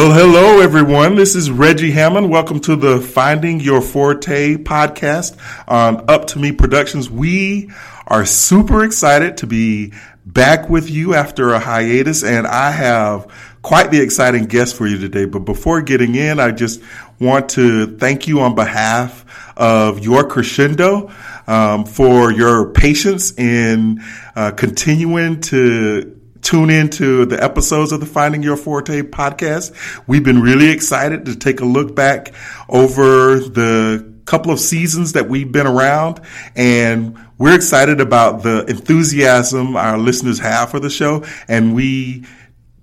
Well, 0.00 0.14
hello 0.14 0.60
everyone. 0.60 1.14
This 1.14 1.34
is 1.34 1.50
Reggie 1.50 1.90
Hammond. 1.90 2.30
Welcome 2.30 2.58
to 2.60 2.74
the 2.74 3.02
Finding 3.02 3.60
Your 3.60 3.82
Forte 3.82 4.56
podcast 4.56 5.36
on 5.68 6.06
Up 6.08 6.26
to 6.28 6.38
Me 6.38 6.52
Productions. 6.52 7.10
We 7.10 7.70
are 8.06 8.24
super 8.24 8.82
excited 8.82 9.36
to 9.36 9.46
be 9.46 9.92
back 10.24 10.70
with 10.70 10.88
you 10.88 11.12
after 11.12 11.50
a 11.50 11.58
hiatus 11.58 12.24
and 12.24 12.46
I 12.46 12.70
have 12.70 13.30
quite 13.60 13.90
the 13.90 14.00
exciting 14.00 14.46
guest 14.46 14.74
for 14.74 14.86
you 14.86 14.96
today. 14.96 15.26
But 15.26 15.40
before 15.40 15.82
getting 15.82 16.14
in, 16.14 16.40
I 16.40 16.52
just 16.52 16.80
want 17.18 17.50
to 17.50 17.98
thank 17.98 18.26
you 18.26 18.40
on 18.40 18.54
behalf 18.54 19.52
of 19.54 20.02
your 20.02 20.26
crescendo 20.26 21.12
um, 21.46 21.84
for 21.84 22.32
your 22.32 22.72
patience 22.72 23.38
in 23.38 24.02
uh, 24.34 24.52
continuing 24.52 25.42
to 25.42 26.19
tune 26.42 26.70
into 26.70 27.26
the 27.26 27.42
episodes 27.42 27.92
of 27.92 28.00
the 28.00 28.06
Finding 28.06 28.42
Your 28.42 28.56
Forte 28.56 29.02
podcast. 29.02 29.72
We've 30.06 30.24
been 30.24 30.40
really 30.40 30.70
excited 30.70 31.26
to 31.26 31.36
take 31.36 31.60
a 31.60 31.64
look 31.64 31.94
back 31.94 32.32
over 32.68 33.38
the 33.38 34.10
couple 34.24 34.52
of 34.52 34.60
seasons 34.60 35.14
that 35.14 35.28
we've 35.28 35.50
been 35.50 35.66
around 35.66 36.20
and 36.54 37.18
we're 37.36 37.54
excited 37.54 38.00
about 38.00 38.44
the 38.44 38.64
enthusiasm 38.66 39.74
our 39.74 39.98
listeners 39.98 40.38
have 40.38 40.70
for 40.70 40.78
the 40.78 40.90
show 40.90 41.24
and 41.48 41.74
we 41.74 42.24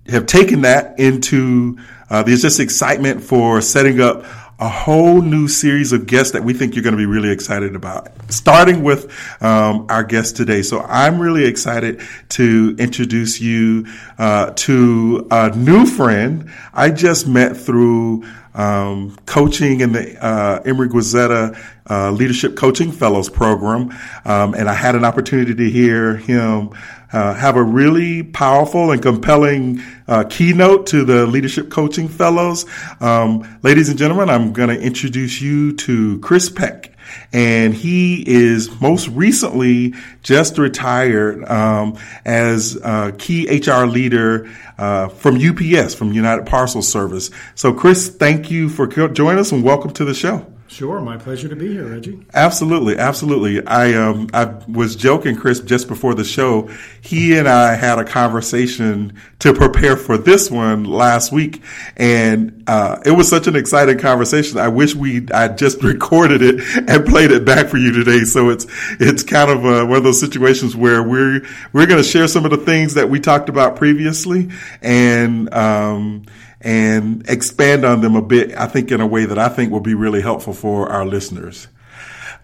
have 0.08 0.26
taken 0.26 0.60
that 0.62 0.98
into 1.00 1.78
uh, 2.10 2.22
there's 2.22 2.42
just 2.42 2.60
excitement 2.60 3.22
for 3.22 3.62
setting 3.62 3.98
up 3.98 4.24
a 4.60 4.68
whole 4.68 5.22
new 5.22 5.46
series 5.46 5.92
of 5.92 6.06
guests 6.06 6.32
that 6.32 6.42
we 6.42 6.52
think 6.52 6.74
you're 6.74 6.82
going 6.82 6.96
to 6.96 6.98
be 6.98 7.06
really 7.06 7.30
excited 7.30 7.76
about. 7.76 8.08
Starting 8.28 8.82
with 8.82 9.10
um, 9.40 9.86
our 9.88 10.02
guest 10.02 10.36
today, 10.36 10.62
so 10.62 10.80
I'm 10.80 11.20
really 11.20 11.44
excited 11.44 12.00
to 12.30 12.74
introduce 12.78 13.40
you 13.40 13.86
uh, 14.18 14.50
to 14.50 15.26
a 15.30 15.56
new 15.56 15.86
friend 15.86 16.50
I 16.74 16.90
just 16.90 17.28
met 17.28 17.56
through 17.56 18.24
um, 18.58 19.16
coaching 19.24 19.80
in 19.80 19.92
the 19.92 20.22
uh, 20.22 20.60
Emory 20.64 20.88
Goizueta 20.88 21.58
uh, 21.88 22.10
Leadership 22.10 22.56
Coaching 22.56 22.92
Fellows 22.92 23.30
Program, 23.30 23.90
um, 24.26 24.54
and 24.54 24.68
I 24.68 24.74
had 24.74 24.94
an 24.94 25.04
opportunity 25.04 25.54
to 25.54 25.70
hear 25.70 26.16
him 26.16 26.70
uh, 27.12 27.34
have 27.34 27.56
a 27.56 27.62
really 27.62 28.22
powerful 28.22 28.90
and 28.90 29.00
compelling 29.00 29.80
uh, 30.06 30.24
keynote 30.24 30.86
to 30.88 31.04
the 31.04 31.26
Leadership 31.26 31.70
Coaching 31.70 32.08
Fellows. 32.08 32.66
Um, 33.00 33.58
ladies 33.62 33.88
and 33.88 33.98
gentlemen, 33.98 34.28
I'm 34.28 34.52
going 34.52 34.68
to 34.68 34.80
introduce 34.80 35.40
you 35.40 35.74
to 35.76 36.18
Chris 36.20 36.50
Peck. 36.50 36.97
And 37.32 37.74
he 37.74 38.22
is 38.26 38.80
most 38.80 39.08
recently 39.08 39.94
just 40.22 40.58
retired 40.58 41.44
um, 41.48 41.98
as 42.24 42.76
a 42.76 43.14
key 43.16 43.46
HR 43.46 43.84
leader 43.84 44.50
uh, 44.78 45.08
from 45.08 45.36
UPS, 45.36 45.94
from 45.94 46.12
United 46.12 46.46
Parcel 46.46 46.82
Service. 46.82 47.30
So, 47.54 47.72
Chris, 47.72 48.08
thank 48.08 48.50
you 48.50 48.68
for 48.68 48.86
joining 48.86 49.38
us 49.38 49.52
and 49.52 49.62
welcome 49.62 49.92
to 49.92 50.04
the 50.04 50.14
show. 50.14 50.46
Sure, 50.70 51.00
my 51.00 51.16
pleasure 51.16 51.48
to 51.48 51.56
be 51.56 51.72
here, 51.72 51.86
Reggie. 51.86 52.20
Absolutely, 52.34 52.98
absolutely. 52.98 53.66
I 53.66 53.94
um 53.94 54.28
I 54.34 54.54
was 54.68 54.96
joking, 54.96 55.34
Chris, 55.34 55.60
just 55.60 55.88
before 55.88 56.14
the 56.14 56.24
show. 56.24 56.68
He 57.00 57.38
and 57.38 57.48
I 57.48 57.74
had 57.74 57.98
a 57.98 58.04
conversation 58.04 59.14
to 59.38 59.54
prepare 59.54 59.96
for 59.96 60.18
this 60.18 60.50
one 60.50 60.84
last 60.84 61.32
week, 61.32 61.62
and 61.96 62.64
uh, 62.66 62.98
it 63.06 63.12
was 63.12 63.30
such 63.30 63.46
an 63.46 63.56
exciting 63.56 63.96
conversation. 63.96 64.58
I 64.58 64.68
wish 64.68 64.94
we 64.94 65.26
I 65.32 65.48
just 65.48 65.82
recorded 65.82 66.42
it 66.42 66.60
and 66.86 67.06
played 67.06 67.30
it 67.30 67.46
back 67.46 67.68
for 67.68 67.78
you 67.78 67.90
today. 67.90 68.24
So 68.24 68.50
it's 68.50 68.66
it's 69.00 69.22
kind 69.22 69.50
of 69.50 69.64
uh, 69.64 69.86
one 69.86 69.96
of 69.96 70.04
those 70.04 70.20
situations 70.20 70.76
where 70.76 71.02
we're 71.02 71.46
we're 71.72 71.86
going 71.86 72.02
to 72.02 72.08
share 72.08 72.28
some 72.28 72.44
of 72.44 72.50
the 72.50 72.58
things 72.58 72.92
that 72.92 73.08
we 73.08 73.20
talked 73.20 73.48
about 73.48 73.76
previously, 73.76 74.50
and 74.82 75.52
um 75.54 76.26
and 76.60 77.28
expand 77.28 77.84
on 77.84 78.00
them 78.00 78.16
a 78.16 78.22
bit, 78.22 78.56
I 78.56 78.66
think 78.66 78.90
in 78.90 79.00
a 79.00 79.06
way 79.06 79.24
that 79.24 79.38
I 79.38 79.48
think 79.48 79.70
will 79.70 79.80
be 79.80 79.94
really 79.94 80.20
helpful 80.20 80.52
for 80.52 80.88
our 80.88 81.06
listeners. 81.06 81.68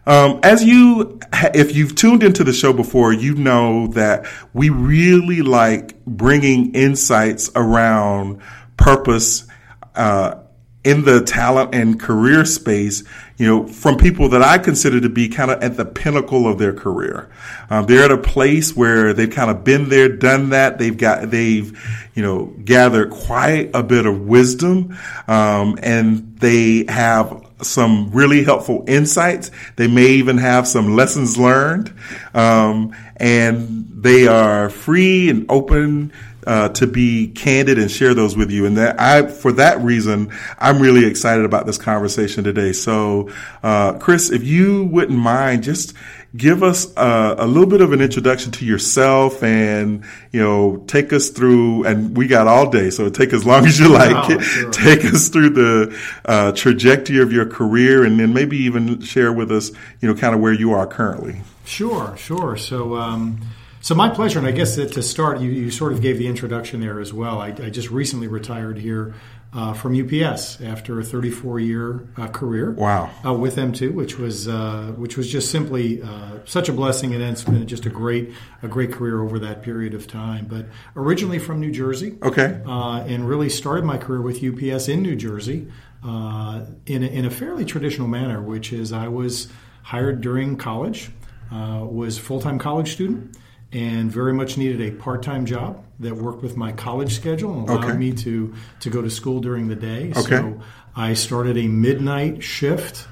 Um, 0.06 0.40
as 0.42 0.62
you, 0.62 1.18
if 1.32 1.74
you've 1.74 1.94
tuned 1.94 2.22
into 2.22 2.44
the 2.44 2.52
show 2.52 2.72
before, 2.72 3.12
you 3.12 3.34
know 3.34 3.88
that 3.88 4.26
we 4.52 4.68
really 4.68 5.42
like 5.42 6.04
bringing 6.04 6.74
insights 6.74 7.50
around 7.56 8.40
purpose, 8.76 9.46
uh, 9.94 10.42
in 10.84 11.04
the 11.04 11.22
talent 11.22 11.74
and 11.74 11.98
career 11.98 12.44
space, 12.44 13.02
you 13.38 13.46
know, 13.46 13.66
from 13.66 13.96
people 13.96 14.28
that 14.28 14.42
I 14.42 14.58
consider 14.58 15.00
to 15.00 15.08
be 15.08 15.28
kind 15.28 15.50
of 15.50 15.62
at 15.62 15.78
the 15.78 15.84
pinnacle 15.86 16.46
of 16.46 16.58
their 16.58 16.74
career. 16.74 17.30
Um, 17.70 17.86
they're 17.86 18.04
at 18.04 18.12
a 18.12 18.18
place 18.18 18.76
where 18.76 19.14
they've 19.14 19.30
kind 19.30 19.50
of 19.50 19.64
been 19.64 19.88
there, 19.88 20.10
done 20.10 20.50
that. 20.50 20.78
They've 20.78 20.96
got, 20.96 21.30
they've, 21.30 21.72
you 22.14 22.22
know, 22.22 22.52
gathered 22.64 23.10
quite 23.10 23.70
a 23.72 23.82
bit 23.82 24.04
of 24.04 24.20
wisdom, 24.20 24.96
um, 25.26 25.78
and 25.82 26.38
they 26.38 26.84
have 26.88 27.44
some 27.62 28.10
really 28.10 28.44
helpful 28.44 28.84
insights. 28.86 29.50
They 29.76 29.88
may 29.88 30.08
even 30.08 30.36
have 30.36 30.68
some 30.68 30.94
lessons 30.94 31.38
learned, 31.38 31.94
um, 32.34 32.94
and 33.16 33.88
they 33.90 34.26
are 34.26 34.68
free 34.68 35.30
and 35.30 35.46
open 35.48 36.12
uh, 36.46 36.68
to 36.70 36.86
be 36.86 37.28
candid 37.28 37.78
and 37.78 37.90
share 37.90 38.14
those 38.14 38.36
with 38.36 38.50
you. 38.50 38.66
And 38.66 38.76
that 38.76 39.00
I, 39.00 39.26
for 39.26 39.52
that 39.52 39.80
reason, 39.80 40.32
I'm 40.58 40.80
really 40.80 41.04
excited 41.06 41.44
about 41.44 41.66
this 41.66 41.78
conversation 41.78 42.44
today. 42.44 42.72
So, 42.72 43.30
uh, 43.62 43.94
Chris, 43.98 44.30
if 44.30 44.44
you 44.44 44.84
wouldn't 44.84 45.18
mind, 45.18 45.62
just 45.62 45.94
give 46.36 46.62
us 46.62 46.92
a, 46.96 47.36
a, 47.38 47.46
little 47.46 47.68
bit 47.68 47.80
of 47.80 47.92
an 47.92 48.00
introduction 48.00 48.50
to 48.50 48.64
yourself 48.64 49.42
and, 49.42 50.04
you 50.32 50.40
know, 50.40 50.78
take 50.88 51.12
us 51.12 51.28
through, 51.28 51.84
and 51.84 52.16
we 52.16 52.26
got 52.26 52.48
all 52.48 52.70
day, 52.70 52.90
so 52.90 53.08
take 53.08 53.32
as 53.32 53.46
long 53.46 53.66
as 53.66 53.78
you 53.78 53.88
like. 53.92 54.30
Oh, 54.30 54.38
sure. 54.40 54.70
Take 54.70 55.04
us 55.04 55.28
through 55.28 55.50
the 55.50 56.00
uh, 56.24 56.52
trajectory 56.52 57.20
of 57.20 57.32
your 57.32 57.46
career 57.46 58.04
and 58.04 58.18
then 58.18 58.34
maybe 58.34 58.56
even 58.58 59.00
share 59.00 59.32
with 59.32 59.52
us, 59.52 59.70
you 60.00 60.08
know, 60.08 60.14
kind 60.14 60.34
of 60.34 60.40
where 60.40 60.52
you 60.52 60.72
are 60.72 60.86
currently. 60.86 61.40
Sure, 61.64 62.16
sure. 62.16 62.56
So, 62.56 62.96
um, 62.96 63.40
so 63.84 63.94
my 63.94 64.08
pleasure. 64.08 64.38
And 64.38 64.48
I 64.48 64.50
guess 64.50 64.76
that 64.76 64.92
to 64.92 65.02
start, 65.02 65.40
you, 65.40 65.50
you 65.50 65.70
sort 65.70 65.92
of 65.92 66.00
gave 66.00 66.16
the 66.16 66.26
introduction 66.26 66.80
there 66.80 67.00
as 67.00 67.12
well. 67.12 67.38
I, 67.38 67.48
I 67.48 67.68
just 67.68 67.90
recently 67.90 68.28
retired 68.28 68.78
here 68.78 69.12
uh, 69.52 69.74
from 69.74 69.94
UPS 69.94 70.62
after 70.62 70.98
a 70.98 71.04
34 71.04 71.60
year 71.60 72.08
uh, 72.16 72.28
career. 72.28 72.70
Wow. 72.70 73.10
Uh, 73.22 73.34
with 73.34 73.56
M2, 73.56 73.92
which 73.92 74.18
was 74.18 74.48
uh, 74.48 74.94
which 74.96 75.18
was 75.18 75.30
just 75.30 75.50
simply 75.50 76.00
uh, 76.02 76.38
such 76.46 76.70
a 76.70 76.72
blessing, 76.72 77.12
and 77.14 77.22
it's 77.22 77.44
been 77.44 77.66
just 77.66 77.84
a 77.84 77.90
great 77.90 78.32
a 78.62 78.68
great 78.68 78.90
career 78.90 79.20
over 79.20 79.38
that 79.40 79.62
period 79.62 79.92
of 79.92 80.06
time. 80.06 80.46
But 80.46 80.64
originally 80.96 81.38
from 81.38 81.60
New 81.60 81.70
Jersey, 81.70 82.16
Okay. 82.22 82.62
uh, 82.66 83.04
and 83.06 83.28
really 83.28 83.50
started 83.50 83.84
my 83.84 83.98
career 83.98 84.22
with 84.22 84.42
UPS 84.42 84.88
in 84.88 85.02
New 85.02 85.14
Jersey 85.14 85.70
uh, 86.02 86.64
in, 86.86 87.02
a, 87.02 87.06
in 87.06 87.26
a 87.26 87.30
fairly 87.30 87.66
traditional 87.66 88.08
manner, 88.08 88.40
which 88.40 88.72
is 88.72 88.94
I 88.94 89.08
was 89.08 89.48
hired 89.82 90.22
during 90.22 90.56
college, 90.56 91.10
uh, 91.52 91.84
was 91.84 92.16
full 92.18 92.40
time 92.40 92.58
college 92.58 92.92
student, 92.94 93.36
and 93.74 94.10
very 94.10 94.32
much 94.32 94.56
needed 94.56 94.80
a 94.80 94.90
part 94.92 95.22
time 95.22 95.44
job 95.44 95.84
that 96.00 96.16
worked 96.16 96.42
with 96.42 96.56
my 96.56 96.72
college 96.72 97.12
schedule 97.14 97.52
and 97.58 97.68
allowed 97.68 97.84
Okay. 97.90 97.98
me 97.98 98.12
to 98.12 98.54
to 98.80 98.88
go 98.90 99.02
to 99.02 99.10
school 99.10 99.40
during 99.40 99.68
the 99.68 99.76
day. 99.76 100.12
Okay. 100.16 100.36
So 100.36 100.60
I 100.96 101.14
started 101.14 101.58
a 101.58 101.66
midnight 101.66 102.42
shift 102.42 103.06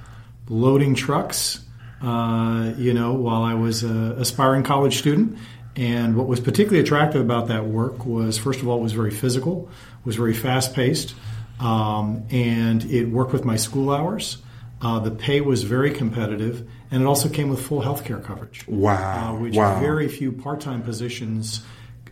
loading 0.49 0.95
trucks. 0.95 1.59
Uh, 2.01 2.73
you 2.79 2.93
know, 2.95 3.13
while 3.13 3.43
I 3.45 3.55
was 3.55 3.85
a 3.85 4.17
aspiring 4.19 4.63
college 4.65 4.97
student, 4.99 5.37
And 5.75 6.17
what 6.17 6.27
was 6.27 6.39
particularly 6.39 6.81
attractive 6.81 7.21
about 7.23 7.49
that 7.49 7.65
work 7.65 8.05
was, 8.05 8.37
first 8.37 8.61
of 8.61 8.69
all, 8.69 8.79
it 8.81 8.83
was 8.83 8.93
very 8.93 9.11
physical, 9.11 9.71
was 10.05 10.17
very 10.17 10.35
fast 10.35 10.75
paced, 10.75 11.15
um, 11.61 12.25
and 12.31 12.85
it 12.91 13.07
worked 13.09 13.33
with 13.33 13.45
my 13.47 13.57
school 13.57 13.91
hours. 13.91 14.37
Uh, 14.83 14.99
the 14.99 15.11
pay 15.11 15.41
was 15.41 15.63
very 15.63 15.91
competitive, 15.91 16.69
and 16.93 17.03
it 17.03 17.07
also 17.07 17.29
came 17.29 17.49
with 17.49 17.61
full 17.61 17.81
health 17.81 18.05
care 18.05 18.19
coverage. 18.19 18.65
Wow. 18.69 19.35
Uh, 19.35 19.41
which 19.41 19.57
wow. 19.57 19.81
very 19.81 20.07
few 20.07 20.31
part 20.31 20.61
time 20.61 20.83
positions 20.83 21.63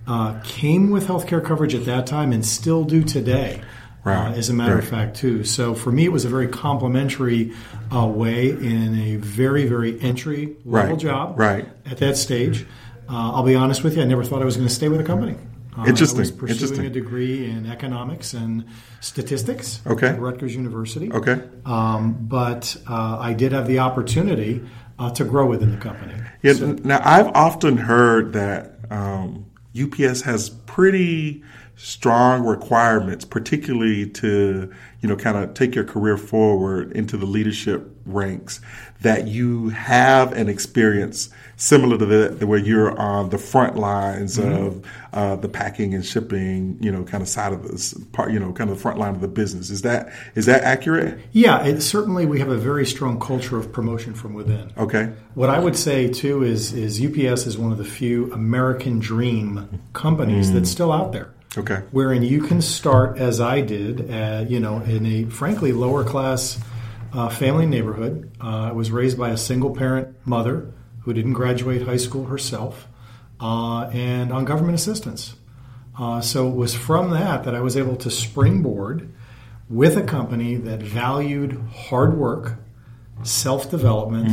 uh, 0.09 0.41
came 0.43 0.91
with 0.91 1.07
health 1.07 1.27
care 1.29 1.41
coverage 1.41 1.75
at 1.75 1.85
that 1.85 2.07
time 2.07 2.33
and 2.33 2.45
still 2.45 2.83
do 2.85 3.05
today. 3.05 3.61
Uh, 3.63 3.67
Right. 4.03 4.35
as 4.39 4.49
a 4.49 4.55
matter 4.55 4.77
Right. 4.77 4.83
of 4.83 4.89
fact, 4.89 5.17
too. 5.19 5.45
So 5.45 5.75
for 5.75 5.93
me, 5.93 6.07
it 6.07 6.13
was 6.13 6.25
a 6.25 6.31
very 6.31 6.49
complimentary 6.49 7.53
uh, 7.95 8.07
way 8.07 8.49
in 8.49 8.99
a 8.99 9.17
very, 9.17 9.67
very 9.67 10.01
entry 10.01 10.57
level 10.65 10.93
Right. 10.93 10.99
job 10.99 11.39
Right. 11.39 11.69
at 11.85 11.99
that 11.99 12.17
stage. 12.17 12.65
Uh, 13.11 13.33
I'll 13.35 13.43
be 13.43 13.55
honest 13.55 13.85
with 13.85 13.97
you, 13.99 14.03
I 14.03 14.07
never 14.07 14.25
thought 14.25 14.41
I 14.41 14.47
was 14.47 14.57
going 14.57 14.67
to 14.69 14.75
stay 14.75 14.89
with 14.89 15.01
a 15.01 15.05
company. 15.05 15.35
Uh, 15.77 15.85
Interesting. 15.87 16.19
I 16.19 16.21
was 16.21 16.31
pursuing 16.33 16.51
Interesting. 16.51 16.87
a 16.87 16.91
degree 16.91 17.49
in 17.49 17.67
economics 17.67 18.35
and 18.35 18.65
statistics 19.01 19.81
Okay. 19.87 20.09
at 20.09 20.21
Rutgers 20.21 20.55
University. 20.55 21.13
Okay. 21.13 21.41
Um, 21.65 22.17
but 22.29 22.77
uh, 22.89 23.19
I 23.21 23.35
did 23.35 23.53
have 23.53 23.67
the 23.69 23.79
opportunity 23.79 24.63
uh, 24.99 25.11
to 25.11 25.25
grow 25.25 25.47
within 25.47 25.71
the 25.71 25.79
company. 25.79 26.15
Yeah, 26.43 26.53
now 26.85 27.01
I've 27.05 27.29
often 27.29 27.77
heard 27.77 28.33
that 28.35 28.79
um, 28.91 29.47
UPS 29.81 30.23
has 30.23 30.51
pretty 30.51 31.43
strong 31.77 32.45
requirements, 32.45 33.25
particularly 33.25 34.09
to 34.11 34.71
you 35.01 35.09
know 35.09 35.17
kind 35.17 35.39
of 35.39 35.55
take 35.55 35.75
your 35.75 35.85
career 35.85 36.19
forward 36.19 36.93
into 36.93 37.17
the 37.17 37.27
leadership 37.27 38.00
ranks. 38.07 38.61
That 39.03 39.27
you 39.27 39.71
have 39.71 40.33
an 40.33 40.49
experience 40.49 41.31
similar 41.61 41.99
to 41.99 42.07
the, 42.07 42.47
where 42.47 42.59
you're 42.59 42.99
on 42.99 43.29
the 43.29 43.39
front 43.39 43.77
lines 43.77 44.39
of 44.39 44.85
uh, 45.13 45.37
the 45.37 45.49
packing 45.49 45.95
and 45.95 46.05
shipping, 46.05 46.79
you 46.81 46.91
know, 46.91 47.05
kind 47.05 47.23
of 47.23 47.29
side 47.29 47.53
of 47.53 47.63
this 47.69 47.95
part, 48.13 48.33
you 48.33 48.39
know, 48.39 48.53
kind 48.53 48.71
of 48.71 48.77
the 48.77 48.83
front 48.83 48.99
line 48.99 49.15
of 49.15 49.21
the 49.21 49.29
business. 49.29 49.71
Is 49.71 49.83
that 49.83 50.13
is 50.35 50.47
that 50.47 50.63
accurate? 50.63 51.19
Yeah, 51.33 51.65
it, 51.65 51.83
certainly 51.83 52.27
we 52.27 52.41
have 52.41 52.49
a 52.49 52.57
very 52.57 52.87
strong 52.87 53.21
culture 53.21 53.59
of 53.59 53.73
promotion 53.73 54.15
from 54.15 54.35
within. 54.35 54.73
Okay. 54.79 55.13
What 55.35 55.51
I 55.51 55.59
would 55.59 55.77
say 55.77 56.09
too 56.09 56.43
is 56.43 56.73
is 56.73 57.05
UPS 57.05 57.47
is 57.47 57.59
one 57.59 57.73
of 57.73 57.79
the 57.79 57.85
few 57.85 58.33
American 58.33 58.99
dream 58.99 59.81
companies 59.93 60.53
that's 60.53 60.71
still 60.71 60.93
out 60.93 61.13
there. 61.13 61.33
Okay. 61.59 61.83
Wherein 61.91 62.23
you 62.23 62.43
can 62.43 62.63
start 62.63 63.19
as 63.19 63.41
I 63.41 63.61
did, 63.61 64.11
uh, 64.11 64.45
you 64.49 64.61
know, 64.61 64.79
in 64.81 65.05
a 65.05 65.25
frankly 65.25 65.73
lower 65.73 66.05
class 66.05 66.59
uh, 67.13 67.29
family 67.29 67.67
neighborhood. 67.67 68.31
Uh, 68.41 68.69
I 68.69 68.73
was 68.73 68.91
raised 68.91 69.19
by 69.19 69.31
a 69.31 69.37
single 69.37 69.75
parent 69.75 70.15
mother 70.27 70.73
who 71.03 71.13
didn't 71.13 71.33
graduate 71.33 71.83
high 71.83 71.97
school 71.97 72.27
herself, 72.27 72.87
uh, 73.41 73.85
and 73.93 74.33
on 74.33 74.45
government 74.45 74.75
assistance. 74.75 75.35
Uh, 75.99 76.21
so 76.21 76.49
it 76.49 76.55
was 76.55 76.75
from 76.75 77.11
that 77.11 77.45
that 77.45 77.55
I 77.55 77.61
was 77.61 77.77
able 77.77 77.97
to 77.97 78.11
springboard 78.11 79.13
with 79.69 79.97
a 79.97 80.03
company 80.03 80.57
that 80.57 80.81
valued 80.81 81.61
hard 81.73 82.17
work, 82.17 82.57
self 83.23 83.71
development, 83.71 84.29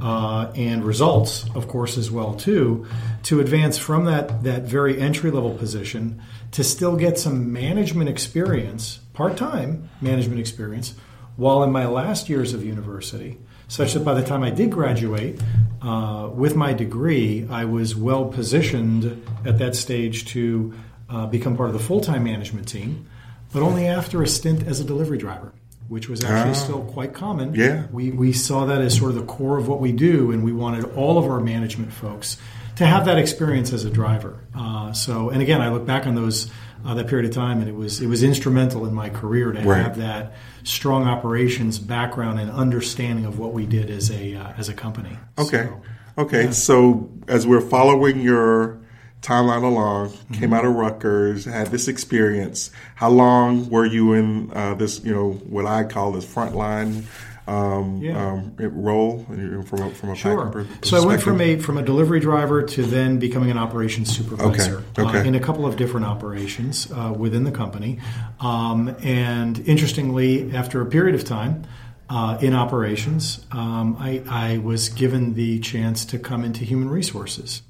uh, 0.00 0.50
and 0.56 0.84
results, 0.84 1.48
of 1.54 1.68
course, 1.68 1.96
as 1.96 2.10
well 2.10 2.34
too, 2.34 2.86
to 3.24 3.40
advance 3.40 3.78
from 3.78 4.04
that 4.06 4.42
that 4.42 4.62
very 4.62 5.00
entry 5.00 5.30
level 5.30 5.54
position 5.54 6.20
to 6.52 6.64
still 6.64 6.96
get 6.96 7.18
some 7.18 7.52
management 7.52 8.08
experience, 8.08 9.00
part 9.12 9.36
time 9.36 9.88
management 10.00 10.40
experience, 10.40 10.94
while 11.36 11.62
in 11.62 11.70
my 11.72 11.86
last 11.86 12.28
years 12.28 12.52
of 12.54 12.64
university, 12.64 13.38
such 13.68 13.94
that 13.94 14.04
by 14.04 14.14
the 14.14 14.22
time 14.22 14.42
I 14.42 14.50
did 14.50 14.70
graduate 14.70 15.40
uh, 15.82 16.28
with 16.32 16.54
my 16.54 16.72
degree, 16.72 17.46
I 17.50 17.64
was 17.64 17.96
well 17.96 18.26
positioned 18.26 19.26
at 19.44 19.58
that 19.58 19.74
stage 19.74 20.26
to 20.26 20.74
uh, 21.10 21.26
become 21.26 21.56
part 21.56 21.68
of 21.70 21.72
the 21.74 21.80
full 21.82 22.00
time 22.00 22.24
management 22.24 22.68
team, 22.68 23.06
but 23.52 23.62
only 23.62 23.86
after 23.86 24.22
a 24.22 24.26
stint 24.28 24.66
as 24.66 24.80
a 24.80 24.84
delivery 24.84 25.18
driver. 25.18 25.52
Which 25.86 26.08
was 26.08 26.24
actually 26.24 26.52
Ah. 26.52 26.54
still 26.54 26.80
quite 26.80 27.12
common. 27.12 27.54
Yeah. 27.54 27.84
We, 27.92 28.10
we 28.10 28.32
saw 28.32 28.64
that 28.64 28.80
as 28.80 28.96
sort 28.96 29.10
of 29.10 29.16
the 29.16 29.24
core 29.26 29.58
of 29.58 29.68
what 29.68 29.80
we 29.82 29.92
do, 29.92 30.30
and 30.32 30.42
we 30.42 30.50
wanted 30.50 30.86
all 30.96 31.18
of 31.18 31.26
our 31.26 31.40
management 31.40 31.92
folks 31.92 32.38
to 32.76 32.86
have 32.86 33.04
that 33.04 33.18
experience 33.18 33.70
as 33.70 33.84
a 33.84 33.90
driver. 33.90 34.38
Uh, 34.56 34.94
so, 34.94 35.28
and 35.28 35.42
again, 35.42 35.60
I 35.60 35.68
look 35.68 35.84
back 35.84 36.06
on 36.06 36.14
those 36.14 36.50
uh, 36.86 36.94
that 36.94 37.06
period 37.06 37.28
of 37.28 37.34
time, 37.34 37.58
and 37.60 37.68
it 37.68 37.74
was 37.74 38.00
it 38.00 38.06
was 38.06 38.22
instrumental 38.22 38.86
in 38.86 38.94
my 38.94 39.10
career 39.10 39.52
to 39.52 39.60
Right. 39.60 39.82
have 39.82 39.98
that 39.98 40.32
strong 40.64 41.04
operations 41.06 41.78
background 41.78 42.40
and 42.40 42.50
understanding 42.50 43.24
of 43.24 43.38
what 43.38 43.52
we 43.52 43.66
did 43.66 43.90
as 43.90 44.10
a 44.10 44.34
uh, 44.34 44.52
as 44.56 44.68
a 44.68 44.74
company. 44.74 45.16
Okay. 45.38 45.66
So, 45.66 45.82
okay. 46.18 46.52
So 46.52 47.10
as 47.28 47.46
we're 47.46 47.60
following 47.60 48.20
your 48.20 48.80
timeline 49.22 49.62
along, 49.62 50.12
came 50.32 50.52
out 50.52 50.64
of 50.64 50.74
Rutgers, 50.74 51.44
had 51.44 51.68
this 51.68 51.88
experience. 51.88 52.70
How 52.96 53.08
long 53.08 53.70
were 53.70 53.86
you 53.86 54.12
in 54.12 54.50
uh, 54.52 54.74
this? 54.74 55.02
You 55.04 55.14
know 55.14 55.32
what 55.32 55.66
I 55.66 55.84
call 55.84 56.12
this 56.12 56.26
frontline 56.26 57.04
um, 57.46 57.98
Yeah. 58.02 58.32
um, 58.32 58.52
role 58.58 59.24
from 59.66 59.82
a, 59.82 59.90
from 59.90 60.10
a 60.10 60.14
Sure. 60.16 60.46
packing 60.46 60.52
per- 60.64 60.86
So 60.86 60.96
I 61.02 61.04
went 61.06 61.20
from 61.22 61.40
a 61.40 61.56
from 61.58 61.76
a 61.78 61.82
delivery 61.82 62.20
driver 62.20 62.62
to 62.62 62.82
then 62.82 63.18
becoming 63.18 63.50
an 63.50 63.58
operations 63.58 64.14
supervisor 64.16 64.82
Okay, 64.98 65.02
okay. 65.08 65.18
Uh, 65.20 65.24
in 65.24 65.34
a 65.34 65.40
couple 65.40 65.66
of 65.66 65.76
different 65.76 66.06
operations 66.06 66.90
uh, 66.90 67.12
within 67.16 67.44
the 67.44 67.50
company. 67.52 67.98
Um, 68.40 68.94
and 69.02 69.58
interestingly, 69.68 70.54
after 70.54 70.80
a 70.80 70.86
period 70.86 71.14
of 71.14 71.24
time 71.24 71.64
uh, 72.08 72.38
in 72.40 72.54
operations, 72.54 73.44
um, 73.52 73.96
I, 73.98 74.22
I 74.28 74.58
was 74.58 74.88
given 74.88 75.34
the 75.34 75.58
chance 75.60 76.04
to 76.06 76.18
come 76.18 76.44
into 76.44 76.64
human 76.64 76.88
resources. 76.88 77.62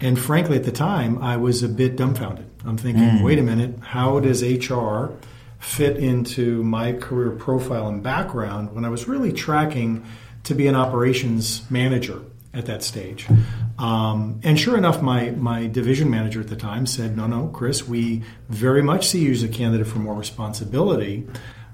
And 0.00 0.18
frankly, 0.18 0.56
at 0.56 0.64
the 0.64 0.72
time, 0.72 1.18
I 1.22 1.36
was 1.36 1.62
a 1.62 1.68
bit 1.68 1.96
dumbfounded. 1.96 2.46
I'm 2.64 2.76
thinking, 2.76 3.22
wait 3.22 3.38
a 3.38 3.42
minute, 3.42 3.78
how 3.80 4.18
does 4.20 4.42
HR 4.42 5.10
fit 5.62 5.96
into 5.96 6.62
my 6.64 6.92
career 6.92 7.30
profile 7.30 7.86
and 7.86 8.02
background 8.02 8.74
when 8.74 8.84
I 8.84 8.88
was 8.88 9.06
really 9.06 9.32
tracking 9.32 10.04
to 10.44 10.54
be 10.54 10.66
an 10.66 10.74
operations 10.74 11.62
manager 11.70 12.20
at 12.52 12.66
that 12.66 12.82
stage? 12.82 13.26
Um, 13.78 14.40
and 14.42 14.58
sure 14.58 14.76
enough, 14.76 15.00
my, 15.00 15.30
my 15.30 15.68
division 15.68 16.10
manager 16.10 16.40
at 16.40 16.48
the 16.48 16.56
time 16.56 16.84
said, 16.84 17.16
no, 17.16 17.26
no, 17.28 17.46
Chris, 17.48 17.86
we 17.86 18.22
very 18.48 18.82
much 18.82 19.06
see 19.06 19.20
you 19.20 19.30
as 19.30 19.44
a 19.44 19.48
candidate 19.48 19.86
for 19.86 20.00
more 20.00 20.14
responsibility, 20.14 21.26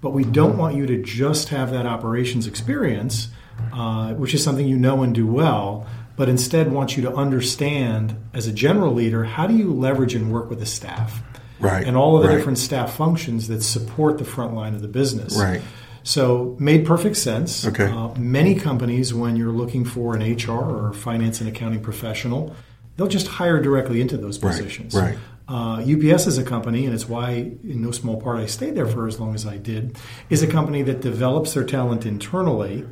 but 0.03 0.11
we 0.11 0.23
don't 0.23 0.59
want 0.59 0.77
you 0.77 0.87
to 0.87 1.03
just 1.03 1.49
have 1.49 1.71
that 1.71 1.87
operations 1.87 2.47
experience, 2.47 3.29
uh, 3.73 4.13
which 4.15 4.35
is 4.35 4.45
something 4.45 4.69
you 4.69 4.77
know 4.77 5.03
and 5.03 5.15
do 5.15 5.27
well 5.27 5.87
but 6.19 6.29
instead 6.29 6.73
want 6.73 6.97
you 6.97 7.03
to 7.05 7.15
understand 7.15 8.17
as 8.35 8.49
a 8.49 8.53
general 8.53 8.93
leader 8.93 9.23
how 9.25 9.47
do 9.47 9.57
you 9.57 9.73
leverage 9.73 10.15
and 10.15 10.33
work 10.33 10.51
with 10.51 10.59
the 10.59 10.67
staff 10.67 11.23
Right, 11.61 11.87
and 11.87 11.97
all 11.97 12.17
of 12.17 12.23
the 12.23 12.29
right. 12.29 12.37
different 12.37 12.59
staff 12.59 12.95
functions 12.97 13.49
that 13.49 13.63
support 13.63 14.19
the 14.19 14.25
front 14.25 14.55
line 14.55 14.75
of 14.75 14.83
the 14.83 14.89
business 14.89 15.37
Right. 15.37 15.61
so 16.03 16.57
made 16.59 16.87
perfect 16.87 17.17
sense 17.17 17.67
Okay. 17.67 17.87
uh, 17.87 18.11
many 18.19 18.55
companies 18.55 19.13
when 19.13 19.37
you're 19.37 19.53
looking 19.53 19.85
for 19.85 20.15
an 20.17 20.23
hr 20.37 20.51
or 20.53 20.93
finance 20.93 21.41
and 21.41 21.49
accounting 21.49 21.81
professional 21.81 22.55
they'll 22.97 23.09
just 23.09 23.27
hire 23.27 23.61
directly 23.61 24.01
into 24.01 24.17
those 24.17 24.43
Right, 24.43 24.51
positions 24.57 24.95
right. 24.95 25.17
uh, 25.49 25.81
UPS 25.83 26.27
is 26.27 26.37
a 26.39 26.45
company, 26.45 26.85
and 26.85 26.93
it's 26.95 27.09
why, 27.09 27.31
in 27.65 27.81
no 27.81 27.91
small 27.91 28.21
part, 28.21 28.39
I 28.39 28.45
stayed 28.47 28.75
there 28.75 28.87
for 28.87 29.07
as 29.07 29.19
long 29.19 29.35
as 29.35 29.47
I 29.47 29.57
did, 29.57 29.97
is 30.29 30.43
a 30.43 30.47
company 30.47 30.83
that 30.83 31.01
develops 31.01 31.55
their 31.55 31.65
talent 31.65 32.05
internally 32.05 32.85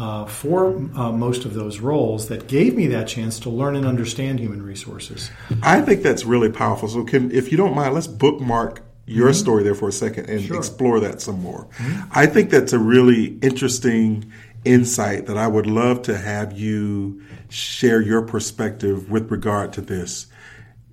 uh, 0.00 0.24
for 0.24 0.68
uh, 0.96 1.12
most 1.12 1.44
of 1.44 1.52
those 1.52 1.78
roles 1.78 2.28
that 2.28 2.48
gave 2.48 2.74
me 2.74 2.86
that 2.86 3.06
chance 3.06 3.38
to 3.38 3.50
learn 3.50 3.76
and 3.76 3.84
understand 3.84 4.40
human 4.40 4.62
resources. 4.62 5.30
I 5.62 5.82
think 5.82 6.02
that's 6.02 6.24
really 6.24 6.50
powerful. 6.50 6.88
So, 6.88 7.04
can 7.04 7.30
if 7.30 7.52
you 7.52 7.58
don't 7.58 7.74
mind, 7.74 7.92
let's 7.92 8.06
bookmark 8.06 8.82
your 9.04 9.34
story 9.34 9.62
there 9.62 9.74
for 9.74 9.88
a 9.88 9.92
second 9.92 10.30
and 10.30 10.40
Sure. 10.40 10.56
explore 10.56 11.00
that 11.00 11.20
some 11.20 11.42
more. 11.42 11.66
I 12.12 12.26
think 12.26 12.48
that's 12.50 12.72
a 12.72 12.78
really 12.78 13.38
interesting 13.42 14.32
insight 14.64 15.26
that 15.26 15.36
I 15.36 15.46
would 15.46 15.66
love 15.66 16.02
to 16.02 16.16
have 16.16 16.58
you 16.58 17.20
share 17.50 18.00
your 18.00 18.22
perspective 18.22 19.10
with 19.10 19.30
regard 19.30 19.74
to 19.74 19.80
this. 19.82 20.28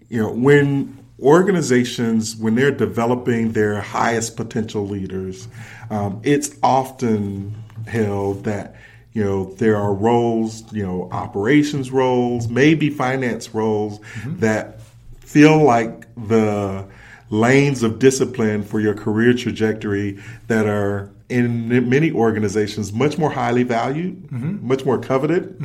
You 0.10 0.22
know, 0.22 0.32
when 0.34 0.98
organizations 1.20 2.36
when 2.36 2.56
they're 2.56 2.72
developing 2.72 3.54
their 3.54 3.80
highest 3.80 4.36
potential 4.36 4.86
leaders, 4.86 5.48
um, 5.90 6.20
it's 6.24 6.56
often 6.62 7.56
held 7.88 8.44
that 8.44 8.76
you 9.18 9.24
know 9.24 9.46
there 9.56 9.76
are 9.76 9.96
roles, 9.96 10.72
you 10.72 10.86
know, 10.86 11.10
operations 11.12 11.90
roles, 11.90 12.48
maybe 12.48 12.92
finance 12.92 13.52
roles 13.52 14.00
that 14.40 14.80
feel 15.22 15.64
like 15.64 16.06
the 16.28 16.86
lanes 17.32 17.82
of 17.82 17.98
discipline 17.98 18.62
for 18.62 18.80
your 18.80 18.94
career 18.94 19.34
trajectory 19.34 20.20
that 20.50 20.68
are 20.68 21.10
in 21.30 21.68
many 21.90 22.12
organizations 22.12 22.94
much 22.94 23.18
more 23.18 23.32
highly 23.32 23.64
valued, 23.64 24.32
much 24.62 24.86
more 24.86 25.00
coveted, 25.00 25.60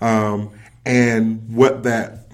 um, 0.00 0.50
and 0.84 1.48
what 1.48 1.84
that 1.84 2.26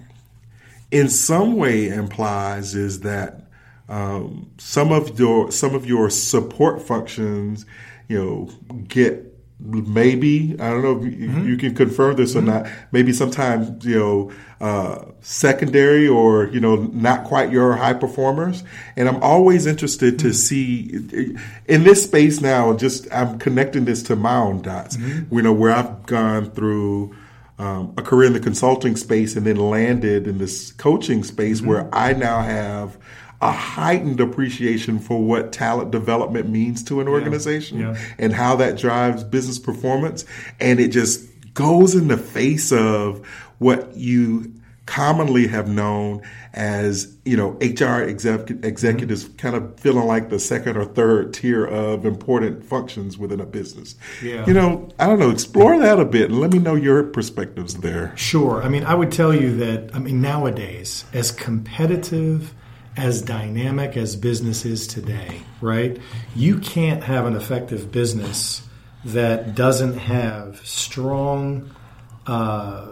in 0.91 1.11
some 1.11 1.57
way 1.57 1.89
implies 1.89 2.75
is 2.75 3.01
that 3.01 3.43
um, 3.91 4.51
some 4.57 4.91
of 4.91 5.19
your 5.21 5.53
some 5.53 5.75
of 5.75 5.85
your 5.85 6.09
support 6.09 6.81
functions, 6.81 7.67
you 8.09 8.19
know, 8.19 8.85
get 8.89 9.32
maybe 9.65 10.57
I 10.59 10.71
don't 10.71 10.83
know 10.83 10.99
if 10.99 11.05
you, 11.05 11.29
Mm-hmm. 11.29 11.47
you 11.49 11.57
can 11.57 11.75
confirm 11.75 12.17
this 12.17 12.35
or 12.37 12.43
not. 12.43 12.67
Maybe 12.93 13.13
sometimes 13.13 13.85
you 13.85 13.99
know 13.99 14.33
uh, 14.61 15.05
secondary 15.21 16.07
or 16.09 16.49
you 16.49 16.61
know 16.61 16.77
not 16.93 17.25
quite 17.25 17.51
your 17.53 17.75
high 17.77 17.95
performers. 17.95 18.65
And 18.97 19.09
I'm 19.09 19.23
always 19.23 19.67
interested 19.67 20.15
Mm-hmm. 20.19 20.29
to 20.29 20.35
see 20.35 21.37
in 21.67 21.85
this 21.85 22.05
space 22.05 22.41
now. 22.41 22.75
Just 22.77 23.07
I'm 23.13 23.39
connecting 23.39 23.85
this 23.85 24.03
to 24.05 24.17
my 24.17 24.37
own 24.37 24.63
dots. 24.63 24.97
Mm-hmm. 24.97 25.35
You 25.37 25.43
know 25.43 25.53
where 25.53 25.73
I've 25.73 26.07
gone 26.07 26.51
through. 26.51 27.15
Um, 27.59 27.95
a 27.97 28.03
career 28.03 28.27
in 28.27 28.33
the 28.33 28.41
consulting 28.41 28.97
space 28.97 29.37
and 29.37 29.47
then 29.47 29.55
landed 29.57 30.27
in 30.27 30.39
this 30.39 30.73
coaching 30.73 31.23
space 31.23 31.61
Mm-hmm. 31.61 31.69
where 31.69 31.95
I 31.95 32.13
now 32.15 32.41
have 32.41 32.97
a 33.43 33.51
heightened 33.51 34.21
appreciation 34.21 35.01
for 35.01 35.21
what 35.21 35.53
talent 35.53 35.91
development 35.91 36.49
means 36.49 36.83
to 36.85 37.01
an 37.01 37.09
organization 37.09 37.81
Yeah. 37.81 37.97
and 38.17 38.33
how 38.33 38.55
that 38.57 38.79
drives 38.79 39.25
business 39.25 39.59
performance. 39.59 40.25
And 40.61 40.79
it 40.79 40.89
just 40.89 41.29
goes 41.53 41.97
in 41.97 42.07
the 42.07 42.17
face 42.17 42.71
of 42.71 43.27
what 43.59 43.97
you 43.97 44.53
commonly 44.87 45.49
have 45.49 45.69
known 45.69 46.23
as, 46.53 47.17
you 47.25 47.37
know, 47.37 47.51
HR 47.61 48.03
exec- 48.03 48.51
executives 48.63 49.25
mm-hmm. 49.25 49.37
kind 49.37 49.57
of 49.57 49.79
feeling 49.81 50.07
like 50.07 50.29
the 50.29 50.39
second 50.39 50.77
or 50.77 50.85
third 50.85 51.35
tier 51.35 51.65
of 51.65 52.05
important 52.07 52.65
functions 52.65 53.19
within 53.19 53.41
a 53.41 53.47
business. 53.47 53.97
Yeah. 54.23 54.47
You 54.47 54.55
know, 54.55 54.89
I 55.01 55.07
don't 55.07 55.19
know, 55.19 55.31
explore 55.31 55.79
that 55.81 55.99
a 55.99 56.05
bit 56.05 56.31
and 56.31 56.41
let 56.41 56.53
me 56.53 56.59
know 56.61 56.77
your 56.77 57.03
perspectives 57.03 57.75
there. 57.75 58.13
Sure. 58.17 58.63
I 58.63 58.69
mean, 58.69 58.85
I 58.85 58.95
would 58.95 59.11
tell 59.11 59.35
you 59.35 59.57
that, 59.57 59.95
I 59.95 59.99
mean, 59.99 60.21
nowadays, 60.21 61.05
as 61.13 61.33
competitive, 61.33 62.55
as 62.97 63.23
dynamic 63.23 63.97
as 63.97 64.17
business 64.17 64.65
is 64.65 64.87
today, 64.87 65.43
right? 65.61 65.99
You 66.37 66.59
can't 66.59 67.03
have 67.03 67.27
an 67.27 67.37
effective 67.37 67.91
business 67.91 68.63
that 69.05 69.55
doesn't 69.55 69.99
have 69.99 70.65
strong 70.67 71.71
uh, 72.27 72.89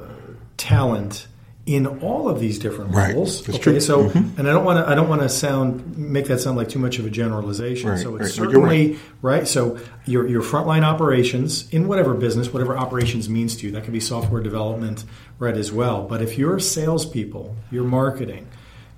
talent 0.56 1.26
in 1.66 1.86
all 1.86 2.28
of 2.28 2.40
these 2.40 2.58
different 2.58 2.92
roles. 2.94 3.48
Okay, 3.48 3.78
so 3.78 4.08
and 4.08 4.40
I 4.40 4.52
don't 4.52 4.64
want 4.64 4.84
to 4.84 4.90
I 4.90 4.94
don't 4.94 5.08
want 5.08 5.22
to 5.22 5.28
sound 5.28 5.96
make 5.96 6.26
that 6.26 6.40
sound 6.40 6.56
like 6.56 6.68
too 6.68 6.78
much 6.78 6.98
of 6.98 7.06
a 7.06 7.10
generalization. 7.10 7.90
Right, 7.90 7.98
So 8.00 8.16
it's 8.16 8.38
right. 8.38 8.50
Certainly 8.50 8.98
right. 9.22 9.46
So 9.46 9.78
your 10.06 10.26
your 10.26 10.42
frontline 10.42 10.82
operations 10.82 11.68
in 11.70 11.86
whatever 11.86 12.14
business, 12.14 12.52
whatever 12.52 12.76
operations 12.76 13.28
means 13.28 13.56
to 13.58 13.66
you, 13.66 13.72
that 13.72 13.84
could 13.84 13.92
be 13.92 14.00
software 14.00 14.42
development, 14.42 15.04
right, 15.38 15.56
as 15.56 15.70
well. 15.70 16.08
But 16.08 16.22
if 16.22 16.38
your 16.38 16.58
salespeople, 16.58 17.54
your 17.70 17.84
marketing, 17.84 18.48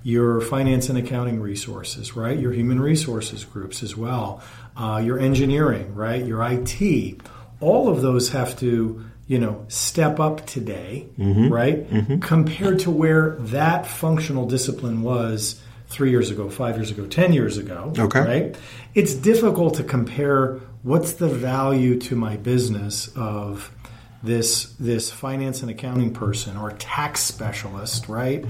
your 0.03 0.41
finance 0.41 0.89
and 0.89 0.99
accounting 0.99 1.41
resources, 1.41 2.17
right, 2.17 2.39
your 2.39 2.53
human 2.53 2.81
resources 2.81 3.45
groups 3.45 3.83
as 3.83 3.97
well, 3.97 4.43
uh, 4.77 5.01
your 5.05 5.19
engineering, 5.19 5.95
right, 5.95 6.25
your 6.25 6.43
IT, 6.43 7.21
all 7.61 7.89
of 7.89 8.03
those 8.03 8.31
have 8.31 8.59
to 8.59 9.05
you 9.29 9.39
know 9.39 9.65
step 9.69 10.19
up 10.21 10.45
today, 10.47 11.07
Mm-hmm. 11.19 11.49
right, 11.49 12.21
compared 12.21 12.81
to 12.81 12.91
where 12.91 13.37
that 13.41 13.87
functional 13.87 14.47
discipline 14.47 15.03
was 15.03 15.61
three 15.87 16.11
years 16.11 16.31
ago, 16.31 16.49
five 16.51 16.77
years 16.77 16.91
ago, 16.91 17.07
ten 17.07 17.33
years 17.33 17.59
ago. 17.59 17.93
Okay. 17.99 18.21
Right? 18.21 18.57
It's 18.95 19.15
difficult 19.15 19.75
to 19.77 19.85
compare 19.85 20.59
what's 20.83 21.13
the 21.15 21.29
value 21.29 21.99
to 22.01 22.17
my 22.17 22.37
business 22.37 23.09
of 23.15 23.71
this 24.23 24.75
this 24.79 25.11
finance 25.11 25.63
and 25.63 25.71
accounting 25.71 26.13
person 26.13 26.57
or 26.57 26.71
tax 26.73 27.21
specialist, 27.21 28.09
right, 28.09 28.45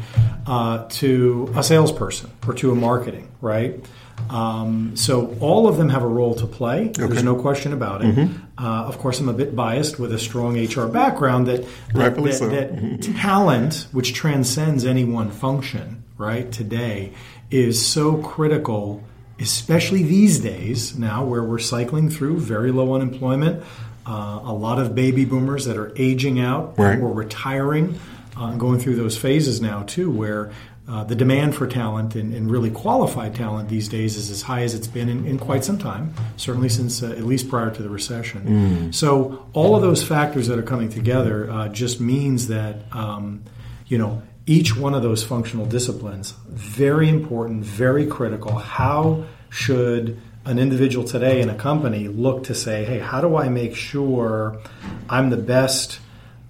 uh, 0.46 0.86
to 0.88 1.52
a 1.56 1.62
salesperson 1.62 2.30
or 2.46 2.54
to 2.54 2.72
a 2.72 2.74
marketing, 2.74 3.28
right. 3.40 3.84
Um, 4.30 4.96
so 4.96 5.36
all 5.40 5.66
of 5.68 5.76
them 5.76 5.88
have 5.88 6.02
a 6.02 6.06
role 6.06 6.34
to 6.36 6.46
play. 6.46 6.88
There's 6.88 7.22
no 7.22 7.34
question 7.34 7.72
about 7.72 8.04
it. 8.04 8.28
Uh, 8.58 8.84
of 8.84 8.98
course, 8.98 9.18
I'm 9.20 9.28
a 9.28 9.32
bit 9.32 9.56
biased 9.56 9.98
with 9.98 10.12
a 10.12 10.18
strong 10.18 10.56
HR 10.56 10.86
background 10.86 11.46
that 11.48 11.64
that, 11.94 12.14
that, 12.14 12.34
so. 12.34 12.48
that 12.48 13.02
talent, 13.16 13.88
which 13.92 14.14
transcends 14.14 14.84
any 14.84 15.04
one 15.04 15.30
function, 15.30 16.04
right, 16.18 16.50
today, 16.52 17.12
is 17.50 17.84
so 17.84 18.18
critical, 18.18 19.02
especially 19.40 20.02
these 20.02 20.38
days 20.40 20.96
now 20.96 21.24
where 21.24 21.42
we're 21.42 21.58
cycling 21.58 22.08
through 22.08 22.38
very 22.38 22.70
low 22.70 22.94
unemployment, 22.94 23.64
uh, 24.06 24.40
a 24.44 24.52
lot 24.52 24.78
of 24.78 24.94
baby 24.94 25.24
boomers 25.24 25.64
that 25.66 25.76
are 25.76 25.92
aging 25.96 26.40
out 26.40 26.74
Right. 26.78 26.98
or 26.98 27.12
retiring, 27.12 27.98
uh, 28.36 28.54
going 28.56 28.78
through 28.80 28.96
those 28.96 29.16
phases 29.16 29.60
now 29.60 29.82
too, 29.84 30.10
where 30.10 30.50
uh, 30.88 31.04
the 31.04 31.14
demand 31.14 31.54
for 31.54 31.66
talent 31.68 32.16
and, 32.16 32.34
and 32.34 32.50
really 32.50 32.70
qualified 32.70 33.34
talent 33.36 33.68
these 33.68 33.88
days 33.88 34.16
is 34.16 34.30
as 34.30 34.42
high 34.42 34.62
as 34.62 34.74
it's 34.74 34.88
been 34.88 35.08
in, 35.08 35.24
in 35.26 35.38
quite 35.38 35.64
some 35.64 35.78
time, 35.78 36.12
certainly 36.36 36.68
since 36.68 37.02
uh, 37.04 37.10
at 37.10 37.22
least 37.24 37.48
prior 37.48 37.70
to 37.70 37.82
the 37.82 37.88
recession. 37.88 38.92
So 38.92 39.46
all 39.52 39.76
of 39.76 39.82
those 39.82 40.02
factors 40.02 40.48
that 40.48 40.58
are 40.58 40.62
coming 40.64 40.88
together 40.88 41.48
uh, 41.50 41.68
just 41.68 42.00
means 42.00 42.48
that 42.48 42.76
um, 42.92 43.44
you 43.86 43.96
know 43.96 44.22
each 44.46 44.76
one 44.76 44.92
of 44.92 45.02
those 45.04 45.22
functional 45.22 45.66
disciplines 45.66 46.34
very 46.48 47.08
important, 47.08 47.64
very 47.64 48.04
critical. 48.06 48.56
How 48.56 49.24
should 49.50 50.18
an 50.44 50.58
individual 50.58 51.04
today 51.06 51.40
in 51.40 51.48
a 51.48 51.54
company 51.54 52.08
look 52.08 52.44
to 52.44 52.54
say, 52.54 52.84
hey, 52.84 52.98
how 52.98 53.20
do 53.20 53.36
I 53.36 53.48
make 53.48 53.74
sure 53.76 54.58
I'm 55.08 55.30
the 55.30 55.36
best, 55.36 56.00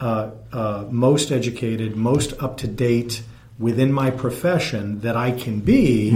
uh, 0.01 0.31
uh, 0.53 0.85
most 0.91 1.31
educated, 1.31 1.97
most 1.97 2.33
up 2.43 2.57
to 2.59 2.69
date 2.69 3.23
within 3.59 3.93
my 3.93 4.11
profession 4.11 5.01
that 5.01 5.17
I 5.17 5.31
can 5.33 5.61
be, 5.61 6.11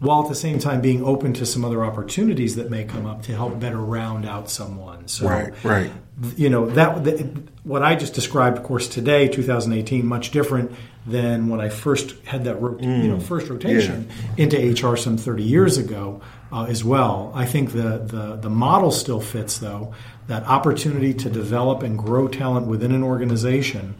while 0.00 0.22
at 0.24 0.28
the 0.28 0.34
same 0.34 0.58
time 0.58 0.80
being 0.80 1.02
open 1.04 1.32
to 1.34 1.46
some 1.46 1.64
other 1.64 1.84
opportunities 1.84 2.56
that 2.56 2.70
may 2.70 2.84
come 2.84 3.06
up 3.06 3.22
to 3.22 3.32
help 3.34 3.58
better 3.58 3.78
round 3.78 4.26
out 4.26 4.50
someone. 4.50 5.08
So, 5.08 5.26
Right, 5.28 5.64
right. 5.64 5.90
you 6.36 6.50
know 6.50 6.66
that 6.70 7.04
th- 7.04 7.26
what 7.64 7.82
I 7.82 7.94
just 7.94 8.12
described, 8.12 8.58
of 8.58 8.64
course, 8.64 8.86
today, 8.88 9.28
2018, 9.28 10.04
much 10.04 10.30
different 10.30 10.72
than 11.06 11.48
when 11.48 11.60
I 11.60 11.68
first 11.68 12.14
had 12.24 12.44
that 12.44 12.60
you 12.60 13.08
know 13.08 13.18
first 13.18 13.48
rotation 13.48 14.08
into 14.36 14.56
HR 14.56 14.96
some 14.96 15.16
30 15.16 15.42
years 15.42 15.78
ago 15.78 16.20
uh, 16.52 16.64
as 16.64 16.84
well. 16.84 17.32
I 17.34 17.46
think 17.46 17.72
the, 17.72 17.98
the 18.04 18.36
the 18.40 18.50
model 18.50 18.90
still 18.90 19.20
fits 19.20 19.58
though 19.58 19.94
that 20.28 20.44
opportunity 20.44 21.14
to 21.14 21.30
develop 21.30 21.82
and 21.82 21.98
grow 21.98 22.28
talent 22.28 22.66
within 22.66 22.92
an 22.92 23.02
organization. 23.02 23.94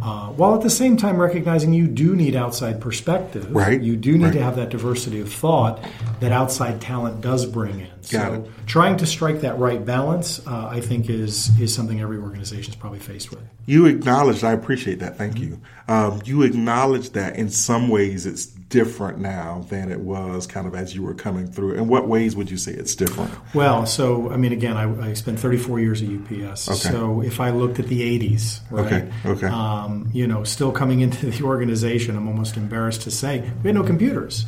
Uh, 0.00 0.28
while 0.28 0.54
at 0.54 0.60
the 0.60 0.70
same 0.70 0.96
time 0.96 1.20
recognizing 1.20 1.72
you 1.72 1.88
do 1.88 2.14
need 2.14 2.36
outside 2.36 2.80
perspective, 2.80 3.50
Right, 3.50 3.80
You 3.82 3.96
do 3.96 4.16
need 4.16 4.26
right. 4.26 4.32
to 4.34 4.42
have 4.42 4.54
that 4.54 4.68
diversity 4.68 5.18
of 5.20 5.32
thought 5.32 5.84
that 6.20 6.30
outside 6.30 6.80
talent 6.80 7.20
does 7.20 7.44
bring 7.44 7.80
in. 7.80 7.88
Got 8.08 8.28
so, 8.28 8.34
it. 8.34 8.50
trying 8.66 8.96
to 8.98 9.06
strike 9.06 9.40
that 9.40 9.58
right 9.58 9.84
balance, 9.84 10.40
uh, 10.46 10.68
I 10.70 10.80
think, 10.80 11.10
is 11.10 11.50
is 11.58 11.74
something 11.74 12.00
every 12.00 12.18
organization 12.18 12.70
is 12.70 12.76
probably 12.76 13.00
faced 13.00 13.30
with. 13.30 13.40
You 13.66 13.86
acknowledged, 13.86 14.44
I 14.44 14.52
appreciate 14.52 15.00
that. 15.00 15.18
Thank 15.18 15.40
you. 15.40 15.60
Um, 15.88 16.20
you 16.26 16.42
acknowledge 16.42 17.10
that 17.10 17.36
in 17.36 17.48
some 17.48 17.88
ways 17.88 18.26
it's 18.26 18.44
different 18.46 19.18
now 19.18 19.64
than 19.70 19.90
it 19.90 20.00
was 20.00 20.46
kind 20.46 20.66
of 20.66 20.74
as 20.74 20.94
you 20.94 21.02
were 21.02 21.14
coming 21.14 21.50
through. 21.50 21.72
In 21.74 21.88
what 21.88 22.06
ways 22.06 22.36
would 22.36 22.50
you 22.50 22.58
say 22.58 22.72
it's 22.72 22.94
different? 22.94 23.30
Well, 23.54 23.86
so 23.86 24.30
I 24.30 24.36
mean, 24.36 24.52
again, 24.52 24.76
I, 24.76 25.10
I 25.10 25.12
spent 25.14 25.40
34 25.40 25.80
years 25.80 26.02
at 26.02 26.08
UPS. 26.08 26.68
Okay. 26.68 26.92
So 26.92 27.22
if 27.22 27.40
I 27.40 27.50
looked 27.50 27.78
at 27.78 27.86
the 27.86 28.02
80s, 28.18 28.60
right? 28.70 28.86
Okay, 28.92 29.12
okay. 29.24 29.46
Um, 29.46 30.10
you 30.12 30.26
know, 30.26 30.44
still 30.44 30.72
coming 30.72 31.00
into 31.00 31.30
the 31.30 31.42
organization, 31.42 32.16
I'm 32.16 32.28
almost 32.28 32.58
embarrassed 32.58 33.02
to 33.02 33.10
say 33.10 33.50
we 33.62 33.68
had 33.68 33.74
no 33.74 33.82
computers. 33.82 34.44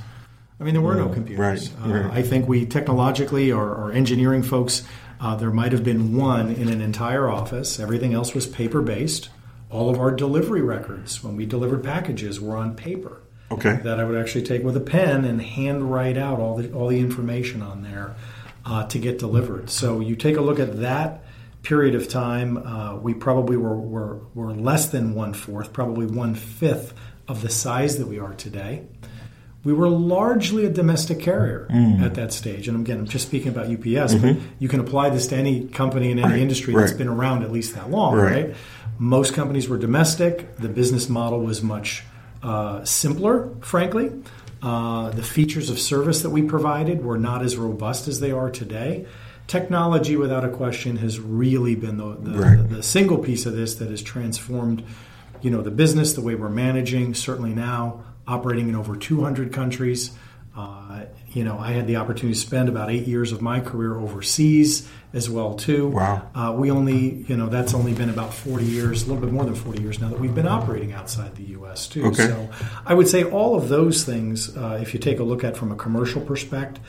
I 0.60 0.64
mean, 0.64 0.74
there 0.74 0.82
were 0.82 0.94
no 0.94 1.08
computers. 1.08 1.70
Mm, 1.70 1.94
right, 1.94 2.04
Uh. 2.04 2.14
I 2.14 2.20
think 2.20 2.46
we 2.46 2.66
technologically 2.66 3.50
or, 3.50 3.64
or 3.66 3.92
engineering 3.92 4.42
folks, 4.42 4.82
uh, 5.18 5.34
there 5.36 5.50
might 5.50 5.72
have 5.72 5.84
been 5.84 6.14
one 6.14 6.50
in 6.50 6.68
an 6.68 6.82
entire 6.82 7.30
office. 7.30 7.80
Everything 7.80 8.12
else 8.12 8.34
was 8.34 8.46
paper 8.46 8.82
based. 8.82 9.30
All 9.70 9.88
of 9.90 9.98
our 10.00 10.10
delivery 10.10 10.62
records, 10.62 11.22
when 11.22 11.36
we 11.36 11.46
delivered 11.46 11.84
packages, 11.84 12.40
were 12.40 12.56
on 12.56 12.74
paper 12.74 13.20
Okay. 13.52 13.80
that 13.82 13.98
I 14.00 14.04
would 14.04 14.16
actually 14.18 14.44
take 14.44 14.62
with 14.62 14.76
a 14.76 14.80
pen 14.80 15.24
and 15.24 15.40
hand 15.40 15.90
write 15.92 16.16
out 16.18 16.38
all 16.40 16.56
the 16.56 16.72
all 16.72 16.88
the 16.88 17.00
information 17.00 17.62
on 17.62 17.82
there 17.82 18.14
uh, 18.64 18.86
to 18.86 18.98
get 18.98 19.18
delivered. 19.18 19.70
So 19.70 20.00
you 20.00 20.16
take 20.16 20.36
a 20.36 20.40
look 20.40 20.58
at 20.60 20.80
that 20.80 21.24
period 21.62 21.94
of 21.94 22.08
time. 22.08 22.56
Uh, 22.58 22.96
we 22.96 23.12
probably 23.14 23.56
were, 23.56 23.76
were 23.76 24.18
were 24.34 24.52
less 24.54 24.88
than 24.88 25.14
one 25.14 25.32
fourth, 25.34 25.72
probably 25.72 26.06
one 26.06 26.34
fifth 26.34 26.94
of 27.28 27.42
the 27.42 27.48
size 27.50 27.98
that 27.98 28.06
we 28.06 28.18
are 28.18 28.34
today. 28.34 28.82
We 29.62 29.74
were 29.74 29.88
largely 29.88 30.64
a 30.64 30.70
domestic 30.70 31.20
carrier 31.20 31.66
at 32.00 32.14
that 32.14 32.32
stage, 32.32 32.66
and 32.66 32.80
again, 32.80 32.98
I'm 32.98 33.06
just 33.06 33.26
speaking 33.26 33.48
about 33.48 33.66
UPS, 33.70 34.14
but 34.14 34.36
you 34.58 34.68
can 34.68 34.80
apply 34.80 35.10
this 35.10 35.26
to 35.28 35.36
any 35.36 35.66
company 35.68 36.10
in 36.10 36.18
any 36.18 36.28
Right, 36.32 36.38
industry 36.40 36.74
that's 36.74 36.92
right. 36.92 36.98
been 36.98 37.08
around 37.08 37.42
at 37.42 37.52
least 37.52 37.74
that 37.74 37.90
long, 37.90 38.14
Right. 38.14 38.46
right? 38.46 38.54
Most 38.98 39.34
companies 39.34 39.68
were 39.68 39.76
domestic. 39.76 40.56
The 40.56 40.68
business 40.68 41.08
model 41.10 41.40
was 41.40 41.62
much 41.62 42.04
uh, 42.42 42.82
simpler, 42.84 43.50
frankly. 43.60 44.10
Uh, 44.62 45.10
the 45.10 45.22
features 45.22 45.68
of 45.68 45.78
service 45.78 46.22
that 46.22 46.30
we 46.30 46.40
provided 46.42 47.04
were 47.04 47.18
not 47.18 47.42
as 47.42 47.56
robust 47.58 48.08
as 48.08 48.20
they 48.20 48.30
are 48.30 48.50
today. 48.50 49.04
Technology, 49.46 50.16
without 50.16 50.44
a 50.44 50.48
question, 50.48 50.96
has 50.98 51.18
really 51.20 51.74
been 51.74 51.96
the, 51.98 52.16
the, 52.18 52.30
the, 52.30 52.74
the 52.76 52.82
single 52.82 53.18
piece 53.18 53.44
of 53.46 53.54
this 53.54 53.74
that 53.74 53.90
has 53.90 54.00
transformed, 54.00 54.82
you 55.42 55.50
know, 55.50 55.60
the 55.60 55.70
business, 55.70 56.12
the 56.14 56.20
way 56.22 56.34
we're 56.34 56.48
managing. 56.48 57.12
Certainly 57.14 57.54
now, 57.54 58.04
operating 58.30 58.68
in 58.68 58.76
over 58.76 58.96
200 58.96 59.52
countries, 59.52 60.10
Uh, 60.56 61.04
you 61.32 61.44
know, 61.44 61.56
I 61.58 61.70
had 61.72 61.86
the 61.86 61.96
opportunity 61.96 62.34
to 62.34 62.40
spend 62.48 62.68
about 62.68 62.90
eight 62.90 63.06
years 63.06 63.30
of 63.30 63.40
my 63.40 63.60
career 63.60 63.94
overseas 63.96 64.86
as 65.14 65.30
well 65.30 65.54
too. 65.54 65.88
Wow. 65.88 66.22
Uh, 66.34 66.52
we 66.58 66.72
only, 66.72 67.24
you 67.28 67.36
know, 67.36 67.46
that's 67.46 67.72
only 67.72 67.94
been 67.94 68.10
about 68.10 68.34
40 68.34 68.64
years, 68.64 69.04
a 69.04 69.06
little 69.06 69.22
bit 69.24 69.32
more 69.32 69.44
than 69.44 69.54
40 69.54 69.80
years 69.80 70.00
now 70.00 70.08
that 70.08 70.18
we've 70.18 70.34
been 70.34 70.48
operating 70.48 70.92
outside 70.92 71.36
the 71.36 71.44
U.S. 71.58 71.86
too. 71.86 72.04
Okay. 72.06 72.26
So 72.26 72.48
I 72.84 72.94
would 72.94 73.06
say 73.06 73.22
all 73.22 73.54
of 73.54 73.68
those 73.68 74.02
things, 74.04 74.54
uh, 74.56 74.78
if 74.82 74.92
you 74.92 74.98
take 74.98 75.20
a 75.20 75.22
look 75.30 75.44
at 75.44 75.56
from 75.56 75.70
a 75.70 75.76
commercial 75.76 76.20
perspective, 76.20 76.82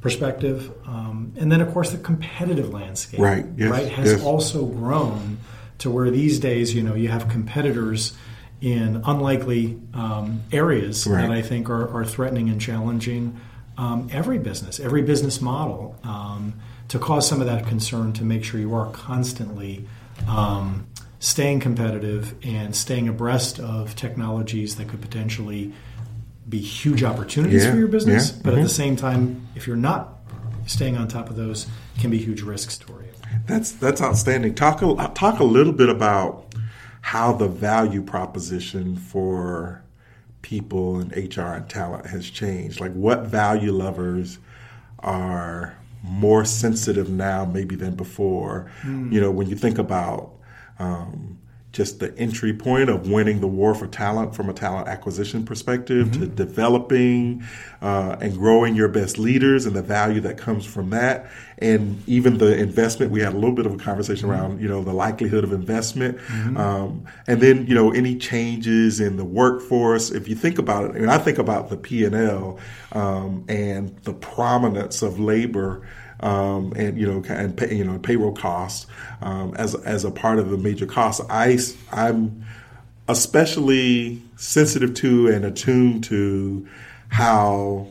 perspective, 0.00 0.72
um, 0.86 1.32
and 1.36 1.52
then 1.52 1.60
of 1.60 1.70
course 1.72 1.90
the 1.90 1.98
competitive 1.98 2.72
landscape, 2.72 3.20
Right, 3.20 3.44
yes, 3.56 3.70
right, 3.70 3.88
has 3.88 4.12
yes. 4.12 4.22
also 4.24 4.64
grown 4.64 5.38
to 5.78 5.90
where 5.90 6.10
these 6.10 6.40
days, 6.40 6.74
you 6.74 6.82
know, 6.82 6.94
you 6.94 7.08
have 7.08 7.28
competitors 7.28 8.14
in 8.62 9.02
unlikely 9.04 9.76
um, 9.92 10.40
areas 10.52 11.06
Right. 11.06 11.22
that 11.22 11.32
I 11.32 11.42
think 11.42 11.68
are, 11.68 11.94
are 11.94 12.04
threatening 12.04 12.48
and 12.48 12.60
challenging 12.60 13.38
um, 13.76 14.08
every 14.12 14.38
business, 14.38 14.78
every 14.78 15.02
business 15.02 15.40
model, 15.40 15.96
um, 16.04 16.54
to 16.88 16.98
cause 16.98 17.28
some 17.28 17.40
of 17.40 17.46
that 17.46 17.66
concern 17.66 18.12
to 18.14 18.24
make 18.24 18.44
sure 18.44 18.60
you 18.60 18.72
are 18.74 18.88
constantly 18.92 19.86
um, 20.28 20.86
staying 21.18 21.58
competitive 21.60 22.34
and 22.44 22.76
staying 22.76 23.08
abreast 23.08 23.58
of 23.58 23.96
technologies 23.96 24.76
that 24.76 24.88
could 24.88 25.00
potentially 25.00 25.72
be 26.48 26.58
huge 26.60 27.02
opportunities 27.02 27.64
Yeah, 27.64 27.72
for 27.72 27.78
your 27.78 27.88
business, 27.88 28.30
yeah, 28.32 28.40
but 28.44 28.52
at 28.54 28.60
mhm. 28.60 28.64
the 28.64 28.68
same 28.68 28.96
time, 28.96 29.48
if 29.56 29.66
you're 29.66 29.76
not 29.76 30.18
staying 30.66 30.96
on 30.96 31.08
top 31.08 31.30
of 31.30 31.36
those, 31.36 31.66
can 31.98 32.10
be 32.10 32.18
huge 32.18 32.42
risks 32.42 32.78
for 32.78 33.02
you. 33.02 33.08
That's 33.46 33.72
that's 33.72 34.00
outstanding. 34.02 34.54
Talk 34.54 34.82
a, 34.82 35.10
talk 35.14 35.40
a 35.40 35.44
little 35.44 35.72
bit 35.72 35.88
about 35.88 36.51
how 37.02 37.32
the 37.32 37.48
value 37.48 38.02
proposition 38.02 38.96
for 38.96 39.82
people 40.40 40.98
and 40.98 41.12
HR 41.12 41.42
and 41.42 41.68
talent 41.68 42.06
has 42.06 42.30
changed. 42.30 42.80
Like 42.80 42.92
what 42.92 43.26
value 43.26 43.72
levers 43.72 44.38
are 45.00 45.76
more 46.02 46.44
sensitive 46.44 47.08
now 47.08 47.44
maybe 47.44 47.76
than 47.76 47.94
before. 47.94 48.70
You 49.12 49.20
know, 49.20 49.30
when 49.30 49.48
you 49.48 49.56
think 49.56 49.78
about 49.78 50.32
um, 50.78 51.31
just 51.72 52.00
the 52.00 52.16
entry 52.18 52.52
point 52.52 52.90
of 52.90 53.08
winning 53.08 53.40
the 53.40 53.46
war 53.48 53.74
for 53.74 53.86
talent 53.86 54.34
from 54.34 54.50
a 54.50 54.52
talent 54.52 54.88
acquisition 54.88 55.42
perspective 55.42 56.12
to 56.12 56.26
developing 56.26 57.42
uh, 57.80 58.14
and 58.20 58.34
growing 58.34 58.76
your 58.76 58.88
best 58.88 59.18
leaders 59.18 59.64
and 59.64 59.74
the 59.74 59.82
value 59.82 60.20
that 60.20 60.36
comes 60.36 60.66
from 60.66 60.90
that. 60.90 61.30
And 61.58 62.02
even 62.06 62.36
the 62.36 62.58
investment 62.58 63.10
we 63.10 63.22
had 63.22 63.32
a 63.32 63.36
little 63.36 63.54
bit 63.54 63.64
of 63.64 63.72
a 63.72 63.78
conversation 63.78 64.28
around 64.28 64.60
you 64.60 64.68
know 64.68 64.82
the 64.82 64.92
likelihood 64.92 65.44
of 65.44 65.52
investment. 65.52 66.18
Um, 66.58 67.06
and 67.26 67.40
then 67.40 67.66
you 67.66 67.74
know 67.74 67.90
any 67.90 68.16
changes 68.16 69.00
in 69.00 69.16
the 69.16 69.24
workforce 69.24 70.10
if 70.10 70.28
you 70.28 70.34
think 70.34 70.58
about 70.58 70.84
it 70.84 70.90
I 70.90 70.98
mean 70.98 71.08
I 71.08 71.18
think 71.18 71.38
about 71.38 71.70
the 71.70 71.78
P&L 71.78 72.58
um, 72.92 73.44
and 73.48 73.96
the 74.02 74.12
prominence 74.12 75.00
of 75.00 75.18
labor 75.18 75.86
um, 76.22 76.72
and 76.76 76.98
you 76.98 77.06
know 77.06 77.22
and 77.28 77.56
pay, 77.56 77.74
you 77.74 77.84
know 77.84 77.98
payroll 77.98 78.32
costs 78.32 78.86
um, 79.20 79.54
as 79.56 79.74
as 79.74 80.04
a 80.04 80.10
part 80.10 80.38
of 80.38 80.50
the 80.50 80.56
major 80.56 80.86
costs. 80.86 81.24
I 81.28 81.58
I'm 81.90 82.44
especially 83.08 84.22
sensitive 84.36 84.94
to 84.94 85.28
and 85.28 85.44
attuned 85.44 86.04
to 86.04 86.66
how 87.08 87.88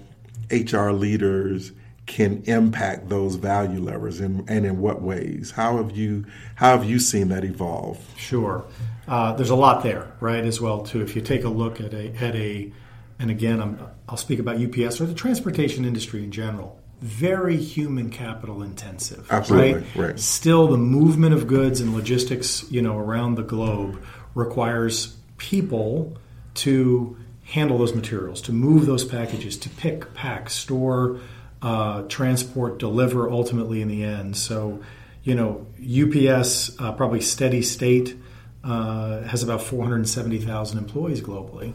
HR 0.50 0.90
leaders 0.90 1.72
can 2.08 2.44
impact 2.44 3.08
those 3.08 3.36
value 3.36 3.80
levers 3.80 4.20
and, 4.20 4.50
and 4.50 4.66
in 4.66 4.80
what 4.80 5.02
ways. 5.02 5.52
How 5.52 5.78
have 5.78 5.96
you 5.96 6.26
how 6.56 6.78
have 6.78 6.84
you 6.84 7.00
seen 7.00 7.30
that 7.30 7.44
evolve? 7.44 8.00
Sure. 8.18 8.66
Uh, 9.08 9.34
there's 9.34 9.50
a 9.50 9.56
lot 9.56 9.84
there, 9.84 10.12
right, 10.20 10.44
as 10.44 10.60
well 10.60 10.82
too. 10.82 11.02
If 11.02 11.16
you 11.16 11.22
take 11.22 11.44
a 11.44 11.50
look 11.50 11.80
at 11.80 11.94
a 11.94 12.14
at 12.24 12.36
a, 12.36 12.72
and 13.20 13.32
again, 13.32 13.62
I'm, 13.62 13.80
I'll 14.10 14.18
speak 14.18 14.40
about 14.40 14.58
UPS 14.58 15.00
or 15.00 15.06
the 15.06 15.14
transportation 15.14 15.86
industry 15.86 16.24
in 16.24 16.32
general. 16.32 16.81
Very 17.02 17.58
human 17.58 18.12
capital 18.12 18.62
intensive, 18.62 19.28
Absolutely, 19.32 19.74
right? 19.74 19.96
right. 19.96 20.20
Still, 20.20 20.68
the 20.68 20.78
movement 20.78 21.34
of 21.34 21.48
goods 21.48 21.82
and 21.82 21.94
logistics, 21.96 22.70
you 22.72 22.82
know, 22.82 22.98
around 22.98 23.36
the 23.36 23.44
globe 23.44 24.00
requires 24.36 25.18
people 25.38 26.16
to 26.54 27.18
handle 27.44 27.78
those 27.78 27.94
materials, 27.94 28.42
to 28.44 28.52
move 28.52 28.86
those 28.86 29.04
packages, 29.04 29.58
to 29.58 29.70
pick, 29.70 30.14
pack, 30.14 30.50
store, 30.50 31.20
uh, 31.62 32.04
transport, 32.04 32.80
deliver 32.80 33.30
ultimately 33.30 33.82
in 33.82 33.88
the 33.88 34.04
end. 34.04 34.38
So, 34.38 34.82
you 35.24 35.36
know, 35.36 35.66
UPS, 35.80 36.80
uh, 36.80 36.92
probably 36.94 37.22
steady 37.22 37.62
state, 37.62 38.16
uh, 38.64 39.22
has 39.24 39.44
about 39.44 39.62
470,000 39.64 40.78
employees 40.78 41.22
globally. 41.22 41.74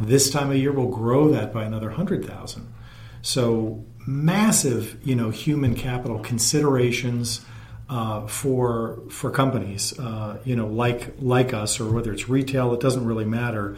This 0.00 0.30
time 0.30 0.50
of 0.50 0.56
year, 0.56 0.72
we'll 0.72 0.88
grow 0.88 1.30
that 1.30 1.52
by 1.52 1.64
another 1.64 1.88
100,000. 1.88 2.72
So, 3.20 3.84
massive, 4.06 4.98
you 5.04 5.14
know, 5.14 5.30
human 5.30 5.74
capital 5.74 6.18
considerations 6.18 7.40
uh, 7.88 8.26
for 8.26 9.02
for 9.10 9.30
companies, 9.30 9.98
uh, 9.98 10.38
you 10.44 10.56
know, 10.56 10.66
like 10.66 11.14
like 11.18 11.52
us, 11.52 11.80
or 11.80 11.92
whether 11.92 12.12
it's 12.12 12.28
retail, 12.28 12.72
it 12.72 12.80
doesn't 12.80 13.04
really 13.04 13.24
matter 13.26 13.76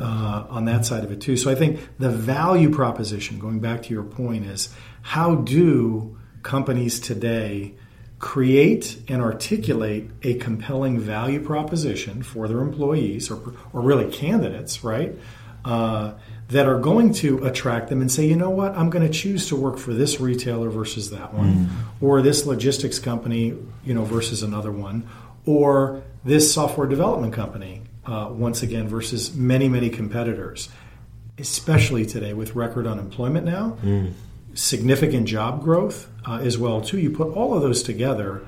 uh, 0.00 0.46
on 0.48 0.64
that 0.64 0.86
side 0.86 1.04
of 1.04 1.12
it 1.12 1.20
too. 1.20 1.36
So 1.36 1.50
I 1.50 1.54
think 1.54 1.80
the 1.98 2.08
value 2.08 2.70
proposition, 2.70 3.38
going 3.38 3.60
back 3.60 3.82
to 3.82 3.94
your 3.94 4.04
point, 4.04 4.46
is 4.46 4.74
how 5.02 5.34
do 5.34 6.18
companies 6.42 6.98
today 6.98 7.74
create 8.18 9.02
and 9.08 9.20
articulate 9.20 10.08
a 10.22 10.34
compelling 10.34 10.98
value 10.98 11.40
proposition 11.40 12.22
for 12.22 12.48
their 12.48 12.60
employees, 12.60 13.30
or 13.30 13.54
or 13.72 13.82
really 13.82 14.10
candidates, 14.10 14.82
right? 14.82 15.14
Uh, 15.64 16.14
that 16.48 16.66
are 16.66 16.78
going 16.78 17.14
to 17.14 17.44
attract 17.46 17.88
them 17.88 18.00
and 18.02 18.12
say, 18.12 18.26
you 18.26 18.36
know 18.36 18.50
what, 18.50 18.76
I'm 18.76 18.90
going 18.90 19.06
to 19.06 19.12
choose 19.12 19.48
to 19.48 19.56
work 19.56 19.78
for 19.78 19.94
this 19.94 20.20
retailer 20.20 20.68
versus 20.68 21.10
that 21.10 21.32
one, 21.32 21.68
or 22.00 22.20
this 22.20 22.44
logistics 22.44 22.98
company, 22.98 23.54
you 23.84 23.94
know, 23.94 24.04
versus 24.04 24.42
another 24.42 24.70
one, 24.70 25.08
or 25.46 26.02
this 26.24 26.52
software 26.52 26.86
development 26.86 27.32
company, 27.32 27.82
uh, 28.04 28.28
once 28.30 28.62
again, 28.62 28.86
versus 28.86 29.34
many, 29.34 29.66
many 29.68 29.88
competitors. 29.88 30.68
Especially 31.38 32.04
today 32.04 32.34
with 32.34 32.54
record 32.54 32.86
unemployment 32.86 33.46
now, 33.46 33.78
significant 34.52 35.26
job 35.26 35.62
growth 35.62 36.06
uh, 36.26 36.38
as 36.42 36.58
well 36.58 36.82
too. 36.82 36.98
You 36.98 37.10
put 37.10 37.34
all 37.34 37.54
of 37.54 37.62
those 37.62 37.82
together. 37.82 38.44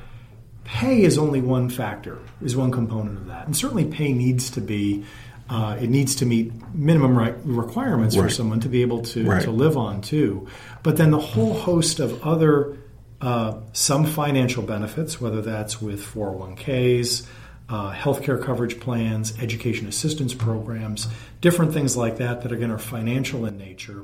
Pay 0.64 1.02
is 1.02 1.16
only 1.16 1.40
one 1.40 1.70
factor, 1.70 2.18
is 2.42 2.54
one 2.54 2.70
component 2.70 3.16
of 3.16 3.26
that, 3.28 3.46
and 3.46 3.56
certainly 3.56 3.86
pay 3.86 4.12
needs 4.12 4.50
to 4.50 4.60
be. 4.60 5.04
Uh, 5.48 5.76
it 5.78 5.90
needs 5.90 6.14
to 6.16 6.26
meet 6.26 6.52
minimum 6.74 7.16
right 7.16 7.34
requirements 7.44 8.16
for 8.16 8.30
someone 8.30 8.60
to 8.60 8.68
be 8.68 8.80
able 8.80 9.02
to, 9.02 9.26
Right. 9.26 9.42
to 9.42 9.50
live 9.50 9.76
on 9.76 10.00
too. 10.00 10.46
But 10.82 10.96
then 10.96 11.10
the 11.10 11.18
whole 11.20 11.52
host 11.54 12.00
of 12.00 12.22
other 12.22 12.78
uh, 13.20 13.54
some 13.72 14.04
financial 14.06 14.62
benefits, 14.62 15.20
whether 15.20 15.40
that's 15.42 15.80
with 15.80 16.02
401ks, 16.02 17.26
uh, 17.68 17.92
healthcare 17.92 18.42
coverage 18.42 18.80
plans, 18.80 19.34
education 19.40 19.86
assistance 19.86 20.34
programs, 20.34 21.08
different 21.40 21.72
things 21.72 21.96
like 21.96 22.18
that 22.18 22.42
that 22.42 22.52
again 22.52 22.70
are 22.70 22.78
financial 22.78 23.46
in 23.46 23.56
nature. 23.56 24.02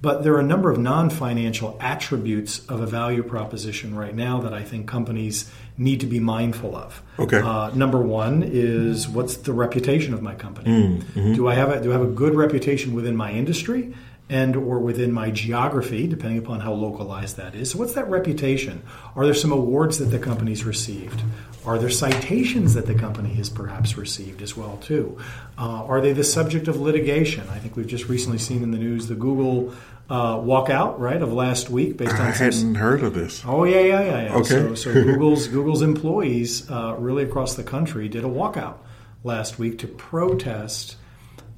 But 0.00 0.22
there 0.22 0.34
are 0.34 0.40
a 0.40 0.44
number 0.44 0.70
of 0.70 0.78
non 0.78 1.08
financial 1.10 1.76
attributes 1.80 2.60
of 2.68 2.80
a 2.80 2.86
value 2.86 3.22
proposition 3.22 3.94
right 3.94 4.14
now 4.14 4.40
that 4.42 4.52
I 4.52 4.62
think 4.62 4.86
companies 4.86 5.50
need 5.76 6.00
to 6.00 6.06
be 6.06 6.20
mindful 6.20 6.76
of. 6.76 7.02
Okay. 7.18 7.38
Uh, 7.38 7.70
number 7.74 8.00
one 8.00 8.42
is 8.46 9.08
what's 9.08 9.36
the 9.38 9.52
reputation 9.52 10.14
of 10.14 10.22
my 10.22 10.34
company? 10.34 11.02
Do 11.34 11.48
I 11.48 11.54
have 11.54 11.70
a, 11.70 11.82
do 11.82 11.90
I 11.90 11.94
have 11.94 12.02
a 12.02 12.12
good 12.12 12.34
reputation 12.34 12.94
within 12.94 13.16
my 13.16 13.32
industry? 13.32 13.94
And 14.30 14.56
or 14.56 14.78
within 14.78 15.12
my 15.12 15.30
geography, 15.30 16.06
depending 16.06 16.38
upon 16.38 16.60
how 16.60 16.72
localized 16.72 17.36
that 17.36 17.54
is. 17.54 17.72
So, 17.72 17.78
what's 17.78 17.92
that 17.92 18.08
reputation? 18.08 18.82
Are 19.14 19.26
there 19.26 19.34
some 19.34 19.52
awards 19.52 19.98
that 19.98 20.06
the 20.06 20.18
company's 20.18 20.64
received? 20.64 21.20
Are 21.66 21.78
there 21.78 21.90
citations 21.90 22.72
that 22.72 22.86
the 22.86 22.94
company 22.94 23.34
has 23.34 23.50
perhaps 23.50 23.98
received 23.98 24.40
as 24.40 24.56
well 24.56 24.78
too? 24.78 25.18
Uh, 25.58 25.84
are 25.84 26.00
they 26.00 26.14
the 26.14 26.24
subject 26.24 26.68
of 26.68 26.80
litigation? 26.80 27.46
I 27.50 27.58
think 27.58 27.76
we've 27.76 27.86
just 27.86 28.08
recently 28.08 28.38
seen 28.38 28.62
in 28.62 28.70
the 28.70 28.78
news 28.78 29.08
the 29.08 29.14
Google 29.14 29.74
uh, 30.10 30.36
walkout 30.36 30.98
right 30.98 31.20
of 31.22 31.32
last 31.32 31.70
week 31.70 31.96
based 31.96 32.14
I 32.14 32.26
on 32.28 32.34
some 32.34 32.44
hadn't 32.44 32.74
heard 32.74 33.02
of 33.02 33.14
this. 33.14 33.42
Oh 33.46 33.64
yeah, 33.64 33.80
yeah, 33.80 34.00
yeah. 34.02 34.22
yeah. 34.24 34.34
Okay. 34.36 34.44
So, 34.48 34.74
so 34.74 34.92
Google's 34.92 35.48
Google's 35.48 35.82
employees 35.82 36.70
uh, 36.70 36.94
really 36.98 37.24
across 37.24 37.54
the 37.54 37.64
country 37.64 38.08
did 38.08 38.24
a 38.24 38.28
walkout 38.28 38.78
last 39.22 39.58
week 39.58 39.78
to 39.78 39.88
protest 39.88 40.96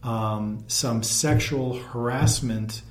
um, 0.04 0.62
some 0.68 1.02
sexual 1.02 1.78
harassment 1.78 2.82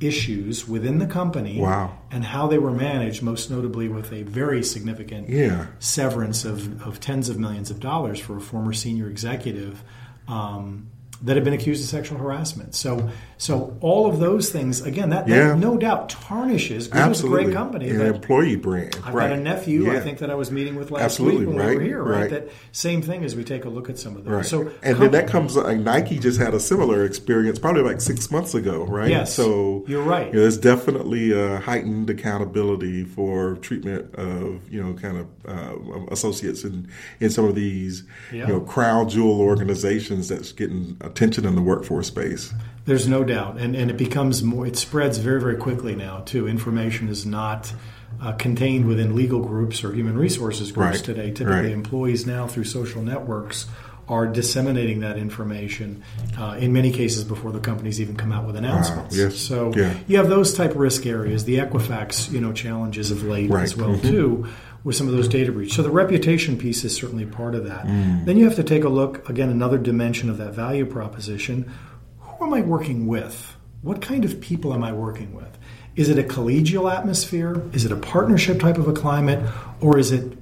issues 0.00 0.66
within 0.66 0.98
the 0.98 1.06
company 1.06 1.60
Wow. 1.60 1.96
and 2.10 2.24
how 2.24 2.48
they 2.48 2.58
were 2.58 2.72
managed, 2.72 3.22
most 3.22 3.48
notably 3.50 3.88
with 3.88 4.12
a 4.12 4.24
very 4.24 4.62
significant 4.64 5.28
Yeah. 5.28 5.66
severance 5.78 6.44
of, 6.44 6.84
of 6.84 6.98
tens 6.98 7.28
of 7.28 7.38
millions 7.38 7.70
of 7.70 7.78
dollars 7.78 8.18
for 8.18 8.36
a 8.36 8.40
former 8.40 8.72
senior 8.72 9.08
executive 9.08 9.84
um, 10.26 10.88
that 11.24 11.36
have 11.36 11.44
been 11.44 11.54
accused 11.54 11.82
of 11.82 11.88
sexual 11.88 12.18
harassment. 12.18 12.74
So, 12.74 13.10
so 13.38 13.76
all 13.80 14.06
of 14.06 14.20
those 14.20 14.50
things 14.50 14.82
again, 14.82 15.10
that, 15.10 15.26
Yeah. 15.26 15.48
that 15.48 15.58
no 15.58 15.76
doubt 15.76 16.10
tarnishes. 16.10 16.86
Google's 16.88 17.24
a 17.24 17.26
great 17.26 17.52
company. 17.52 17.88
An 17.88 18.00
employee 18.02 18.56
brand. 18.56 18.96
I've 19.04 19.14
right. 19.14 19.30
got 19.30 19.38
a 19.38 19.40
nephew. 19.40 19.90
I 19.90 20.00
think 20.00 20.18
that 20.18 20.30
I 20.30 20.34
was 20.34 20.50
meeting 20.50 20.74
with 20.76 20.90
last 20.90 21.02
Absolutely, 21.04 21.46
week 21.46 21.48
when 21.48 21.56
we 21.56 21.62
right, 21.62 21.76
were 21.78 21.82
here. 21.82 22.02
Right? 22.02 22.20
right. 22.20 22.30
That 22.30 22.48
same 22.72 23.00
thing 23.02 23.24
as 23.24 23.34
we 23.34 23.42
take 23.42 23.64
a 23.64 23.68
look 23.70 23.88
at 23.88 23.98
some 23.98 24.16
of 24.16 24.24
those. 24.24 24.34
Right. 24.34 24.46
So, 24.46 24.70
and 24.82 24.98
then 24.98 25.10
that 25.12 25.26
comes 25.28 25.56
like 25.56 25.78
Nike 25.78 26.18
just 26.18 26.38
had 26.38 26.52
a 26.54 26.60
similar 26.60 27.04
experience 27.04 27.58
probably 27.58 27.82
like 27.82 28.00
six 28.00 28.30
months 28.30 28.54
ago, 28.54 28.84
right? 28.84 29.08
Yes, 29.10 29.34
So 29.34 29.84
you're 29.88 30.02
right. 30.02 30.26
You 30.26 30.32
know, 30.34 30.40
there's 30.40 30.58
definitely 30.58 31.32
a 31.32 31.58
heightened 31.58 32.10
accountability 32.10 33.04
for 33.04 33.56
treatment 33.56 34.14
of 34.14 34.70
you 34.70 34.82
know 34.82 34.92
kind 34.94 35.16
of 35.18 35.26
uh, 35.48 36.04
associates 36.10 36.64
in 36.64 36.88
in 37.20 37.30
some 37.30 37.46
of 37.46 37.54
these 37.54 38.04
Yeah. 38.32 38.46
you 38.46 38.52
know 38.52 38.60
crown 38.60 39.08
jewel 39.08 39.40
organizations 39.40 40.28
that's 40.28 40.52
getting 40.52 40.96
attention 41.14 41.46
in 41.46 41.54
the 41.54 41.62
workforce 41.62 42.08
space. 42.08 42.52
There's 42.86 43.08
no 43.08 43.24
doubt, 43.24 43.56
and 43.58 43.74
and 43.74 43.90
it 43.90 43.96
becomes 43.96 44.42
more. 44.42 44.66
It 44.66 44.76
spreads 44.76 45.18
very 45.18 45.40
very 45.40 45.56
quickly 45.56 45.94
now 45.94 46.20
too. 46.26 46.46
Information 46.46 47.08
is 47.08 47.24
not 47.24 47.72
uh, 48.20 48.32
contained 48.32 48.86
within 48.86 49.14
legal 49.14 49.40
groups 49.40 49.82
or 49.84 49.92
human 49.94 50.18
resources 50.18 50.70
groups 50.72 50.96
Right, 50.96 51.04
today. 51.04 51.30
Typically, 51.30 51.62
right. 51.62 51.72
employees 51.72 52.26
now 52.26 52.46
through 52.46 52.64
social 52.64 53.02
networks 53.02 53.66
are 54.06 54.26
disseminating 54.26 55.00
that 55.00 55.16
information 55.16 56.02
uh, 56.38 56.56
in 56.60 56.74
many 56.74 56.92
cases 56.92 57.24
before 57.24 57.52
the 57.52 57.58
companies 57.58 58.02
even 58.02 58.14
come 58.16 58.32
out 58.32 58.46
with 58.46 58.54
announcements. 58.54 59.16
yes, 59.16 59.34
So 59.38 59.72
yeah. 59.74 59.94
you 60.06 60.18
have 60.18 60.28
those 60.28 60.52
type 60.52 60.72
of 60.72 60.76
risk 60.76 61.06
areas. 61.06 61.46
The 61.46 61.56
Equifax, 61.56 62.30
you 62.30 62.38
know, 62.42 62.52
challenges 62.52 63.10
of 63.10 63.22
late 63.22 63.48
Right, 63.48 63.62
as 63.64 63.74
well 63.74 63.94
mhm. 63.94 64.02
too, 64.02 64.46
with 64.84 64.94
some 64.94 65.08
of 65.08 65.14
those 65.14 65.28
data 65.28 65.50
breaches. 65.50 65.74
So 65.74 65.82
the 65.82 65.90
reputation 65.90 66.58
piece 66.58 66.84
is 66.84 66.94
certainly 66.94 67.24
part 67.24 67.54
of 67.54 67.64
that. 67.64 67.86
Mm. 67.86 68.26
Then 68.26 68.36
you 68.36 68.44
have 68.44 68.56
to 68.56 68.62
take 68.62 68.84
a 68.84 68.88
look 68.88 69.28
again, 69.28 69.48
another 69.48 69.78
dimension 69.78 70.28
of 70.28 70.36
that 70.36 70.52
value 70.52 70.84
proposition. 70.84 71.72
Who 72.20 72.46
am 72.46 72.54
I 72.54 72.60
working 72.60 73.06
with? 73.06 73.56
What 73.80 74.02
kind 74.02 74.24
of 74.24 74.40
people 74.40 74.72
am 74.74 74.84
I 74.84 74.92
working 74.92 75.34
with? 75.34 75.58
Is 75.96 76.08
it 76.08 76.18
a 76.18 76.22
collegial 76.22 76.92
atmosphere? 76.92 77.62
Is 77.72 77.84
it 77.84 77.92
a 77.92 77.96
partnership 77.96 78.60
type 78.60 78.78
of 78.78 78.88
a 78.88 78.92
climate, 78.92 79.48
or 79.80 79.98
is 79.98 80.12
it 80.12 80.36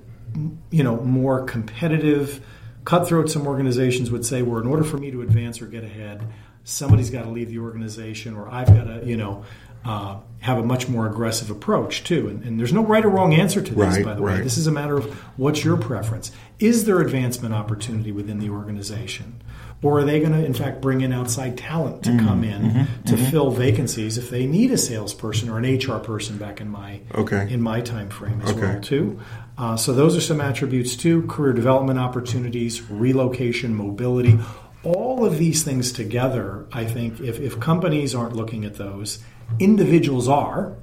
you 0.70 0.82
know 0.82 0.96
more 1.00 1.44
competitive? 1.44 2.44
Cutthroat. 2.84 3.30
Some 3.30 3.46
organizations 3.46 4.10
would 4.10 4.24
say, 4.24 4.42
"Where 4.42 4.60
in 4.60 4.66
order 4.66 4.82
for 4.82 4.96
me 4.96 5.10
to 5.10 5.22
advance 5.22 5.60
or 5.60 5.66
get 5.66 5.84
ahead, 5.84 6.26
somebody's 6.64 7.10
got 7.10 7.24
to 7.24 7.30
leave 7.30 7.48
the 7.48 7.58
organization, 7.58 8.34
or 8.34 8.48
I've 8.48 8.68
got 8.68 8.84
to 8.84 9.02
you 9.04 9.16
know." 9.16 9.44
Uh, 9.84 10.16
have 10.40 10.58
a 10.58 10.62
much 10.62 10.88
more 10.88 11.06
aggressive 11.06 11.50
approach 11.50 12.02
too, 12.02 12.26
and, 12.28 12.42
and 12.44 12.58
there's 12.58 12.72
no 12.72 12.84
right 12.84 13.04
or 13.04 13.08
wrong 13.08 13.32
answer 13.32 13.60
to 13.62 13.74
this. 13.74 13.78
Right, 13.96 14.04
by 14.04 14.14
the 14.14 14.22
way, 14.22 14.40
this 14.40 14.58
is 14.58 14.66
a 14.66 14.72
matter 14.72 14.96
of 14.96 15.04
what's 15.38 15.64
your 15.64 15.76
preference. 15.76 16.32
Is 16.58 16.84
there 16.84 17.00
advancement 17.00 17.54
opportunity 17.54 18.10
within 18.10 18.40
the 18.40 18.50
organization? 18.50 19.40
Or 19.82 19.98
are 20.00 20.04
they 20.04 20.18
going 20.20 20.32
to, 20.32 20.44
in 20.44 20.54
fact, 20.54 20.80
bring 20.80 21.00
in 21.00 21.12
outside 21.12 21.58
talent 21.58 22.02
to 22.04 22.10
Mm-hmm, 22.10 22.26
come 22.26 22.42
in 22.44 22.86
to 23.06 23.16
fill 23.16 23.50
vacancies 23.52 24.18
if 24.18 24.30
they 24.30 24.46
need 24.46 24.70
a 24.72 24.78
salesperson 24.78 25.48
or 25.48 25.58
an 25.58 25.64
HR 25.76 25.98
person 25.98 26.38
back 26.38 26.60
in 26.60 26.68
my 26.70 27.00
Okay. 27.14 27.46
in 27.52 27.60
my 27.62 27.80
time 27.80 28.08
frame 28.08 28.40
as 28.42 28.50
Okay. 28.50 28.60
well 28.60 28.80
too. 28.80 29.20
Uh, 29.58 29.76
so 29.76 29.92
those 29.92 30.16
are 30.16 30.20
some 30.20 30.40
attributes 30.40 30.96
too: 30.96 31.22
career 31.28 31.52
development 31.52 31.98
opportunities, 32.00 32.82
relocation, 32.90 33.74
mobility. 33.76 34.38
All 34.84 35.24
of 35.24 35.38
these 35.38 35.62
things 35.62 35.92
together, 35.92 36.66
I 36.72 36.84
think, 36.84 37.20
if, 37.20 37.38
if 37.38 37.60
companies 37.60 38.16
aren't 38.16 38.34
looking 38.34 38.64
at 38.64 38.74
those, 38.74 39.20
individuals 39.58 40.28
are. 40.28 40.74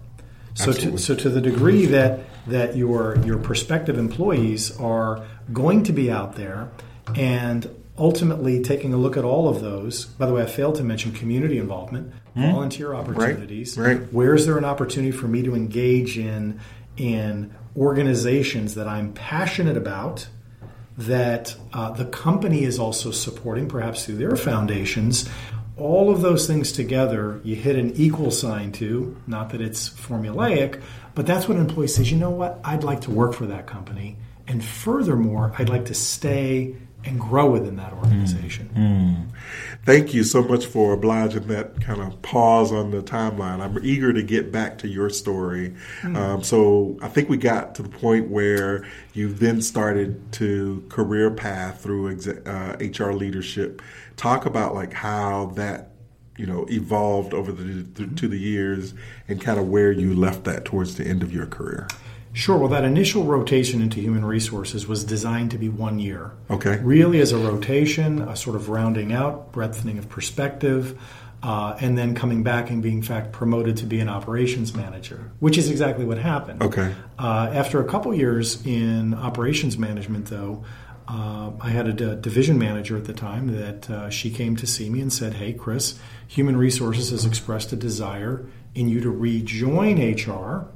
So 0.56 0.74
to, 0.74 0.98
so 0.98 1.16
to 1.16 1.30
the 1.30 1.40
degree 1.40 1.86
that 1.86 2.22
that 2.48 2.76
your 2.76 3.18
your 3.26 3.38
prospective 3.38 3.98
employees 3.98 4.78
are 4.78 5.26
going 5.54 5.84
to 5.84 5.94
be 5.94 6.12
out 6.12 6.36
there 6.36 6.70
and 7.16 7.70
ultimately 8.00 8.62
taking 8.62 8.94
a 8.94 8.98
look 8.98 9.18
at 9.18 9.24
all 9.24 9.50
of 9.50 9.62
those. 9.62 10.06
By 10.06 10.26
the 10.26 10.34
way, 10.34 10.42
I 10.42 10.46
failed 10.46 10.76
to 10.76 10.84
mention 10.84 11.12
community 11.12 11.58
involvement, 11.58 12.14
volunteer 12.36 12.94
opportunities. 12.94 13.76
Hmm. 13.76 13.82
right. 13.82 14.14
Where 14.14 14.34
is 14.34 14.46
there 14.46 14.58
an 14.58 14.66
opportunity 14.66 15.12
for 15.12 15.28
me 15.28 15.44
to 15.44 15.56
engage 15.56 16.18
in 16.18 16.60
in 16.98 17.54
organizations 17.78 18.76
that 18.76 18.88
I'm 18.88 19.14
passionate 19.14 19.78
about? 19.78 20.28
That 20.98 21.56
uh, 21.72 21.92
the 21.92 22.04
company 22.04 22.64
is 22.64 22.78
also 22.78 23.12
supporting, 23.12 23.70
perhaps 23.70 24.06
through 24.06 24.18
their 24.18 24.36
foundations. 24.36 25.30
All 25.80 26.12
of 26.12 26.22
those 26.22 26.46
things 26.46 26.74
together, 26.74 27.40
you 27.44 27.56
hit 27.56 27.78
an 27.78 27.94
equal 27.96 28.32
sign 28.32 28.74
to. 28.74 29.16
Not 29.28 29.52
that 29.52 29.62
it's 29.62 29.90
formulaic, 29.90 30.82
but 31.16 31.26
that's 31.26 31.48
what 31.48 31.58
an 31.58 31.62
employee 31.68 31.88
says. 31.88 32.12
You 32.12 32.18
know 32.18 32.30
what? 32.30 32.60
I'd 32.64 32.84
like 32.84 33.02
to 33.02 33.12
work 33.12 33.34
for 33.34 33.46
that 33.46 33.66
company, 33.66 34.18
and 34.48 34.64
furthermore, 34.64 35.54
I'd 35.58 35.70
like 35.70 35.86
to 35.86 35.94
stay 35.94 36.76
and 37.06 37.20
grow 37.20 37.50
within 37.52 37.76
that 37.78 37.94
organization. 37.94 38.70
Thank 39.86 40.14
you 40.14 40.24
so 40.24 40.44
much 40.44 40.66
for 40.66 40.94
obliging 40.94 41.48
that 41.48 41.82
kind 41.82 42.02
of 42.02 42.22
pause 42.22 42.72
on 42.72 42.92
the 42.92 43.02
timeline. 43.02 43.62
I'm 43.62 43.80
eager 43.84 44.12
to 44.14 44.22
get 44.22 44.52
back 44.52 44.78
to 44.80 44.88
your 44.88 45.10
story. 45.10 45.74
Um, 46.04 46.44
so 46.44 46.98
I 47.02 47.08
think 47.08 47.30
we 47.30 47.38
got 47.38 47.76
to 47.76 47.84
the 47.84 47.90
point 47.90 48.30
where 48.30 48.86
you 49.14 49.32
then 49.34 49.62
started 49.62 50.32
to 50.34 50.84
career 50.90 51.32
path 51.32 51.82
through 51.82 52.12
exe- 52.12 52.28
uh, 52.28 52.76
HR 52.80 53.14
leadership. 53.14 53.82
Talk 54.18 54.46
about 54.46 54.76
like 54.76 54.94
how 54.94 55.48
that 55.56 55.92
you 56.38 56.46
know 56.46 56.66
evolved 56.70 57.34
over 57.34 57.52
the 57.52 57.84
th- 57.84 58.20
to 58.20 58.28
the 58.28 58.38
years 58.40 58.94
and 59.28 59.42
kind 59.42 59.60
of 59.60 59.68
where 59.70 59.92
you 59.92 60.14
left 60.14 60.44
that 60.44 60.66
towards 60.66 60.96
the 60.98 61.06
end 61.06 61.24
of 61.24 61.32
your 61.34 61.46
career. 61.46 61.88
Sure. 62.34 62.58
Well, 62.58 62.70
that 62.70 62.84
initial 62.84 63.24
rotation 63.24 63.82
into 63.82 64.00
human 64.00 64.24
resources 64.24 64.88
was 64.88 65.04
designed 65.04 65.52
to 65.52 65.58
be 65.58 65.70
one 65.70 66.00
year. 66.00 66.32
Okay. 66.50 66.78
Really, 66.78 67.20
as 67.22 67.32
a 67.32 67.38
rotation, 67.38 68.22
a 68.22 68.36
sort 68.36 68.56
of 68.56 68.70
rounding 68.70 69.12
out, 69.12 69.52
breadthening 69.52 69.98
of 69.98 70.10
perspective, 70.10 71.00
uh, 71.42 71.76
and 71.80 71.98
then 71.98 72.14
coming 72.16 72.44
back 72.44 72.70
and 72.70 72.84
being, 72.84 72.98
in 72.98 73.04
fact, 73.04 73.32
promoted 73.32 73.78
to 73.78 73.86
be 73.86 74.00
an 74.00 74.10
operations 74.10 74.76
manager, 74.76 75.32
which 75.40 75.58
is 75.58 75.70
exactly 75.70 76.06
what 76.06 76.18
happened. 76.18 76.62
Okay. 76.62 76.94
Uh, 77.18 77.50
after 77.54 77.82
a 77.82 77.86
couple 77.86 78.14
years 78.14 78.66
in 78.66 79.14
operations 79.14 79.78
management, 79.78 80.28
though, 80.28 80.64
uh, 81.08 81.52
I 81.60 81.70
had 81.70 81.88
a 81.88 81.94
d- 81.94 82.18
division 82.22 82.60
manager 82.60 82.96
at 82.96 83.06
the 83.06 83.14
time 83.14 83.48
that 83.48 83.90
uh, 83.90 84.10
she 84.10 84.30
came 84.30 84.56
to 84.58 84.68
see 84.68 84.90
me 84.90 85.02
and 85.02 85.12
said, 85.12 85.36
Hey, 85.36 85.54
Chris, 85.54 85.98
Human 86.28 86.56
Resources 86.56 87.10
has 87.10 87.26
expressed 87.26 87.74
a 87.74 87.76
desire 87.76 88.46
in 88.76 88.88
you 88.88 89.02
to 89.02 89.10
rejoin 89.10 89.98
HR 89.98 90.68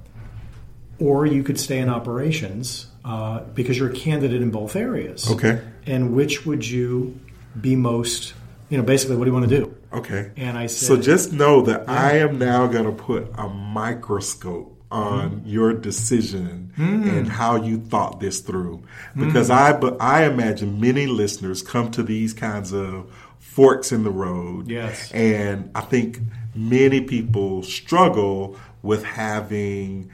or 1.07 1.25
you 1.25 1.43
could 1.43 1.59
stay 1.59 1.79
in 1.79 1.89
operations 1.89 2.87
uh, 3.05 3.41
because 3.55 3.77
you're 3.77 3.89
a 3.91 3.95
candidate 4.07 4.41
in 4.41 4.51
both 4.51 4.75
areas. 4.75 5.29
Okay. 5.31 5.55
And 5.85 6.01
which 6.15 6.45
would 6.45 6.63
you 6.75 7.19
be 7.59 7.75
most, 7.75 8.33
you 8.69 8.77
know, 8.77 8.83
basically, 8.83 9.15
what 9.17 9.25
do 9.25 9.29
you 9.31 9.37
want 9.39 9.49
to 9.49 9.57
do? 9.59 9.75
Okay. 9.91 10.31
And 10.37 10.57
I 10.57 10.67
said, 10.67 10.87
So 10.87 10.95
just 11.01 11.33
know 11.33 11.61
that 11.63 11.89
I 11.89 12.19
am 12.25 12.37
now 12.39 12.67
going 12.67 12.85
to 12.85 12.91
put 12.91 13.21
a 13.37 13.47
microscope 13.49 14.69
on 14.91 15.29
Mm-hmm. 15.41 15.49
your 15.49 15.73
decision 15.73 16.71
Mm. 16.77 17.07
and 17.17 17.27
how 17.27 17.55
you 17.63 17.77
thought 17.79 18.19
this 18.19 18.39
through, 18.41 18.81
because 19.15 19.49
I 19.51 19.73
but 19.73 20.01
I 20.01 20.25
imagine 20.25 20.79
many 20.81 21.05
listeners 21.05 21.61
come 21.61 21.91
to 21.91 22.01
these 22.03 22.33
kinds 22.33 22.71
of 22.73 23.11
forks 23.39 23.91
in 23.91 24.03
the 24.03 24.09
road. 24.09 24.69
Yes. 24.69 25.11
and 25.11 25.69
I 25.75 25.81
think 25.81 26.19
many 26.55 27.01
people 27.01 27.61
struggle 27.63 28.55
with 28.81 29.03
having 29.03 30.09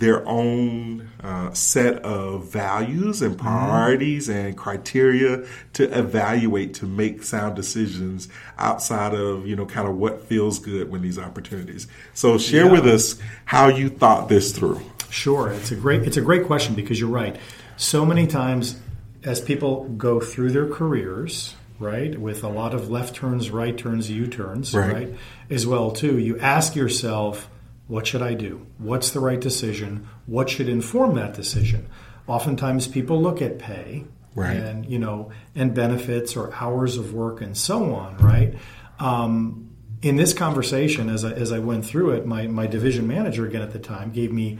their 0.00 0.26
own 0.26 1.08
uh, 1.22 1.52
set 1.52 1.96
of 2.02 2.46
values 2.50 3.20
and 3.22 3.38
priorities 3.38 4.28
and 4.30 4.56
criteria 4.56 5.44
to 5.74 5.84
evaluate 5.98 6.72
to 6.74 6.86
make 6.86 7.22
sound 7.22 7.54
decisions 7.54 8.28
outside 8.58 9.12
of 9.14 9.46
you 9.46 9.54
know 9.54 9.66
kind 9.66 9.86
of 9.86 9.94
what 9.96 10.22
feels 10.26 10.58
good 10.58 10.90
when 10.90 11.02
these 11.02 11.18
opportunities 11.18 11.86
so 12.14 12.38
share 12.38 12.64
Yeah. 12.64 12.72
with 12.72 12.86
us 12.86 13.18
how 13.44 13.68
you 13.68 13.88
thought 13.90 14.28
this 14.28 14.52
through 14.52 14.80
Sure, 15.10 15.50
it's 15.50 15.70
a 15.72 15.76
great 15.76 16.02
it's 16.02 16.16
a 16.16 16.20
great 16.22 16.46
question 16.46 16.74
because 16.76 16.98
you're 17.00 17.10
right. 17.10 17.36
So 17.76 18.06
many 18.06 18.26
times, 18.28 18.76
as 19.24 19.40
people 19.40 19.88
go 19.98 20.20
through 20.20 20.52
their 20.52 20.68
careers, 20.68 21.56
right, 21.80 22.16
with 22.16 22.44
a 22.44 22.48
lot 22.48 22.74
of 22.74 22.90
left 22.90 23.16
turns, 23.16 23.50
right 23.50 23.76
turns, 23.76 24.08
U 24.08 24.28
turns, 24.28 24.72
Right. 24.72 24.92
right. 24.92 25.14
as 25.50 25.66
well 25.66 25.90
too, 25.90 26.16
you 26.18 26.38
ask 26.38 26.76
yourself, 26.76 27.50
what 27.90 28.06
should 28.06 28.22
I 28.22 28.34
do? 28.34 28.66
What's 28.78 29.10
the 29.10 29.20
right 29.20 29.40
decision? 29.40 30.06
What 30.26 30.48
should 30.48 30.68
inform 30.68 31.14
that 31.16 31.34
decision? 31.34 31.88
Oftentimes, 32.28 32.86
people 32.86 33.20
look 33.20 33.42
at 33.42 33.58
pay, 33.58 34.04
Right. 34.36 34.56
and 34.56 34.86
you 34.86 34.98
know, 35.00 35.32
and 35.56 35.74
benefits 35.74 36.36
or 36.36 36.54
hours 36.54 36.96
of 36.96 37.12
work 37.12 37.40
and 37.40 37.56
so 37.56 37.92
on, 37.94 38.16
right. 38.18 38.54
Um, 39.00 39.66
in 40.02 40.14
this 40.16 40.32
conversation, 40.32 41.10
as 41.10 41.24
I, 41.24 41.32
as 41.32 41.50
I 41.52 41.58
went 41.58 41.84
through 41.84 42.12
it, 42.12 42.26
my, 42.26 42.46
my 42.46 42.66
division 42.68 43.06
manager 43.08 43.44
again 43.46 43.60
at 43.62 43.72
the 43.72 43.78
time 43.80 44.12
gave 44.12 44.32
me 44.32 44.58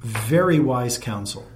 very 0.00 0.60
wise 0.60 0.98
counsel. 0.98 1.46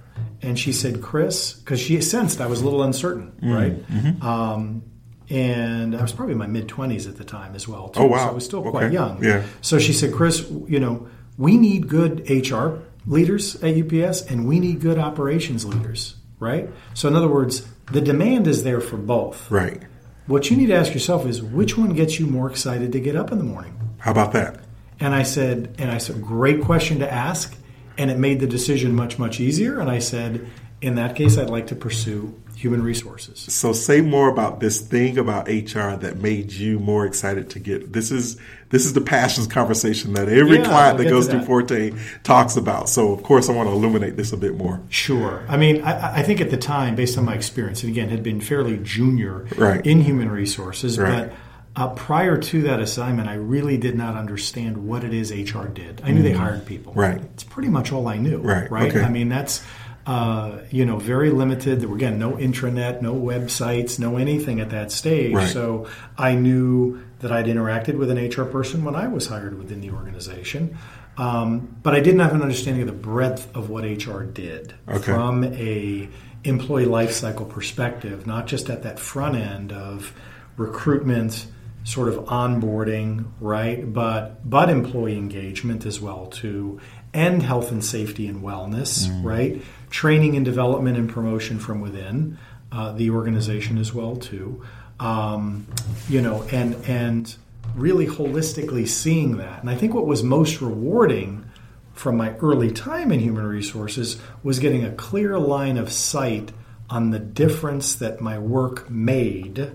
And 0.41 0.57
she 0.57 0.73
said, 0.73 1.01
Chris, 1.01 1.53
because 1.53 1.79
she 1.79 2.01
sensed 2.01 2.41
I 2.41 2.47
was 2.47 2.61
a 2.61 2.65
little 2.65 2.83
uncertain, 2.83 3.31
right? 3.41 4.23
Um, 4.23 4.83
and 5.29 5.95
I 5.95 6.01
was 6.01 6.11
probably 6.13 6.33
in 6.33 6.37
my 6.37 6.47
mid 6.47 6.67
20s 6.67 7.07
at 7.07 7.17
the 7.17 7.23
time 7.23 7.55
as 7.55 7.67
well, 7.67 7.89
too. 7.89 8.01
Oh, 8.01 8.05
wow. 8.07 8.17
So 8.17 8.29
I 8.29 8.31
was 8.31 8.45
still 8.45 8.59
Okay. 8.59 8.69
quite 8.69 8.91
young. 8.91 9.23
Yeah. 9.23 9.43
So 9.61 9.79
she 9.79 9.93
said, 9.93 10.13
Chris, 10.13 10.49
you 10.67 10.79
know, 10.79 11.07
we 11.37 11.57
need 11.57 11.87
good 11.87 12.29
HR 12.29 12.79
leaders 13.07 13.55
at 13.63 13.75
UPS 13.77 14.21
and 14.23 14.47
we 14.47 14.59
need 14.59 14.81
good 14.81 14.97
operations 14.97 15.65
leaders, 15.65 16.15
right? 16.39 16.69
So, 16.93 17.07
in 17.07 17.15
other 17.15 17.27
words, 17.27 17.67
the 17.91 18.01
demand 18.01 18.47
is 18.47 18.63
there 18.63 18.81
for 18.81 18.97
both. 18.97 19.49
right 19.51 19.81
what 20.27 20.49
you 20.49 20.57
need 20.57 20.65
to 20.67 20.73
ask 20.73 20.91
yourself 20.91 21.23
is 21.27 21.43
which 21.43 21.77
one 21.77 21.93
gets 21.93 22.19
you 22.19 22.25
more 22.25 22.49
excited 22.49 22.91
to 22.91 22.99
get 22.99 23.15
up 23.15 23.31
in 23.31 23.37
the 23.37 23.43
morning? 23.43 23.77
How 23.99 24.09
about 24.09 24.33
that? 24.33 24.59
And 24.99 25.13
I 25.13 25.21
said, 25.21 25.75
and 25.77 25.91
I 25.91 25.99
said, 25.99 26.19
great 26.19 26.63
question 26.63 26.97
to 26.99 27.13
ask. 27.13 27.55
And 27.99 28.09
it 28.09 28.17
made 28.17 28.39
the 28.39 28.47
decision 28.47 28.95
much, 28.95 29.19
much 29.19 29.39
easier. 29.39 29.79
And 29.79 29.87
I 29.87 29.99
said, 29.99 30.49
in 30.81 30.95
that 30.95 31.15
case, 31.15 31.37
I'd 31.37 31.51
like 31.51 31.67
to 31.67 31.75
pursue 31.75 32.33
human 32.55 32.81
resources. 32.81 33.39
So 33.53 33.73
say 33.73 34.01
more 34.01 34.29
about 34.29 34.59
this 34.59 34.79
thing 34.79 35.17
about 35.17 35.47
HR 35.47 35.95
that 35.97 36.17
made 36.17 36.51
you 36.51 36.79
more 36.79 37.05
excited 37.05 37.49
to 37.51 37.59
get 37.59 37.93
this 37.93 38.11
is 38.11 38.37
this 38.69 38.85
is 38.85 38.93
the 38.93 39.01
passions 39.01 39.47
conversation 39.47 40.13
that 40.13 40.27
every 40.27 40.57
Yeah, 40.57 40.65
client 40.65 40.97
that 40.97 41.05
goes 41.09 41.27
through 41.27 41.39
that. 41.39 41.45
Forte 41.45 41.91
talks 42.23 42.55
about. 42.57 42.89
So 42.89 43.11
of 43.13 43.23
course 43.23 43.49
I 43.49 43.53
want 43.53 43.69
to 43.69 43.73
illuminate 43.73 44.17
this 44.17 44.33
a 44.33 44.37
bit 44.37 44.55
more. 44.55 44.81
Sure. 44.89 45.45
I 45.47 45.57
mean, 45.57 45.81
I, 45.83 46.17
I 46.17 46.23
think 46.23 46.41
at 46.41 46.49
the 46.49 46.57
time, 46.57 46.95
based 46.95 47.17
on 47.17 47.25
my 47.25 47.35
experience, 47.35 47.83
and 47.83 47.91
again, 47.91 48.09
had 48.09 48.23
been 48.23 48.41
fairly 48.41 48.77
junior 48.77 49.45
Right. 49.57 49.85
in 49.85 50.01
human 50.01 50.29
resources, 50.31 50.97
Right. 50.97 51.29
but 51.29 51.33
uh, 51.77 51.89
prior 51.89 52.37
to 52.37 52.61
that 52.63 52.79
assignment, 52.79 53.27
I 53.27 53.33
really 53.35 53.77
did 53.77 53.95
not 53.95 54.15
understand 54.15 54.77
what 54.87 55.03
it 55.03 55.13
is 55.13 55.29
HR 55.31 55.65
did. 55.67 56.01
I 56.05 56.11
knew 56.11 56.23
they 56.23 56.31
hired 56.31 56.65
people. 56.65 56.93
Mm. 56.93 56.97
Right. 56.97 57.21
It's 57.33 57.43
pretty 57.43 57.67
much 57.67 57.91
all 57.91 58.07
I 58.07 58.17
knew. 58.17 58.37
Right. 58.37 58.71
Right. 58.71 58.89
Okay. 58.95 59.01
I 59.03 59.09
mean, 59.09 59.27
that's. 59.29 59.61
Uh, 60.05 60.59
you 60.69 60.85
know, 60.85 60.99
very 60.99 61.31
limited. 61.31 61.81
There 61.81 61.89
were 61.89 61.95
again 61.95 62.19
no 62.19 62.33
intranet, 62.33 63.01
no 63.01 63.15
websites, 63.15 63.97
no 63.97 64.17
anything 64.17 64.59
at 64.59 64.69
that 64.69 64.91
stage. 64.91 65.33
Right. 65.33 65.49
So 65.49 65.87
I 66.17 66.35
knew 66.35 67.03
that 67.21 67.31
I'd 67.31 67.47
interacted 67.47 67.97
with 67.97 68.11
an 68.11 68.17
HR 68.17 68.45
person 68.45 68.83
when 68.83 68.95
I 68.95 69.07
was 69.07 69.25
hired 69.27 69.57
within 69.57 69.81
the 69.81 69.89
organization, 69.89 70.77
um, 71.17 71.75
but 71.81 71.95
I 71.95 72.01
didn't 72.01 72.19
have 72.19 72.33
an 72.35 72.43
understanding 72.43 72.81
of 72.83 72.87
the 72.87 72.93
breadth 72.93 73.47
of 73.55 73.69
what 73.71 73.83
HR 73.83 74.21
did 74.21 74.75
Okay. 74.87 75.01
from 75.01 75.43
a 75.43 76.07
employee 76.43 76.85
life 76.85 77.11
cycle 77.11 77.47
perspective, 77.47 78.27
not 78.27 78.45
just 78.45 78.69
at 78.69 78.83
that 78.83 78.99
front 78.99 79.35
end 79.35 79.71
of 79.71 80.13
recruitment, 80.55 81.47
sort 81.83 82.07
of 82.09 82.15
onboarding, 82.25 83.25
right? 83.39 83.91
But 83.91 84.47
but 84.47 84.69
employee 84.69 85.17
engagement 85.17 85.85
as 85.85 85.99
well 86.01 86.27
too, 86.27 86.79
and 87.13 87.41
health 87.41 87.71
and 87.71 87.83
safety 87.83 88.27
and 88.27 88.41
wellness, 88.43 89.09
right? 89.23 89.61
Training 89.95 90.35
and 90.35 90.43
development 90.43 90.97
and 90.97 91.09
promotion 91.09 91.57
from 91.57 91.79
within 91.79 92.37
uh, 92.69 92.91
the 92.91 93.11
organization 93.11 93.77
as 93.77 93.93
well 93.93 94.17
too. 94.17 94.61
Um, 94.99 95.67
you 96.09 96.21
know, 96.21 96.43
and 96.51 96.75
and 96.85 97.33
really 97.75 98.05
holistically 98.05 98.89
seeing 98.89 99.37
that. 99.37 99.61
And 99.61 99.69
I 99.69 99.75
think 99.75 99.93
what 99.93 100.05
was 100.05 100.21
most 100.21 100.59
rewarding 100.59 101.45
from 101.93 102.17
my 102.17 102.35
early 102.39 102.71
time 102.71 103.09
in 103.13 103.21
human 103.21 103.45
resources 103.45 104.19
was 104.43 104.59
getting 104.59 104.83
a 104.83 104.91
clear 104.91 105.39
line 105.39 105.77
of 105.77 105.89
sight 105.89 106.51
on 106.89 107.11
the 107.11 107.19
difference 107.19 107.95
that 107.95 108.19
my 108.19 108.37
work 108.37 108.89
made 108.89 109.71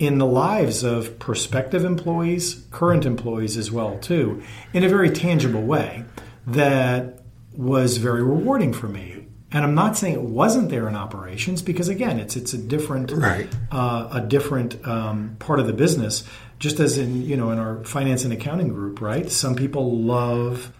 in 0.00 0.18
the 0.18 0.26
lives 0.26 0.82
of 0.82 1.20
prospective 1.20 1.84
employees, 1.84 2.66
current 2.72 3.06
employees 3.06 3.56
as 3.56 3.70
well 3.70 3.96
too, 3.98 4.42
in 4.72 4.82
a 4.82 4.88
very 4.88 5.10
tangible 5.10 5.62
way 5.62 6.04
that 6.48 7.20
was 7.56 7.98
very 7.98 8.24
rewarding 8.24 8.72
for 8.72 8.88
me. 8.88 9.15
And 9.52 9.64
I'm 9.64 9.74
not 9.74 9.96
saying 9.96 10.14
it 10.14 10.22
wasn't 10.22 10.70
there 10.70 10.88
in 10.88 10.96
operations 10.96 11.62
because 11.62 11.88
again, 11.88 12.18
it's 12.18 12.36
it's 12.36 12.52
a 12.52 12.58
different 12.58 13.12
Right. 13.12 13.48
uh, 13.70 14.08
a 14.12 14.20
different 14.20 14.86
um, 14.86 15.36
part 15.38 15.60
of 15.60 15.66
the 15.66 15.72
business. 15.72 16.24
Just 16.58 16.80
as 16.80 16.98
in 16.98 17.22
you 17.22 17.36
know 17.36 17.50
in 17.50 17.58
our 17.58 17.84
finance 17.84 18.24
and 18.24 18.32
accounting 18.32 18.68
group, 18.68 19.00
right? 19.00 19.30
Some 19.30 19.54
people 19.54 19.98
love 20.00 20.72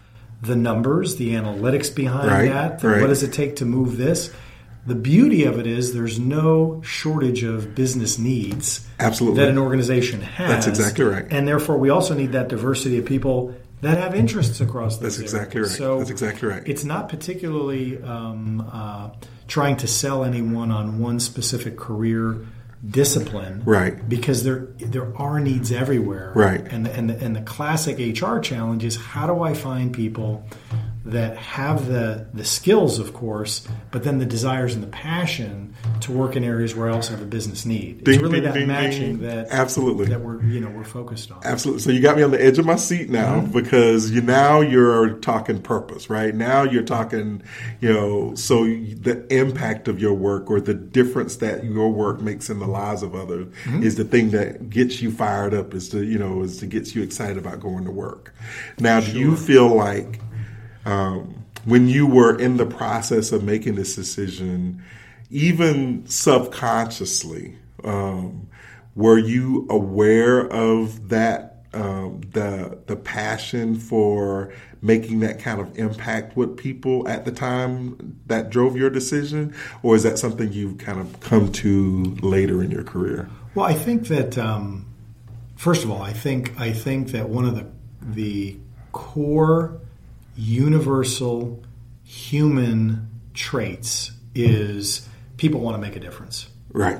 the 0.42 0.56
numbers, 0.56 1.16
the 1.16 1.30
analytics 1.34 1.94
behind 1.94 2.28
Right, 2.30 2.52
that. 2.52 2.80
the 2.80 2.88
right. 2.88 3.00
What 3.00 3.08
does 3.08 3.22
it 3.22 3.32
take 3.32 3.56
to 3.56 3.64
move 3.64 3.96
this? 3.96 4.32
The 4.86 4.94
beauty 4.94 5.44
of 5.44 5.58
it 5.58 5.66
is 5.66 5.94
there's 5.94 6.18
no 6.20 6.80
shortage 6.84 7.42
of 7.42 7.74
business 7.74 8.18
needs 8.18 8.86
Absolutely. 9.00 9.40
that 9.40 9.48
an 9.48 9.58
organization 9.58 10.20
has. 10.20 10.48
That's 10.48 10.66
exactly 10.68 11.04
right. 11.04 11.26
And 11.30 11.46
therefore, 11.48 11.76
we 11.76 11.90
also 11.90 12.14
need 12.14 12.32
that 12.32 12.48
diversity 12.48 12.98
of 12.98 13.04
people 13.04 13.54
that 13.86 13.98
have 13.98 14.14
interests 14.14 14.60
across 14.60 14.98
those 14.98 15.16
That's 15.18 15.32
exactly 15.32 15.58
areas. 15.58 15.72
right. 15.72 15.78
So 15.78 15.98
That's 15.98 16.10
exactly 16.10 16.48
right. 16.48 16.62
It's 16.66 16.84
not 16.84 17.08
particularly 17.08 18.02
um, 18.02 18.68
uh, 18.72 19.10
trying 19.48 19.76
to 19.78 19.86
sell 19.86 20.24
anyone 20.24 20.70
on 20.70 20.98
one 20.98 21.20
specific 21.20 21.76
career 21.76 22.36
discipline, 22.88 23.62
Right. 23.64 24.06
Because 24.08 24.44
there 24.44 24.66
there 24.78 25.16
are 25.16 25.40
needs 25.40 25.72
everywhere, 25.72 26.32
Right. 26.34 26.60
And 26.70 26.86
the, 26.86 26.92
and 26.92 27.10
the, 27.10 27.18
and 27.24 27.34
the 27.34 27.40
classic 27.40 27.98
HR 27.98 28.38
challenge 28.38 28.84
is 28.84 28.96
how 28.96 29.26
do 29.26 29.42
I 29.42 29.54
find 29.54 29.92
people 29.92 30.44
that 31.06 31.36
have 31.36 31.86
the 31.86 32.26
the 32.34 32.44
skills, 32.44 32.98
of 32.98 33.12
course, 33.14 33.66
but 33.90 34.02
then 34.04 34.18
the 34.18 34.26
desires 34.26 34.74
and 34.74 34.82
the 34.82 34.88
passion 34.88 35.74
to 36.00 36.10
work 36.12 36.34
in 36.36 36.42
areas 36.42 36.74
where 36.74 36.88
I 36.90 36.92
also 36.94 37.12
have 37.12 37.22
a 37.22 37.26
business 37.26 37.64
need. 37.64 38.04
Ding, 38.04 38.14
it's 38.14 38.22
really 38.22 38.40
ding, 38.40 38.44
that 38.44 38.54
ding, 38.54 38.66
matching 38.66 39.18
that 39.20 39.48
Absolutely. 39.50 40.06
that 40.06 40.20
we're 40.20 40.42
you 40.44 40.60
know 40.60 40.68
we're 40.68 40.84
focused 40.84 41.30
on. 41.30 41.40
Absolutely. 41.44 41.82
So 41.82 41.90
you 41.90 42.00
got 42.00 42.16
me 42.16 42.22
on 42.22 42.30
the 42.32 42.42
edge 42.44 42.58
of 42.58 42.66
my 42.66 42.76
seat 42.76 43.08
now 43.10 43.40
Mm-hmm. 43.40 43.52
because 43.52 44.10
you 44.10 44.20
now 44.20 44.60
you're 44.60 45.10
talking 45.18 45.60
purpose, 45.62 46.08
right? 46.10 46.34
Now 46.34 46.62
you're 46.62 46.82
talking, 46.82 47.42
you 47.80 47.92
know, 47.92 48.34
so 48.34 48.64
the 48.64 49.26
impact 49.30 49.88
of 49.88 50.00
your 50.00 50.14
work 50.14 50.50
or 50.50 50.60
the 50.60 50.74
difference 50.74 51.36
that 51.36 51.64
your 51.64 51.90
work 51.90 52.20
makes 52.20 52.50
in 52.50 52.58
the 52.58 52.66
lives 52.66 53.02
of 53.02 53.14
others 53.14 53.46
Mm-hmm. 53.64 53.82
is 53.82 53.94
the 53.96 54.04
thing 54.04 54.30
that 54.30 54.70
gets 54.70 55.00
you 55.02 55.10
fired 55.12 55.54
up. 55.54 55.72
Is 55.74 55.88
to 55.90 56.02
you 56.04 56.18
know 56.18 56.42
is 56.42 56.58
to 56.58 56.66
get 56.66 56.94
you 56.94 57.02
excited 57.02 57.36
about 57.38 57.60
going 57.60 57.84
to 57.84 57.90
work. 57.90 58.34
Now, 58.78 59.00
do 59.00 59.12
you 59.18 59.36
feel 59.36 59.68
like 59.68 60.20
um, 60.86 61.44
when 61.64 61.88
you 61.88 62.06
were 62.06 62.38
in 62.38 62.56
the 62.56 62.64
process 62.64 63.32
of 63.32 63.42
making 63.42 63.74
this 63.74 63.96
decision, 63.96 64.82
even 65.30 66.06
subconsciously, 66.06 67.58
um, 67.84 68.48
were 68.94 69.18
you 69.18 69.66
aware 69.68 70.46
of 70.46 71.10
that? 71.10 71.52
Um, 71.74 72.22
the 72.32 72.78
the 72.86 72.96
passion 72.96 73.78
for 73.78 74.50
making 74.80 75.20
that 75.20 75.40
kind 75.40 75.60
of 75.60 75.78
impact 75.78 76.34
with 76.34 76.56
people 76.56 77.06
at 77.06 77.26
the 77.26 77.32
time 77.32 78.18
that 78.28 78.48
drove 78.48 78.78
your 78.78 78.88
decision, 78.88 79.54
or 79.82 79.94
is 79.94 80.02
that 80.04 80.18
something 80.18 80.50
you've 80.54 80.78
kind 80.78 80.98
of 80.98 81.20
come 81.20 81.52
to 81.52 82.04
later 82.22 82.62
in 82.62 82.70
your 82.70 82.82
career? 82.82 83.28
Well, 83.54 83.66
I 83.66 83.74
think 83.74 84.06
that 84.08 84.38
um, 84.38 84.86
first 85.56 85.84
of 85.84 85.90
all, 85.90 86.00
I 86.00 86.14
think 86.14 86.58
I 86.58 86.72
think 86.72 87.08
that 87.08 87.28
one 87.28 87.44
of 87.44 87.56
the 87.56 87.66
the 88.00 88.56
core 88.92 89.78
universal 90.36 91.62
human 92.04 93.08
traits 93.34 94.12
is 94.34 95.08
people 95.36 95.60
want 95.60 95.74
to 95.76 95.80
make 95.80 95.96
a 95.96 96.00
difference. 96.00 96.48
Right. 96.72 96.98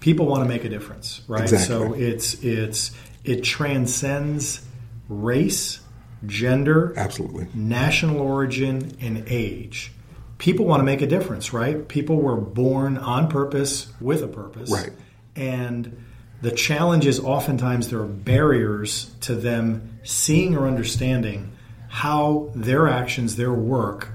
People 0.00 0.26
want 0.26 0.42
to 0.42 0.48
make 0.48 0.64
a 0.64 0.68
difference, 0.68 1.22
right? 1.28 1.42
Exactly. 1.42 1.66
So 1.66 1.94
it's 1.94 2.34
it's 2.42 2.92
it 3.24 3.44
transcends 3.44 4.62
race, 5.08 5.80
gender, 6.26 6.94
Absolutely. 6.96 7.48
national 7.54 8.20
origin, 8.20 8.96
and 9.00 9.24
age. 9.26 9.92
People 10.38 10.64
want 10.64 10.80
to 10.80 10.84
make 10.84 11.02
a 11.02 11.06
difference, 11.06 11.52
right? 11.52 11.86
People 11.86 12.16
were 12.16 12.36
born 12.36 12.96
on 12.96 13.28
purpose 13.28 13.92
with 14.00 14.22
a 14.22 14.28
purpose. 14.28 14.70
Right. 14.70 14.90
And 15.36 16.02
the 16.40 16.50
challenge 16.50 17.06
is 17.06 17.20
oftentimes 17.20 17.90
there 17.90 18.00
are 18.00 18.06
barriers 18.06 19.14
to 19.20 19.34
them 19.34 19.98
seeing 20.02 20.56
or 20.56 20.66
understanding 20.66 21.52
how 21.90 22.50
their 22.54 22.86
actions, 22.86 23.36
their 23.36 23.52
work, 23.52 24.08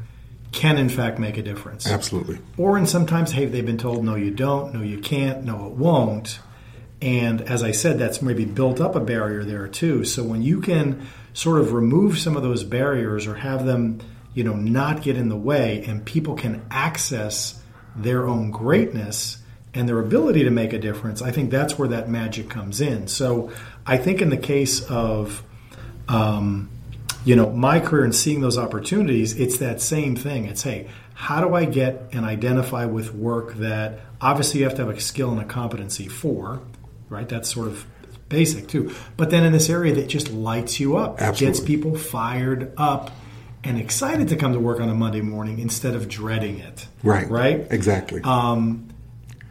can 0.54 0.78
in 0.78 0.88
fact 0.88 1.20
make 1.20 1.38
a 1.38 1.44
difference. 1.44 1.86
Absolutely. 1.86 2.40
Or 2.58 2.78
in 2.78 2.88
sometimes, 2.88 3.34
hey, 3.34 3.46
they've 3.46 3.66
been 3.66 3.78
told, 3.78 4.06
no, 4.06 4.16
you 4.16 4.32
don't, 4.32 4.74
no, 4.74 4.82
you 4.82 4.98
can't, 5.00 5.44
no, 5.44 5.68
it 5.68 5.74
won't. 5.74 6.40
And 7.02 7.42
as 7.42 7.62
I 7.62 7.72
said, 7.72 8.00
that's 8.00 8.22
maybe 8.22 8.46
built 8.46 8.80
up 8.80 8.96
a 8.96 9.02
barrier 9.02 9.44
there 9.44 9.68
too. 9.68 10.06
So 10.06 10.24
when 10.24 10.42
you 10.42 10.62
can 10.62 11.06
sort 11.34 11.60
of 11.60 11.74
remove 11.74 12.18
some 12.18 12.38
of 12.38 12.44
those 12.44 12.64
barriers 12.64 13.28
or 13.28 13.36
have 13.36 13.66
them, 13.66 14.00
you 14.34 14.46
know, 14.46 14.56
not 14.56 15.02
get 15.02 15.18
in 15.18 15.28
the 15.28 15.36
way 15.36 15.84
and 15.86 16.06
people 16.06 16.36
can 16.36 16.66
access 16.72 17.62
their 17.94 18.26
own 18.26 18.52
greatness 18.52 19.40
and 19.74 19.90
their 19.90 20.00
ability 20.00 20.46
to 20.46 20.50
make 20.50 20.72
a 20.72 20.80
difference, 20.80 21.22
I 21.22 21.32
think 21.32 21.52
that's 21.52 21.78
where 21.78 21.90
that 21.90 22.08
magic 22.08 22.50
comes 22.50 22.80
in. 22.80 23.10
So 23.10 23.52
I 23.86 23.98
think 23.98 24.22
in 24.22 24.30
the 24.30 24.38
case 24.38 24.82
of, 24.90 25.44
um, 26.08 26.70
you 27.26 27.36
know, 27.36 27.50
my 27.50 27.80
career 27.80 28.06
and 28.06 28.16
seeing 28.16 28.40
those 28.40 28.58
opportunities, 28.58 29.38
it's 29.38 29.58
that 29.58 29.82
same 29.82 30.16
thing. 30.16 30.46
It's, 30.46 30.62
hey, 30.62 30.88
how 31.16 31.46
do 31.46 31.56
I 31.56 31.66
get 31.66 32.10
and 32.14 32.24
identify 32.24 32.86
with 32.86 33.14
work 33.14 33.56
that 33.56 34.00
obviously 34.22 34.60
you 34.60 34.66
have 34.66 34.76
to 34.76 34.86
have 34.86 34.96
a 34.96 35.00
skill 35.00 35.32
and 35.32 35.42
a 35.42 35.46
competency 35.46 36.08
for, 36.08 36.62
right? 37.10 37.28
That's 37.28 37.52
sort 37.52 37.68
of 37.68 37.86
basic 38.30 38.68
too. 38.68 38.94
But 39.18 39.32
then 39.32 39.44
in 39.44 39.54
this 39.54 39.70
area 39.70 39.94
that 39.96 40.08
just 40.08 40.32
lights 40.32 40.80
you 40.80 40.98
up, 40.98 41.18
gets 41.36 41.60
people 41.60 41.98
fired 41.98 42.72
up 42.78 43.12
and 43.64 43.80
excited 43.80 44.28
to 44.28 44.36
come 44.36 44.54
to 44.54 44.60
work 44.60 44.80
on 44.80 44.90
a 44.90 44.94
Monday 44.94 45.22
morning 45.22 45.60
instead 45.60 45.96
of 45.96 46.08
dreading 46.08 46.60
it. 46.60 46.88
Right. 47.02 47.30
Right? 47.30 47.66
Exactly. 47.72 48.22
Um, 48.24 48.90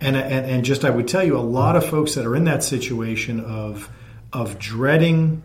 and, 0.01 0.17
and 0.17 0.47
and 0.47 0.65
just 0.65 0.85
I 0.85 0.91
would 0.91 1.09
tell 1.09 1.25
you, 1.25 1.37
a 1.37 1.41
lot 1.41 1.77
of 1.77 1.87
folks 1.87 2.15
that 2.15 2.27
are 2.27 2.37
in 2.37 2.45
that 2.45 2.63
situation 2.63 3.41
of 3.41 3.89
of 4.33 4.59
dreading 4.59 5.43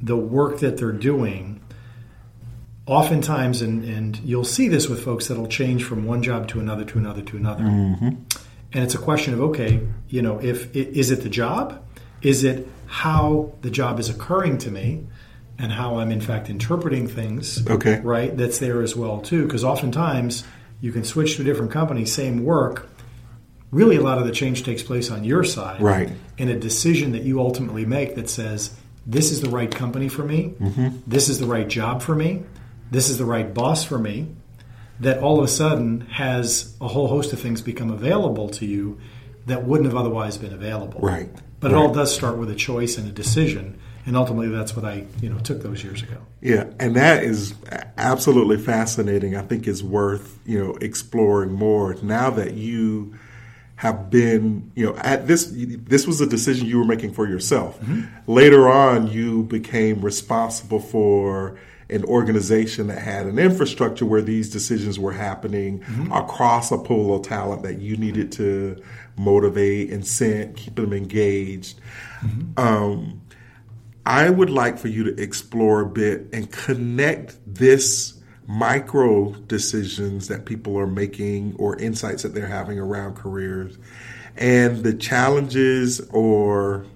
the 0.00 0.16
work 0.16 0.60
that 0.60 0.78
they're 0.78 0.92
doing, 0.92 1.57
oftentimes, 2.88 3.62
and 3.62 3.84
and 3.84 4.18
you'll 4.20 4.44
see 4.44 4.68
this 4.68 4.88
with 4.88 5.04
folks 5.04 5.28
that'll 5.28 5.46
change 5.46 5.84
from 5.84 6.04
one 6.04 6.22
job 6.22 6.48
to 6.48 6.60
another 6.60 6.84
to 6.84 6.98
another 6.98 7.22
to 7.22 7.36
another, 7.36 7.64
And 7.64 8.84
it's 8.84 8.94
a 8.94 8.98
question 8.98 9.34
of 9.34 9.40
okay, 9.40 9.80
you 10.08 10.22
know, 10.22 10.40
if 10.40 10.74
is 10.74 11.10
it 11.10 11.22
the 11.22 11.28
job? 11.28 11.82
Is 12.20 12.42
it 12.42 12.66
how 12.86 13.52
the 13.62 13.70
job 13.70 14.00
is 14.00 14.08
occurring 14.08 14.58
to 14.58 14.70
me? 14.70 15.06
and 15.58 15.72
how 15.72 15.98
I'm 15.98 16.12
in 16.12 16.20
fact 16.20 16.48
interpreting 16.48 17.08
things. 17.08 17.68
Okay. 17.68 18.00
Right. 18.00 18.36
That's 18.36 18.58
there 18.58 18.80
as 18.80 18.94
well 18.94 19.20
too, 19.20 19.44
because 19.44 19.64
oftentimes 19.64 20.44
you 20.80 20.92
can 20.92 21.04
switch 21.04 21.36
to 21.36 21.42
a 21.42 21.44
different 21.44 21.72
company, 21.72 22.04
same 22.04 22.44
work. 22.44 22.88
Really, 23.70 23.96
a 23.96 24.00
lot 24.00 24.18
of 24.18 24.24
the 24.24 24.32
change 24.32 24.62
takes 24.62 24.82
place 24.82 25.10
on 25.10 25.24
your 25.24 25.44
side, 25.44 25.82
right? 25.82 26.10
In 26.38 26.48
a 26.48 26.58
decision 26.58 27.12
that 27.12 27.24
you 27.24 27.40
ultimately 27.40 27.84
make 27.84 28.14
that 28.14 28.30
says, 28.30 28.70
"This 29.04 29.30
is 29.30 29.42
the 29.42 29.50
right 29.50 29.70
company 29.70 30.08
for 30.08 30.22
me. 30.22 30.54
Mm-hmm. 30.58 31.00
This 31.06 31.28
is 31.28 31.38
the 31.38 31.46
right 31.46 31.68
job 31.68 32.00
for 32.00 32.14
me. 32.14 32.44
This 32.90 33.08
is 33.08 33.18
the 33.18 33.24
right 33.24 33.52
boss 33.52 33.84
for 33.84 33.98
me." 33.98 34.28
That 35.00 35.20
all 35.20 35.38
of 35.38 35.44
a 35.44 35.48
sudden 35.48 36.00
has 36.12 36.74
a 36.80 36.88
whole 36.88 37.06
host 37.06 37.32
of 37.32 37.38
things 37.38 37.60
become 37.60 37.90
available 37.90 38.48
to 38.48 38.66
you 38.66 38.98
that 39.46 39.64
wouldn't 39.64 39.86
have 39.86 39.96
otherwise 39.96 40.36
been 40.38 40.52
available. 40.52 41.00
Right. 41.00 41.30
But 41.60 41.70
right. 41.70 41.78
it 41.78 41.80
all 41.80 41.92
does 41.92 42.12
start 42.12 42.36
with 42.36 42.50
a 42.50 42.56
choice 42.56 42.98
and 42.98 43.06
a 43.06 43.12
decision 43.12 43.78
and 44.08 44.16
ultimately 44.16 44.48
that's 44.48 44.74
what 44.74 44.86
I 44.86 45.04
you 45.20 45.28
know 45.28 45.38
took 45.38 45.62
those 45.62 45.84
years 45.84 46.02
ago. 46.02 46.16
Yeah, 46.40 46.64
and 46.80 46.96
that 46.96 47.22
is 47.22 47.54
absolutely 47.98 48.56
fascinating. 48.56 49.36
I 49.36 49.42
think 49.42 49.68
is 49.68 49.84
worth 49.84 50.38
you 50.46 50.58
know 50.58 50.76
exploring 50.80 51.52
more 51.52 51.94
now 52.02 52.30
that 52.30 52.54
you 52.54 53.14
have 53.76 54.08
been 54.08 54.72
you 54.74 54.86
know 54.86 54.96
at 54.96 55.26
this 55.26 55.52
this 55.52 56.06
was 56.06 56.22
a 56.22 56.26
decision 56.26 56.66
you 56.66 56.78
were 56.78 56.86
making 56.86 57.12
for 57.12 57.28
yourself. 57.28 57.78
Mm-hmm. 57.80 58.32
Later 58.32 58.66
on, 58.66 59.08
you 59.08 59.42
became 59.42 60.00
responsible 60.00 60.80
for 60.80 61.58
an 61.90 62.04
organization 62.04 62.88
that 62.88 62.98
had 62.98 63.26
an 63.26 63.38
infrastructure 63.38 64.04
where 64.04 64.20
these 64.20 64.50
decisions 64.50 64.98
were 64.98 65.12
happening 65.12 65.80
mm-hmm. 65.80 66.12
across 66.12 66.70
a 66.70 66.78
pool 66.78 67.16
of 67.16 67.22
talent 67.22 67.62
that 67.62 67.78
you 67.78 67.96
needed 67.96 68.30
to 68.32 68.80
motivate, 69.16 69.90
incent, 69.90 70.56
keep 70.56 70.74
them 70.76 70.92
engaged. 70.92 71.80
Mm-hmm. 72.20 72.58
Um, 72.58 73.22
I 74.04 74.30
would 74.30 74.50
like 74.50 74.78
for 74.78 74.88
you 74.88 75.04
to 75.04 75.22
explore 75.22 75.80
a 75.80 75.86
bit 75.86 76.26
and 76.32 76.50
connect 76.50 77.36
this 77.46 78.14
micro 78.46 79.32
decisions 79.32 80.28
that 80.28 80.46
people 80.46 80.78
are 80.78 80.86
making 80.86 81.54
or 81.58 81.78
insights 81.78 82.22
that 82.22 82.34
they're 82.34 82.46
having 82.46 82.78
around 82.78 83.14
careers 83.14 83.76
and 84.38 84.82
the 84.84 84.94
challenges 84.94 86.00
or 86.10 86.86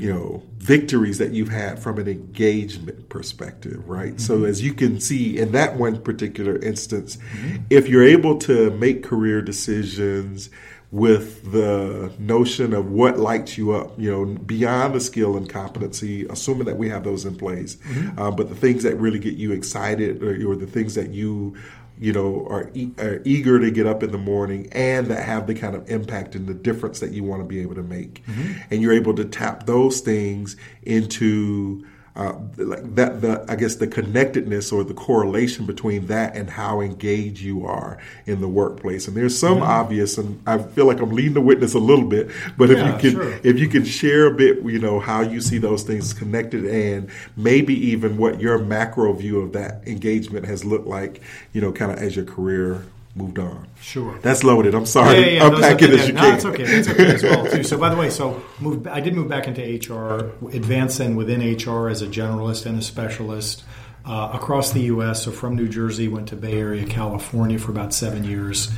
you 0.00 0.12
know 0.12 0.42
victories 0.56 1.18
that 1.18 1.32
you've 1.32 1.48
had 1.48 1.78
from 1.78 1.98
an 1.98 2.08
engagement 2.08 3.08
perspective 3.08 3.86
right 3.88 4.14
mm-hmm. 4.14 4.18
so 4.18 4.44
as 4.44 4.62
you 4.62 4.72
can 4.72 4.98
see 5.00 5.38
in 5.38 5.52
that 5.52 5.76
one 5.76 6.00
particular 6.02 6.56
instance 6.58 7.16
mm-hmm. 7.16 7.56
if 7.68 7.88
you're 7.88 8.04
able 8.04 8.38
to 8.38 8.70
make 8.72 9.02
career 9.02 9.42
decisions 9.42 10.50
with 10.92 11.52
the 11.52 12.12
notion 12.18 12.72
of 12.72 12.90
what 12.90 13.16
lights 13.16 13.56
you 13.56 13.70
up, 13.72 13.92
you 13.96 14.10
know, 14.10 14.24
beyond 14.24 14.92
the 14.92 15.00
skill 15.00 15.36
and 15.36 15.48
competency, 15.48 16.26
assuming 16.26 16.64
that 16.64 16.76
we 16.76 16.88
have 16.88 17.04
those 17.04 17.24
in 17.24 17.36
place. 17.36 17.76
Mm-hmm. 17.76 18.18
Uh, 18.18 18.30
but 18.32 18.48
the 18.48 18.56
things 18.56 18.82
that 18.82 18.96
really 18.96 19.20
get 19.20 19.34
you 19.34 19.52
excited 19.52 20.20
or, 20.20 20.50
or 20.50 20.56
the 20.56 20.66
things 20.66 20.96
that 20.96 21.10
you 21.10 21.56
you 22.00 22.12
know 22.12 22.46
are, 22.48 22.70
e- 22.74 22.90
are, 22.98 23.20
eager 23.24 23.60
to 23.60 23.70
get 23.70 23.86
up 23.86 24.02
in 24.02 24.10
the 24.10 24.18
morning 24.18 24.68
and 24.72 25.06
that 25.08 25.22
have 25.22 25.46
the 25.46 25.54
kind 25.54 25.76
of 25.76 25.88
impact 25.88 26.34
and 26.34 26.46
the 26.46 26.54
difference 26.54 26.98
that 27.00 27.12
you 27.12 27.22
want 27.22 27.42
to 27.42 27.46
be 27.46 27.60
able 27.60 27.74
to 27.74 27.82
make 27.82 28.24
mm-hmm. 28.26 28.52
and 28.70 28.82
you're 28.82 28.92
able 28.92 29.14
to 29.14 29.24
tap 29.24 29.66
those 29.66 30.00
things 30.00 30.56
into 30.82 31.84
uh, 32.16 32.34
like 32.56 32.94
that 32.96 33.20
the 33.20 33.44
I 33.48 33.54
guess 33.56 33.76
the 33.76 33.86
connectedness 33.86 34.72
or 34.72 34.82
the 34.82 34.94
correlation 34.94 35.64
between 35.64 36.06
that 36.08 36.36
and 36.36 36.50
how 36.50 36.80
engaged 36.80 37.40
you 37.40 37.64
are 37.66 37.98
in 38.26 38.40
the 38.40 38.48
workplace. 38.48 39.06
And 39.06 39.16
there's 39.16 39.38
some 39.38 39.56
mm-hmm. 39.56 39.62
obvious, 39.62 40.18
and 40.18 40.42
I 40.46 40.58
feel 40.58 40.86
like 40.86 41.00
I'm 41.00 41.10
leading 41.10 41.34
the 41.34 41.40
witness 41.40 41.74
a 41.74 41.78
little 41.78 42.06
bit. 42.06 42.28
But 42.58 42.70
yeah, 42.70 42.96
if 42.96 43.04
you 43.04 43.10
can 43.10 43.20
sure. 43.20 43.40
if 43.44 43.58
you 43.58 43.68
can 43.68 43.84
share 43.84 44.26
a 44.26 44.34
bit, 44.34 44.62
you 44.64 44.80
know 44.80 44.98
how 44.98 45.20
you 45.20 45.40
see 45.40 45.58
those 45.58 45.84
things 45.84 46.12
connected, 46.12 46.64
and 46.64 47.08
maybe 47.36 47.74
even 47.74 48.16
what 48.16 48.40
your 48.40 48.58
macro 48.58 49.12
view 49.12 49.40
of 49.40 49.52
that 49.52 49.86
engagement 49.86 50.46
has 50.46 50.64
looked 50.64 50.86
like, 50.86 51.20
you 51.52 51.60
know, 51.60 51.70
kind 51.72 51.92
of 51.92 51.98
as 51.98 52.16
your 52.16 52.24
career 52.24 52.84
moved 53.14 53.38
on. 53.38 53.66
Sure. 53.80 54.18
That's 54.22 54.44
loaded. 54.44 54.74
I'm 54.74 54.86
sorry. 54.86 55.18
Yeah, 55.18 55.26
yeah, 55.26 55.32
yeah. 55.32 55.46
Unpack 55.48 55.82
it 55.82 55.90
as 55.90 56.08
you 56.08 56.14
no, 56.14 56.20
can. 56.20 56.34
It's 56.34 56.44
okay. 56.44 56.62
It's 56.64 56.88
okay 56.88 57.06
as 57.06 57.22
well 57.22 57.46
too. 57.46 57.62
So 57.64 57.78
by 57.78 57.88
the 57.88 57.96
way, 57.96 58.10
so 58.10 58.42
moved, 58.60 58.86
I 58.86 59.00
did 59.00 59.14
move 59.14 59.28
back 59.28 59.46
into 59.48 59.62
HR, 59.62 60.32
advancing 60.54 61.16
within 61.16 61.40
HR 61.40 61.88
as 61.88 62.02
a 62.02 62.06
generalist 62.06 62.66
and 62.66 62.78
a 62.78 62.82
specialist 62.82 63.64
uh, 64.04 64.30
across 64.32 64.72
the 64.72 64.82
U.S. 64.82 65.24
So 65.24 65.32
from 65.32 65.56
New 65.56 65.68
Jersey, 65.68 66.08
went 66.08 66.28
to 66.28 66.36
Bay 66.36 66.58
Area, 66.58 66.86
California 66.86 67.58
for 67.58 67.70
about 67.70 67.92
seven 67.92 68.24
years, 68.24 68.70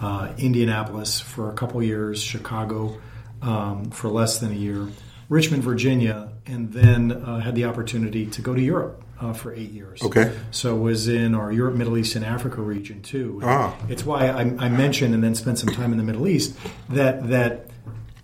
uh, 0.00 0.32
Indianapolis 0.38 1.20
for 1.20 1.50
a 1.50 1.54
couple 1.54 1.82
years, 1.82 2.22
Chicago 2.22 2.98
um, 3.42 3.90
for 3.90 4.08
less 4.08 4.38
than 4.38 4.52
a 4.52 4.56
year, 4.56 4.88
Richmond, 5.28 5.62
Virginia, 5.62 6.32
and 6.46 6.72
then 6.72 7.12
uh, 7.12 7.40
had 7.40 7.54
the 7.54 7.64
opportunity 7.64 8.26
to 8.26 8.42
go 8.42 8.54
to 8.54 8.60
Europe 8.60 9.02
uh, 9.20 9.32
for 9.32 9.52
eight 9.52 9.70
years. 9.70 10.02
Okay. 10.02 10.34
So 10.50 10.76
was 10.76 11.08
in 11.08 11.34
our 11.34 11.52
Europe, 11.52 11.74
Middle 11.74 11.98
East, 11.98 12.16
and 12.16 12.24
Africa 12.24 12.62
region 12.62 13.02
too. 13.02 13.40
Ah. 13.44 13.76
It's 13.88 14.04
why 14.04 14.28
I, 14.28 14.40
I 14.40 14.68
mentioned 14.68 15.14
and 15.14 15.22
then 15.22 15.34
spent 15.34 15.58
some 15.58 15.72
time 15.74 15.92
in 15.92 15.98
the 15.98 16.04
Middle 16.04 16.26
East 16.26 16.56
that 16.88 17.28
that 17.28 17.66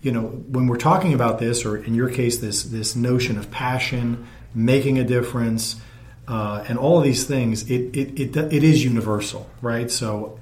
you 0.01 0.11
know 0.11 0.23
when 0.23 0.67
we're 0.67 0.77
talking 0.77 1.13
about 1.13 1.39
this, 1.39 1.65
or 1.65 1.77
in 1.77 1.93
your 1.93 2.09
case, 2.09 2.37
this 2.37 2.63
this 2.63 2.95
notion 2.95 3.37
of 3.37 3.51
passion, 3.51 4.27
making 4.53 4.97
a 4.97 5.03
difference, 5.03 5.79
uh, 6.27 6.63
and 6.67 6.77
all 6.77 6.97
of 6.97 7.03
these 7.03 7.25
things, 7.25 7.69
it, 7.69 7.95
it 7.95 8.19
it 8.19 8.37
it 8.37 8.63
is 8.63 8.83
universal, 8.83 9.49
right? 9.61 9.91
So 9.91 10.39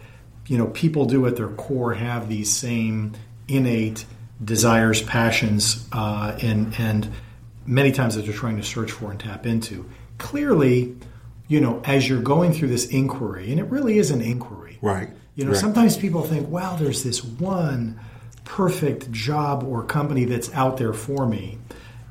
you 0.47 0.57
know 0.57 0.67
people 0.67 1.05
do 1.05 1.25
at 1.27 1.35
their 1.35 1.49
core 1.49 1.93
have 1.93 2.29
these 2.29 2.51
same 2.51 3.13
innate 3.47 4.05
desires, 4.43 5.01
passions, 5.01 5.85
uh, 5.91 6.37
and 6.41 6.73
and 6.79 7.11
many 7.65 7.91
times 7.91 8.15
that 8.15 8.25
they're 8.25 8.33
trying 8.33 8.57
to 8.57 8.63
search 8.63 8.91
for 8.91 9.11
and 9.11 9.19
tap 9.19 9.45
into 9.45 9.89
clearly, 10.17 10.95
you 11.47 11.62
know, 11.62 11.82
as 11.86 12.08
you're 12.08 12.21
going 12.21 12.54
through 12.54 12.69
this 12.69 12.88
inquiry, 12.88 13.51
and 13.51 13.60
it 13.60 13.65
really 13.65 13.97
is 13.97 14.12
an 14.12 14.21
inquiry. 14.21 14.78
Right. 14.82 15.10
You 15.36 15.45
know, 15.45 15.51
right. 15.51 15.60
sometimes 15.60 15.97
people 15.97 16.23
think, 16.23 16.49
well, 16.49 16.78
there's 16.78 17.04
this 17.04 17.23
one 17.23 17.99
perfect 18.45 19.12
job 19.12 19.63
or 19.63 19.84
company 19.84 20.25
that's 20.25 20.54
out 20.54 20.78
there 20.78 20.93
for 20.93 21.25
me, 21.25 21.58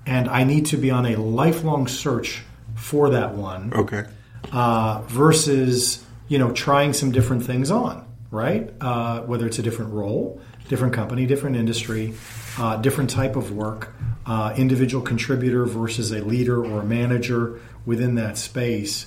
and 0.07 0.29
I 0.29 0.45
need 0.45 0.67
to 0.67 0.77
be 0.77 0.91
on 0.91 1.07
a 1.07 1.17
lifelong 1.17 1.87
search 1.87 2.43
for 2.75 3.11
that 3.11 3.35
one. 3.35 3.73
Okay. 3.73 4.05
Uh, 4.53 5.01
versus, 5.07 6.05
you 6.29 6.39
know, 6.39 6.53
trying 6.53 6.93
some 6.93 7.13
different 7.13 7.45
things 7.45 7.71
on, 7.71 8.07
right? 8.31 8.71
Uh, 8.81 9.23
whether 9.23 9.47
it's 9.47 9.59
a 9.59 9.63
different 9.63 9.93
role, 9.93 10.41
different 10.69 10.93
company, 10.93 11.25
different 11.25 11.57
industry, 11.57 12.13
uh, 12.59 12.77
different 12.77 13.09
type 13.09 13.37
of 13.37 13.53
work, 13.53 13.95
uh, 14.27 14.55
individual 14.57 15.03
contributor 15.05 15.65
versus 15.65 16.11
a 16.13 16.21
leader 16.21 16.65
or 16.65 16.81
a 16.81 16.85
manager 16.85 17.61
within 17.85 18.15
that 18.17 18.39
space. 18.39 19.07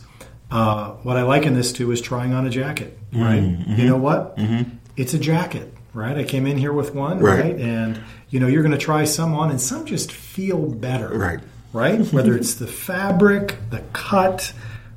Uh, 0.50 0.92
what 1.04 1.18
I 1.18 1.24
liken 1.24 1.54
this 1.56 1.74
to 1.74 1.92
is 1.92 2.00
trying 2.00 2.34
on 2.34 2.46
a 2.48 2.50
jacket, 2.50 2.98
right? 3.12 3.42
Mm-hmm. 3.42 3.76
You 3.76 3.86
know 3.88 3.98
what? 3.98 4.38
Mm-hmm. 4.38 4.78
It's 4.96 5.14
a 5.14 5.20
jacket, 5.20 5.74
right? 5.94 6.18
I 6.18 6.24
came 6.24 6.48
in 6.48 6.58
here 6.58 6.72
with 6.72 6.96
one, 6.96 7.20
right? 7.20 7.40
right? 7.40 7.56
And 7.56 8.00
you 8.30 8.40
know, 8.40 8.48
you're 8.48 8.64
going 8.64 8.72
to 8.72 8.78
try 8.78 9.04
some 9.04 9.34
on, 9.34 9.50
and 9.50 9.60
some 9.60 9.86
just 9.86 10.12
feel 10.12 10.66
better, 10.70 11.10
right? 11.10 11.40
Right? 11.74 12.00
Whether 12.14 12.36
it's 12.36 12.56
the 12.56 12.68
fabric, 12.68 13.58
the 13.72 13.84
cut, 13.92 14.54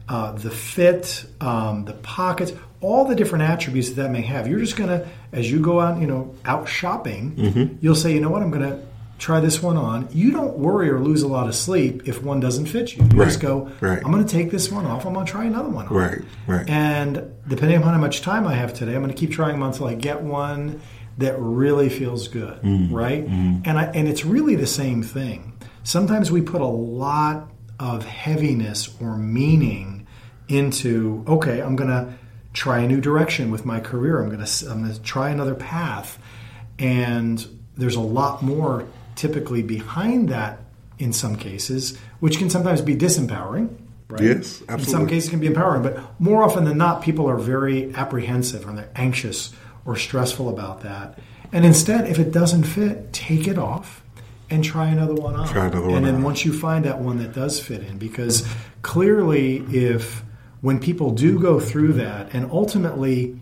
uh, 0.08 0.32
the 0.32 0.50
fit, 0.50 1.24
um, 1.40 1.84
the 1.84 1.94
pockets, 1.94 2.52
all 2.80 3.04
the 3.04 3.14
different 3.14 3.44
attributes 3.44 3.90
that 3.90 4.02
that 4.02 4.10
may 4.10 4.22
have. 4.22 4.46
You're 4.46 4.60
just 4.60 4.76
going 4.76 4.88
to, 4.88 5.08
as 5.32 5.50
you 5.50 5.60
go 5.60 5.80
out, 5.80 6.00
you 6.00 6.06
know, 6.06 6.34
out 6.44 6.68
shopping, 6.68 7.32
mm-hmm. 7.36 7.76
you'll 7.80 7.94
say, 7.94 8.14
you 8.14 8.20
know 8.20 8.30
what, 8.30 8.42
I'm 8.42 8.50
going 8.50 8.68
to 8.70 8.82
try 9.20 9.38
this 9.38 9.62
one 9.62 9.76
on. 9.76 10.08
You 10.12 10.32
don't 10.32 10.56
worry 10.56 10.88
or 10.88 10.98
lose 10.98 11.22
a 11.22 11.28
lot 11.28 11.46
of 11.46 11.54
sleep 11.54 12.08
if 12.08 12.22
one 12.22 12.40
doesn't 12.40 12.66
fit 12.66 12.96
you. 12.96 13.04
You 13.04 13.18
right. 13.18 13.26
just 13.26 13.40
go, 13.40 13.70
right. 13.80 14.02
I'm 14.02 14.10
going 14.10 14.24
to 14.24 14.32
take 14.32 14.50
this 14.50 14.72
one 14.72 14.86
off. 14.86 15.04
I'm 15.04 15.12
going 15.12 15.26
to 15.26 15.30
try 15.30 15.44
another 15.44 15.68
one 15.68 15.86
on. 15.86 15.94
Right, 15.94 16.18
right. 16.46 16.68
And 16.68 17.30
depending 17.46 17.82
on 17.82 17.92
how 17.92 18.00
much 18.00 18.22
time 18.22 18.46
I 18.46 18.54
have 18.54 18.72
today, 18.72 18.94
I'm 18.94 19.02
going 19.02 19.14
to 19.14 19.20
keep 19.20 19.30
trying 19.30 19.52
them 19.52 19.62
until 19.62 19.86
I 19.86 19.94
get 19.94 20.22
one 20.22 20.80
that 21.18 21.38
really 21.38 21.90
feels 21.90 22.28
good, 22.28 22.62
mm. 22.62 22.90
right? 22.90 23.26
Mm. 23.28 23.66
And 23.66 23.78
I, 23.78 23.84
and 23.84 24.08
it's 24.08 24.24
really 24.24 24.56
the 24.56 24.66
same 24.66 25.02
thing. 25.02 25.52
Sometimes 25.84 26.32
we 26.32 26.40
put 26.40 26.62
a 26.62 26.66
lot 26.66 27.50
of 27.78 28.06
heaviness 28.06 28.96
or 29.00 29.18
meaning 29.18 30.06
into 30.48 31.24
okay, 31.28 31.60
I'm 31.60 31.76
going 31.76 31.90
to 31.90 32.14
try 32.54 32.80
a 32.80 32.88
new 32.88 33.00
direction 33.00 33.50
with 33.50 33.66
my 33.66 33.80
career. 33.80 34.22
I'm 34.22 34.30
going 34.30 34.44
to 34.44 34.70
I'm 34.70 34.82
going 34.82 34.94
to 34.94 35.02
try 35.02 35.28
another 35.28 35.54
path, 35.54 36.18
and 36.78 37.46
there's 37.76 37.96
a 37.96 38.00
lot 38.00 38.42
more 38.42 38.86
typically 39.20 39.62
behind 39.62 40.30
that 40.30 40.60
in 40.98 41.12
some 41.12 41.36
cases, 41.36 41.98
which 42.20 42.38
can 42.38 42.48
sometimes 42.48 42.80
be 42.80 42.96
disempowering. 42.96 43.68
Right? 44.08 44.22
Yes, 44.22 44.62
absolutely. 44.62 44.82
In 44.82 44.88
some 44.88 45.06
cases, 45.06 45.28
it 45.28 45.30
can 45.30 45.40
be 45.40 45.46
empowering, 45.46 45.82
but 45.82 46.18
more 46.18 46.42
often 46.42 46.64
than 46.64 46.78
not, 46.78 47.02
people 47.02 47.28
are 47.28 47.36
very 47.36 47.94
apprehensive 47.94 48.66
and 48.66 48.78
they're 48.78 48.90
anxious 48.96 49.52
or 49.84 49.94
stressful 49.94 50.48
about 50.48 50.80
that. 50.82 51.18
And 51.52 51.66
instead, 51.66 52.08
if 52.08 52.18
it 52.18 52.32
doesn't 52.32 52.64
fit, 52.64 53.12
take 53.12 53.46
it 53.46 53.58
off 53.58 54.02
and 54.48 54.64
try 54.64 54.88
another 54.88 55.14
one 55.14 55.36
on. 55.36 55.46
Try 55.46 55.66
another 55.66 55.88
one 55.88 55.96
and 55.98 56.06
then 56.06 56.14
on. 56.16 56.22
once 56.22 56.44
you 56.46 56.52
find 56.52 56.86
that 56.86 56.98
one 56.98 57.18
that 57.18 57.34
does 57.34 57.60
fit 57.60 57.82
in, 57.82 57.98
because 57.98 58.48
clearly, 58.80 59.58
if 59.70 60.24
when 60.62 60.80
people 60.80 61.10
do 61.10 61.38
go 61.38 61.60
through 61.60 61.92
that, 61.94 62.32
and 62.34 62.50
ultimately, 62.50 63.38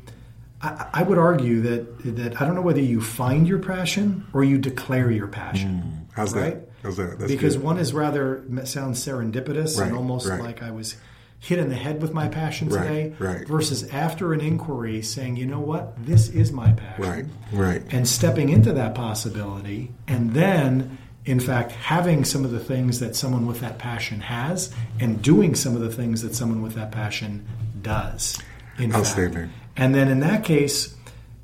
I, 0.60 0.88
I 0.94 1.02
would 1.02 1.18
argue 1.18 1.60
that 1.62 2.16
that 2.16 2.40
I 2.40 2.44
don't 2.44 2.54
know 2.54 2.62
whether 2.62 2.80
you 2.80 3.00
find 3.00 3.46
your 3.46 3.58
passion 3.58 4.26
or 4.32 4.44
you 4.44 4.58
declare 4.58 5.10
your 5.10 5.28
passion. 5.28 5.82
Mm, 5.84 6.14
how's 6.14 6.34
right? 6.34 6.54
that? 6.54 6.68
How's 6.82 6.96
that? 6.96 7.18
That's 7.18 7.30
because 7.30 7.56
good. 7.56 7.64
one 7.64 7.78
is 7.78 7.92
rather 7.92 8.44
sounds 8.64 9.04
serendipitous 9.04 9.78
Right, 9.78 9.88
and 9.88 9.96
almost 9.96 10.28
right. 10.28 10.40
like 10.40 10.62
I 10.62 10.70
was 10.70 10.96
hit 11.40 11.58
in 11.58 11.68
the 11.68 11.76
head 11.76 12.02
with 12.02 12.12
my 12.12 12.28
passion 12.28 12.68
today. 12.68 13.14
right. 13.18 13.46
Versus 13.46 13.88
after 13.90 14.32
an 14.32 14.40
inquiry, 14.40 15.02
saying, 15.02 15.36
you 15.36 15.46
know 15.46 15.60
what, 15.60 15.94
this 16.04 16.28
is 16.28 16.50
my 16.50 16.72
passion 16.72 17.04
right, 17.04 17.24
right, 17.52 17.82
and 17.92 18.08
stepping 18.08 18.48
into 18.48 18.72
that 18.72 18.94
possibility 18.94 19.92
and 20.08 20.32
then 20.32 20.98
in 21.24 21.38
fact 21.38 21.70
having 21.72 22.24
some 22.24 22.44
of 22.44 22.50
the 22.50 22.58
things 22.58 22.98
that 23.00 23.14
someone 23.14 23.46
with 23.46 23.60
that 23.60 23.78
passion 23.78 24.20
has 24.20 24.72
and 24.98 25.22
doing 25.22 25.54
some 25.54 25.76
of 25.76 25.80
the 25.80 25.90
things 25.90 26.22
that 26.22 26.34
someone 26.34 26.62
with 26.62 26.74
that 26.74 26.90
passion 26.90 27.46
does 27.82 28.40
in 28.78 28.90
fact. 28.90 29.50
And 29.78 29.94
then 29.94 30.08
in 30.08 30.20
that 30.20 30.44
case 30.44 30.94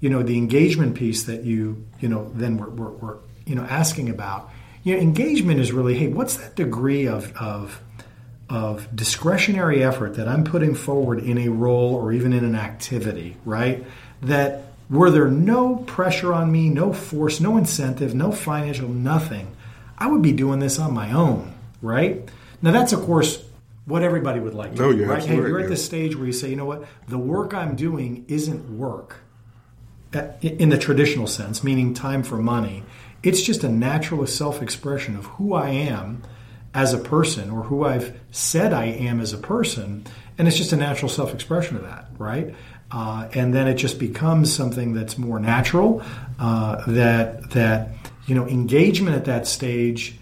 you 0.05 0.11
know 0.11 0.23
the 0.23 0.37
engagement 0.37 0.95
piece 0.95 1.23
that 1.25 1.45
you 1.45 1.83
you 1.99 2.09
know 2.11 2.31
then 2.35 2.59
we're 2.59 3.17
you 3.47 3.55
know 3.55 3.63
asking 3.63 4.11
about 4.11 4.51
you 4.83 4.95
know 4.95 5.01
engagement 5.01 5.59
is 5.59 5.73
really 5.73 5.95
hey 5.95 6.09
what's 6.09 6.37
that 6.37 6.55
degree 6.55 7.07
of 7.07 7.35
of 7.39 7.81
of 8.51 8.95
discretionary 8.95 9.83
effort 9.83 10.17
that 10.17 10.29
I'm 10.29 10.45
putting 10.45 10.75
forward 10.75 11.21
in 11.21 11.39
a 11.39 11.49
role 11.49 11.95
or 11.95 12.13
even 12.13 12.35
in 12.35 12.45
an 12.45 12.55
activity, 12.55 13.39
right? 13.47 13.83
That 14.21 14.65
were 14.91 15.11
there 15.11 15.29
no 15.29 15.77
pressure 15.77 16.35
on 16.35 16.53
me, 16.53 16.69
no 16.69 16.93
force, 16.93 17.41
no 17.41 17.57
incentive, 17.57 18.15
no 18.15 18.31
financial, 18.31 18.91
nothing, 18.91 19.57
I 19.97 20.09
would 20.09 20.21
be 20.21 20.33
doing 20.33 20.59
this 20.61 20.79
on 20.79 20.93
my 20.93 21.13
own, 21.13 21.55
right? 21.81 22.29
Now 22.61 22.73
that's 22.73 22.93
of 22.93 23.01
course 23.01 23.43
what 23.87 24.03
everybody 24.03 24.41
would 24.41 24.55
like 24.55 24.75
to 24.75 24.83
No, 24.83 24.93
do, 24.93 24.99
you're 24.99 25.09
right? 25.09 25.23
Hey, 25.23 25.37
you're 25.37 25.61
at 25.61 25.69
this 25.69 25.85
stage 25.85 26.17
where 26.17 26.27
you 26.27 26.33
say, 26.33 26.49
you 26.51 26.57
know 26.57 26.65
what, 26.65 26.85
the 27.09 27.19
work 27.19 27.53
I'm 27.53 27.77
doing 27.77 28.25
isn't 28.29 28.79
work 28.79 29.21
in 30.41 30.69
the 30.69 30.79
traditional 30.79 31.27
sense, 31.27 31.65
meaning 31.65 31.93
time 31.93 32.23
for 32.23 32.37
money. 32.37 32.85
It's 33.23 33.43
just 33.43 33.65
a 33.65 33.69
natural 33.69 34.27
self 34.27 34.63
expression 34.63 35.17
of 35.17 35.27
who 35.27 35.55
I 35.55 35.71
am 35.71 36.23
as 36.73 36.93
a 36.93 36.99
person 36.99 37.51
or 37.51 37.63
who 37.63 37.85
I've 37.85 38.19
said 38.31 38.73
I 38.73 38.87
am 38.87 39.21
as 39.21 39.33
a 39.33 39.39
person. 39.39 40.07
And 40.37 40.49
it's 40.49 40.57
just 40.57 40.73
a 40.73 40.77
natural 40.77 41.09
self 41.09 41.33
expression 41.33 41.77
of 41.77 41.83
that, 41.83 42.09
right? 42.19 42.55
Uh, 42.91 43.29
and 43.33 43.55
then 43.55 43.67
it 43.67 43.75
just 43.75 43.99
becomes 43.99 44.55
something 44.55 44.93
that's 44.95 45.19
more 45.19 45.41
natural. 45.41 46.03
Uh, 46.39 46.85
that 46.87 47.51
that 47.51 47.89
you 48.27 48.35
know 48.35 48.47
engagement 48.47 49.17
at 49.17 49.25
that 49.25 49.47
stage, 49.47 50.17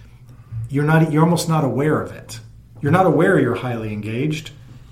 you're 0.69 0.85
not 0.85 1.13
you're 1.13 1.25
almost 1.25 1.49
not 1.49 1.65
aware 1.65 2.01
of 2.01 2.13
it. 2.13 2.41
You're 2.83 2.93
not 2.93 3.07
aware 3.07 3.39
you're 3.41 3.55
highly 3.55 3.93
engaged. 3.93 4.51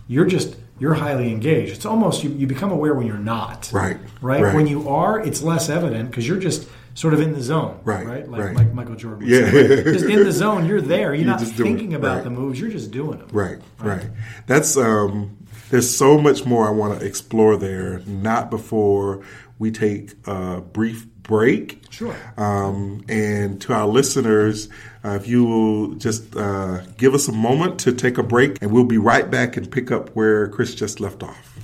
You're 0.09 0.25
just 0.27 0.57
you're 0.79 0.95
highly 0.95 1.31
engaged. 1.31 1.75
It's 1.75 1.85
almost 1.85 2.25
you, 2.25 2.31
you 2.31 2.47
become 2.47 2.71
aware 2.73 2.95
when 2.95 3.07
you're 3.07 3.19
not. 3.19 3.69
Right, 3.71 3.99
Right. 4.23 4.43
right. 4.43 4.55
When 4.55 4.67
you 4.67 4.89
are, 4.89 5.21
it's 5.21 5.43
less 5.43 5.69
evident 5.69 6.11
because 6.11 6.27
you're 6.27 6.39
just 6.39 6.67
sort 6.95 7.13
of 7.13 7.21
in 7.21 7.35
the 7.35 7.43
zone. 7.43 7.79
Right, 7.85 8.07
Right. 8.07 8.29
Like, 8.29 8.41
right. 8.41 8.57
like 8.57 8.73
Michael 8.73 8.95
Jordan. 8.95 9.29
Yeah. 9.29 9.51
Say, 9.51 9.77
right? 9.77 9.85
Just 9.85 10.07
in 10.07 10.25
the 10.25 10.33
zone, 10.45 10.65
you're 10.67 10.81
there. 10.81 11.15
You're, 11.15 11.27
You're 11.27 11.27
not 11.27 11.41
thinking 11.43 11.93
about 11.95 12.25
the 12.25 12.31
moves. 12.31 12.59
You're 12.59 12.71
just 12.71 12.91
doing 12.93 13.19
them. 13.19 13.29
Right, 13.31 13.59
right. 13.79 14.07
That's 14.47 14.77
um 14.79 15.37
there's 15.69 15.95
so 15.95 16.19
much 16.19 16.47
more 16.47 16.67
I 16.67 16.71
want 16.71 16.99
to 16.99 17.05
explore 17.07 17.57
there, 17.59 18.01
not 18.07 18.51
before 18.51 19.23
we 19.59 19.71
take 19.71 20.15
a 20.27 20.61
brief 20.63 21.07
break. 21.23 21.83
Sure. 21.91 22.17
Um, 22.39 23.05
and 23.09 23.61
to 23.63 23.73
our 23.75 23.87
listeners, 23.87 24.69
uh, 25.05 25.11
if 25.11 25.27
you 25.27 25.45
will 25.45 25.95
just 25.95 26.37
uh, 26.37 26.83
give 26.99 27.15
us 27.15 27.29
a 27.29 27.33
moment 27.33 27.81
to 27.81 27.93
take 27.93 28.19
a 28.19 28.23
break, 28.23 28.59
and 28.61 28.71
we'll 28.71 28.85
be 28.85 28.99
right 28.99 29.31
back 29.31 29.57
and 29.57 29.71
pick 29.71 29.91
up 29.91 30.11
where 30.11 30.49
Chris 30.49 30.75
just 30.75 31.01
left 31.01 31.23
off. 31.23 31.59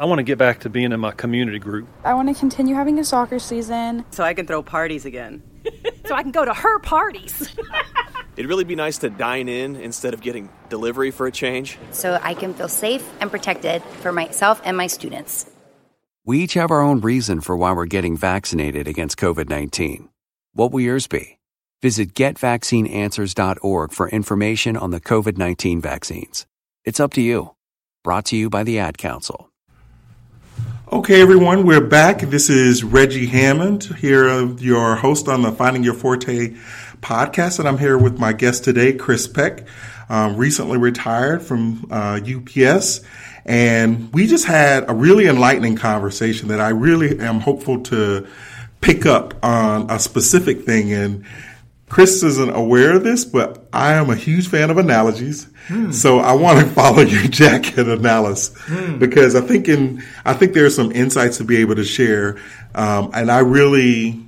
I 0.00 0.04
want 0.04 0.20
to 0.20 0.22
get 0.22 0.38
back 0.38 0.60
to 0.60 0.70
being 0.70 0.92
in 0.92 1.00
my 1.00 1.10
community 1.10 1.58
group. 1.58 1.88
I 2.04 2.14
want 2.14 2.28
to 2.28 2.34
continue 2.34 2.76
having 2.76 3.00
a 3.00 3.04
soccer 3.04 3.40
season. 3.40 4.04
so 4.10 4.22
I 4.22 4.32
can 4.32 4.46
throw 4.46 4.62
parties 4.62 5.04
again. 5.04 5.42
so 6.06 6.14
I 6.14 6.22
can 6.22 6.30
go 6.30 6.44
to 6.44 6.54
her 6.54 6.78
parties. 6.78 7.52
It'd 8.36 8.48
really 8.48 8.62
be 8.62 8.76
nice 8.76 8.98
to 8.98 9.10
dine 9.10 9.48
in 9.48 9.74
instead 9.74 10.14
of 10.14 10.20
getting 10.20 10.48
delivery 10.68 11.10
for 11.10 11.26
a 11.26 11.32
change. 11.32 11.76
so 11.90 12.20
I 12.22 12.34
can 12.34 12.54
feel 12.54 12.68
safe 12.68 13.04
and 13.20 13.28
protected 13.28 13.82
for 13.82 14.12
myself 14.12 14.62
and 14.64 14.76
my 14.76 14.86
students. 14.86 15.50
We 16.28 16.40
each 16.40 16.52
have 16.54 16.70
our 16.70 16.82
own 16.82 17.00
reason 17.00 17.40
for 17.40 17.56
why 17.56 17.72
we're 17.72 17.86
getting 17.86 18.14
vaccinated 18.14 18.86
against 18.86 19.16
COVID 19.16 19.48
19. 19.48 20.10
What 20.52 20.72
will 20.72 20.82
yours 20.82 21.06
be? 21.06 21.38
Visit 21.80 22.12
getvaccineanswers.org 22.12 23.92
for 23.92 24.10
information 24.10 24.76
on 24.76 24.90
the 24.90 25.00
COVID 25.00 25.38
19 25.38 25.80
vaccines. 25.80 26.46
It's 26.84 27.00
up 27.00 27.14
to 27.14 27.22
you. 27.22 27.54
Brought 28.04 28.26
to 28.26 28.36
you 28.36 28.50
by 28.50 28.62
the 28.62 28.78
Ad 28.78 28.98
Council. 28.98 29.48
Okay, 30.92 31.22
everyone, 31.22 31.64
we're 31.64 31.80
back. 31.80 32.20
This 32.20 32.50
is 32.50 32.84
Reggie 32.84 33.24
Hammond 33.24 33.84
here, 33.98 34.44
your 34.58 34.96
host 34.96 35.28
on 35.28 35.40
the 35.40 35.52
Finding 35.52 35.82
Your 35.82 35.94
Forte 35.94 36.54
podcast, 37.00 37.58
and 37.58 37.66
I'm 37.66 37.78
here 37.78 37.96
with 37.96 38.18
my 38.18 38.34
guest 38.34 38.64
today, 38.64 38.92
Chris 38.92 39.26
Peck, 39.26 39.66
um, 40.10 40.36
recently 40.36 40.76
retired 40.76 41.40
from 41.40 41.86
uh, 41.90 42.20
UPS. 42.22 43.00
And 43.48 44.12
we 44.12 44.26
just 44.26 44.44
had 44.44 44.90
a 44.90 44.94
really 44.94 45.26
enlightening 45.26 45.76
conversation 45.76 46.48
that 46.48 46.60
I 46.60 46.68
really 46.68 47.18
am 47.18 47.40
hopeful 47.40 47.82
to 47.84 48.26
pick 48.82 49.06
up 49.06 49.42
on 49.42 49.90
a 49.90 49.98
specific 49.98 50.64
thing. 50.64 50.92
And 50.92 51.24
Chris 51.88 52.22
isn't 52.22 52.54
aware 52.54 52.94
of 52.94 53.04
this, 53.04 53.24
but 53.24 53.66
I 53.72 53.94
am 53.94 54.10
a 54.10 54.16
huge 54.16 54.48
fan 54.48 54.68
of 54.68 54.76
analogies. 54.76 55.48
So 55.90 56.18
I 56.18 56.32
want 56.32 56.60
to 56.60 56.66
follow 56.74 57.00
your 57.00 57.22
jacket 57.24 57.88
analysis 57.88 58.50
because 58.98 59.34
I 59.34 59.40
think 59.40 59.66
in 59.66 60.02
I 60.26 60.34
think 60.34 60.52
there's 60.52 60.76
some 60.76 60.92
insights 60.92 61.38
to 61.38 61.44
be 61.44 61.56
able 61.56 61.76
to 61.76 61.84
share, 61.84 62.38
um, 62.74 63.10
and 63.14 63.30
I 63.30 63.38
really 63.40 64.20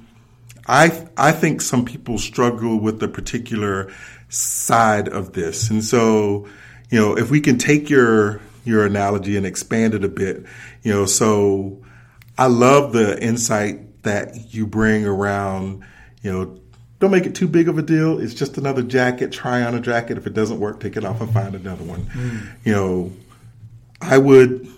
I 0.67 1.07
I 1.17 1.33
think 1.33 1.61
some 1.61 1.85
people 1.85 2.19
struggle 2.19 2.79
with 2.79 3.01
the 3.01 3.09
particular 3.09 3.91
side 4.29 5.09
of 5.09 5.33
this, 5.33 5.71
and 5.71 5.83
so 5.83 6.47
you 6.91 6.99
know 6.99 7.17
if 7.17 7.31
we 7.31 7.41
can 7.41 7.57
take 7.57 7.89
your 7.89 8.41
your 8.65 8.85
analogy 8.85 9.37
and 9.37 9.47
expand 9.47 9.95
it 9.95 10.05
a 10.05 10.09
bit, 10.09 10.45
you 10.83 10.93
know, 10.93 11.07
so 11.07 11.83
I 12.37 12.47
love 12.47 12.93
the 12.93 13.23
insight 13.23 14.03
that 14.03 14.55
you 14.55 14.67
bring 14.67 15.07
around, 15.07 15.85
you 16.23 16.33
know, 16.33 16.61
don't 16.99 17.11
make 17.11 17.25
it 17.25 17.35
too 17.35 17.49
big 17.49 17.69
of 17.69 17.79
a 17.79 17.83
deal. 17.83 18.19
It's 18.19 18.35
just 18.35 18.59
another 18.59 18.83
jacket. 18.83 19.33
Try 19.33 19.63
on 19.63 19.75
a 19.75 19.81
jacket. 19.81 20.19
If 20.19 20.27
it 20.27 20.35
doesn't 20.35 20.61
work, 20.61 20.81
take 20.81 20.97
it 20.97 21.05
off 21.05 21.21
and 21.21 21.33
find 21.33 21.55
another 21.55 21.85
one. 21.85 22.03
Mm. 22.05 22.49
You 22.65 22.73
know, 22.75 23.13
I 24.03 24.19
would, 24.19 24.69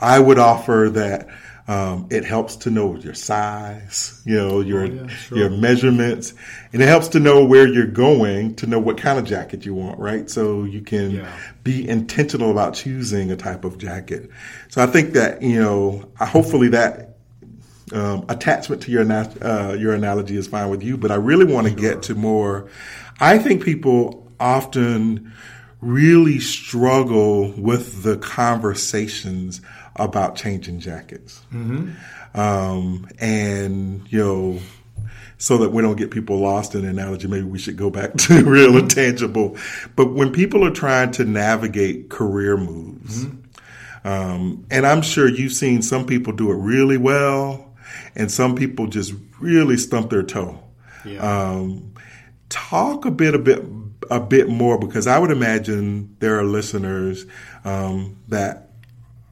I 0.00 0.18
would 0.18 0.38
offer 0.38 0.88
that 0.94 1.28
um, 1.68 2.06
it 2.10 2.24
helps 2.24 2.56
to 2.56 2.70
know 2.70 2.94
your 2.96 3.14
size, 3.14 4.22
you 4.24 4.36
know, 4.36 4.60
your 4.60 4.86
yeah, 4.86 5.06
sure. 5.08 5.38
your 5.38 5.50
measurements, 5.50 6.32
and 6.72 6.80
it 6.80 6.86
helps 6.86 7.08
to 7.08 7.20
know 7.20 7.44
where 7.44 7.66
you're 7.66 7.86
going 7.86 8.54
to 8.56 8.66
know 8.66 8.78
what 8.78 8.98
kind 8.98 9.18
of 9.18 9.24
jacket 9.24 9.66
you 9.66 9.74
want, 9.74 9.98
right? 9.98 10.30
So 10.30 10.62
you 10.64 10.80
can 10.80 11.10
Yeah. 11.10 11.36
be 11.64 11.88
intentional 11.88 12.52
about 12.52 12.74
choosing 12.74 13.32
a 13.32 13.36
type 13.36 13.64
of 13.64 13.78
jacket. 13.78 14.30
So 14.68 14.80
I 14.82 14.86
think 14.86 15.12
that 15.14 15.42
you 15.42 15.60
know, 15.60 16.08
hopefully 16.20 16.68
that 16.68 17.16
um, 17.92 18.24
attachment 18.28 18.82
to 18.82 18.92
your 18.92 19.02
uh, 19.10 19.72
your 19.72 19.92
analogy 19.92 20.36
is 20.36 20.46
fine 20.46 20.70
with 20.70 20.82
you, 20.82 20.96
but 20.96 21.10
I 21.10 21.16
really 21.16 21.52
want 21.52 21.66
to 21.66 21.74
get 21.74 22.02
to 22.04 22.14
more. 22.14 22.68
I 23.18 23.38
think 23.38 23.64
people 23.64 24.30
often 24.38 25.32
really 25.80 26.38
struggle 26.40 27.52
with 27.52 28.02
the 28.02 28.16
conversations 28.16 29.60
about 29.96 30.36
changing 30.36 30.80
jackets, 30.80 31.40
um, 32.34 33.08
and 33.18 34.10
you 34.10 34.18
know. 34.18 34.58
So 35.38 35.58
that 35.58 35.70
we 35.70 35.82
don't 35.82 35.96
get 35.96 36.10
people 36.10 36.38
lost 36.38 36.74
in 36.74 36.86
analogy, 36.86 37.28
maybe 37.28 37.44
we 37.44 37.58
should 37.58 37.76
go 37.76 37.90
back 37.90 38.14
to 38.16 38.42
real 38.42 38.78
and 38.78 38.90
tangible. 38.90 39.58
But 39.94 40.14
when 40.14 40.32
people 40.32 40.64
are 40.66 40.70
trying 40.70 41.10
to 41.12 41.26
navigate 41.26 42.08
career 42.08 42.56
moves, 42.56 43.26
um, 44.02 44.64
and 44.70 44.86
I'm 44.86 45.02
sure 45.02 45.28
you've 45.28 45.52
seen 45.52 45.82
some 45.82 46.06
people 46.06 46.32
do 46.32 46.50
it 46.52 46.54
really 46.54 46.96
well, 46.96 47.74
and 48.14 48.30
some 48.30 48.54
people 48.54 48.86
just 48.86 49.12
really 49.38 49.76
stump 49.76 50.08
their 50.10 50.22
toe. 50.22 50.58
Um, 51.20 51.92
talk 52.48 53.04
a 53.04 53.10
bit, 53.10 53.34
a 53.34 53.38
bit, 53.38 53.64
a 54.10 54.20
bit 54.20 54.48
more 54.48 54.78
because 54.78 55.06
I 55.06 55.18
would 55.18 55.30
imagine 55.30 56.16
there 56.20 56.38
are 56.38 56.44
listeners 56.44 57.26
um, 57.64 58.16
that 58.28 58.65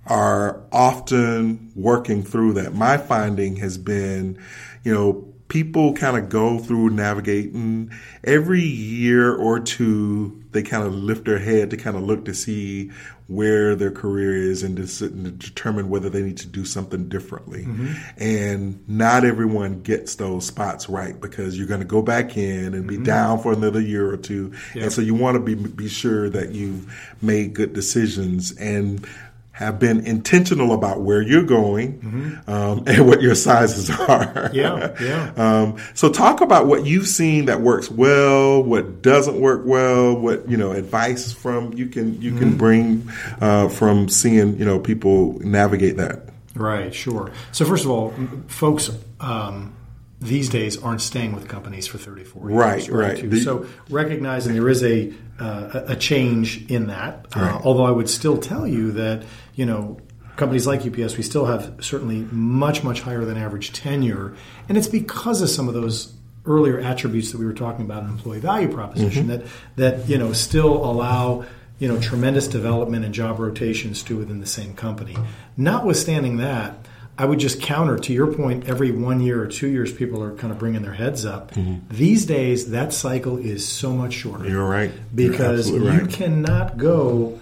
are 0.07 0.63
often 0.73 1.73
working 1.75 2.23
through 2.23 2.55
that. 2.55 2.75
My 2.75 2.97
finding 2.97 3.57
has 3.57 3.79
been, 3.79 4.39
you 4.83 4.93
know, 4.93 5.35
people 5.49 5.93
kind 5.93 6.17
of 6.17 6.29
go 6.29 6.59
through 6.59 6.91
navigating 6.91 7.91
every 8.23 8.63
year 8.63 9.35
or 9.35 9.61
two. 9.61 10.43
They 10.53 10.63
kind 10.63 10.87
of 10.87 10.95
lift 10.95 11.25
their 11.25 11.39
head 11.39 11.71
to 11.71 11.77
kind 11.77 11.97
of 11.97 12.03
look 12.03 12.25
to 12.25 12.35
see 12.35 12.91
where 13.27 13.75
their 13.75 13.91
career 13.91 14.35
is 14.35 14.63
and 14.63 14.77
to, 14.77 15.07
and 15.07 15.25
to 15.25 15.31
determine 15.31 15.89
whether 15.89 16.11
they 16.11 16.23
need 16.23 16.37
to 16.37 16.47
do 16.47 16.65
something 16.65 17.09
differently. 17.09 17.65
Mm-hmm. 17.65 17.93
And 18.19 18.89
not 18.89 19.25
everyone 19.25 19.81
gets 19.81 20.17
those 20.17 20.47
spots 20.47 20.89
right 20.89 21.19
because 21.19 21.57
you're 21.57 21.67
going 21.67 21.81
to 21.81 21.87
go 21.87 22.03
back 22.03 22.37
in 22.37 22.75
and 22.75 22.87
be 22.87 22.97
mm-hmm. 22.97 23.05
down 23.05 23.41
for 23.41 23.53
another 23.53 23.81
year 23.81 24.11
or 24.11 24.19
two. 24.19 24.53
And 24.75 24.93
so 24.93 25.01
you 25.01 25.15
want 25.15 25.37
to 25.37 25.41
be 25.41 25.55
be 25.55 25.89
sure 25.89 26.29
that 26.31 26.51
you've 26.51 27.17
made 27.23 27.55
good 27.55 27.73
decisions 27.73 28.53
and 28.57 29.07
have 29.55 29.79
been 29.79 30.05
intentional 30.05 30.73
about 30.73 31.01
where 31.01 31.23
you're 31.23 31.45
going 31.45 32.01
mm-hmm. 32.01 32.51
um, 32.51 32.83
and 32.89 33.07
what 33.07 33.23
your 33.23 33.37
sizes 33.37 33.89
are. 34.09 34.51
Yeah, 34.53 34.95
yeah. 35.01 35.33
um, 35.37 35.77
so 35.95 36.11
talk 36.11 36.41
about 36.41 36.67
what 36.67 36.85
you've 36.85 37.07
seen 37.07 37.45
that 37.45 37.61
works 37.61 37.89
well, 37.89 38.61
what 38.61 39.01
doesn't 39.01 39.41
work 39.41 39.63
well, 39.65 40.17
what 40.17 40.49
you 40.49 40.57
know 40.57 40.73
advice 40.73 41.33
from 41.33 41.73
you 41.73 41.87
can 41.87 42.21
you 42.21 42.33
mm-hmm. 42.33 42.41
can 42.41 42.57
bring 42.57 43.11
uh, 43.41 43.69
from 43.69 44.09
seeing 44.09 44.59
you 44.59 44.65
know 44.65 44.81
people 44.81 45.39
navigate 45.39 45.99
that. 45.99 46.31
Right. 46.57 46.93
Sure. 46.93 47.31
So 47.53 47.65
first 47.65 47.85
of 47.85 47.91
all, 47.91 48.13
folks. 48.49 48.91
Um, 49.21 49.77
these 50.21 50.49
days 50.49 50.83
aren't 50.83 51.03
staying 51.03 51.35
with 51.35 51.49
companies 51.49 51.87
for 51.87 51.99
34 51.99 52.49
years. 52.49 52.59
Right, 52.59 52.89
right. 52.89 53.31
right. 53.31 53.43
so 53.43 53.67
recognizing 53.91 54.55
there 54.55 54.71
is 54.71 54.83
a 54.83 55.13
uh, 55.39 55.85
a 55.89 55.97
change 55.97 56.71
in 56.71 56.87
that, 56.87 57.27
uh, 57.37 57.41
right. 57.41 57.61
although 57.65 57.85
I 57.85 57.91
would 57.91 58.09
still 58.09 58.39
tell 58.39 58.67
you 58.67 58.93
that 58.93 59.25
you 59.55 59.67
know 59.67 59.99
companies 60.37 60.67
like 60.67 60.81
UPS, 60.85 61.17
we 61.17 61.23
still 61.23 61.47
have 61.47 61.77
certainly 61.81 62.27
much 62.31 62.83
much 62.83 63.01
higher 63.01 63.25
than 63.25 63.37
average 63.37 63.73
tenure, 63.73 64.35
and 64.69 64.77
it's 64.79 64.89
because 64.89 65.43
of 65.43 65.49
some 65.49 65.69
of 65.69 65.75
those 65.75 66.15
earlier 66.47 66.79
attributes 66.79 67.33
that 67.33 67.39
we 67.39 67.47
were 67.47 67.55
talking 67.55 67.85
about 67.85 68.03
in 68.03 68.11
employee 68.11 68.41
value 68.41 68.71
proposition 68.71 69.29
mm-hmm. 69.29 69.47
that 69.77 69.99
that 69.99 70.09
you 70.09 70.19
know 70.19 70.33
still 70.33 70.85
allow 70.85 71.45
you 71.79 71.89
know 71.89 72.01
tremendous 72.01 72.49
development 72.49 73.05
and 73.05 73.15
job 73.15 73.39
rotations 73.39 74.03
to 74.03 74.17
within 74.17 74.41
the 74.41 74.47
same 74.47 74.75
company. 74.75 75.17
Notwithstanding 75.57 76.39
that 76.39 76.77
I 77.17 77.27
would 77.27 77.39
just 77.39 77.63
counter 77.63 77.97
to 77.97 78.13
your 78.13 78.27
point. 78.35 78.69
Every 78.69 78.91
one 78.91 79.21
year 79.21 79.41
or 79.41 79.47
two 79.47 79.69
years, 79.69 79.93
people 79.93 80.23
are 80.23 80.35
kind 80.35 80.53
of 80.53 80.59
bringing 80.59 80.83
their 80.83 80.95
heads 80.95 81.25
up. 81.25 81.53
Mm-hmm. 81.53 81.95
These 81.95 82.27
days, 82.27 82.71
that 82.71 82.93
cycle 82.93 83.39
is 83.39 83.67
so 83.67 83.93
much 83.93 84.15
shorter. 84.15 84.49
You're 84.49 84.69
right 84.69 84.91
because 85.15 85.71
You're 85.71 85.83
you 85.83 86.01
right. 86.01 86.11
cannot 86.11 86.77
go 86.77 87.39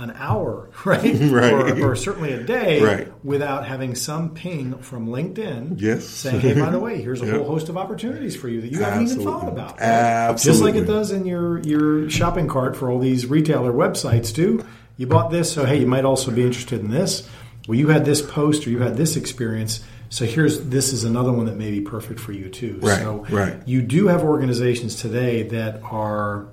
an 0.00 0.10
hour, 0.16 0.70
right, 0.84 1.02
right. 1.02 1.52
Or, 1.52 1.90
or, 1.90 1.96
certainly 1.96 2.32
a 2.32 2.42
day, 2.42 2.82
right. 2.82 3.24
without 3.24 3.66
having 3.66 3.94
some 3.94 4.34
ping 4.34 4.78
from 4.78 5.08
LinkedIn, 5.08 5.80
yes. 5.80 6.06
saying, 6.06 6.40
"Hey, 6.40 6.54
by 6.54 6.70
the 6.70 6.80
way, 6.80 7.00
here's 7.02 7.22
a 7.22 7.26
yep. 7.26 7.36
whole 7.36 7.46
host 7.46 7.68
of 7.68 7.76
opportunities 7.76 8.34
for 8.34 8.48
you 8.48 8.60
that 8.60 8.72
you 8.72 8.82
Absolutely. 8.82 9.06
haven't 9.06 9.20
even 9.20 9.32
thought 9.32 9.48
about." 9.48 9.72
Right? 9.72 9.82
Absolutely, 9.82 10.52
just 10.52 10.62
like 10.62 10.82
it 10.82 10.86
does 10.86 11.12
in 11.12 11.26
your 11.26 11.60
your 11.60 12.10
shopping 12.10 12.48
cart 12.48 12.76
for 12.76 12.90
all 12.90 12.98
these 12.98 13.26
retailer 13.26 13.72
websites 13.72 14.34
too. 14.34 14.64
You 14.96 15.06
bought 15.06 15.30
this, 15.30 15.52
so 15.52 15.64
hey, 15.64 15.78
you 15.78 15.86
might 15.86 16.04
also 16.04 16.30
be 16.30 16.42
interested 16.42 16.80
in 16.80 16.90
this 16.90 17.28
well, 17.70 17.78
you 17.78 17.88
had 17.88 18.04
this 18.04 18.20
post 18.20 18.66
or 18.66 18.70
you 18.70 18.80
had 18.80 18.96
this 18.96 19.16
experience. 19.16 19.80
So 20.08 20.24
here's 20.24 20.60
this 20.66 20.92
is 20.92 21.04
another 21.04 21.30
one 21.30 21.46
that 21.46 21.56
may 21.56 21.70
be 21.70 21.80
perfect 21.80 22.18
for 22.18 22.32
you 22.32 22.48
too. 22.48 22.80
Right, 22.82 22.98
so 22.98 23.26
right. 23.30 23.56
you 23.64 23.82
do 23.82 24.08
have 24.08 24.24
organizations 24.24 24.96
today 24.96 25.44
that 25.44 25.80
are 25.84 26.48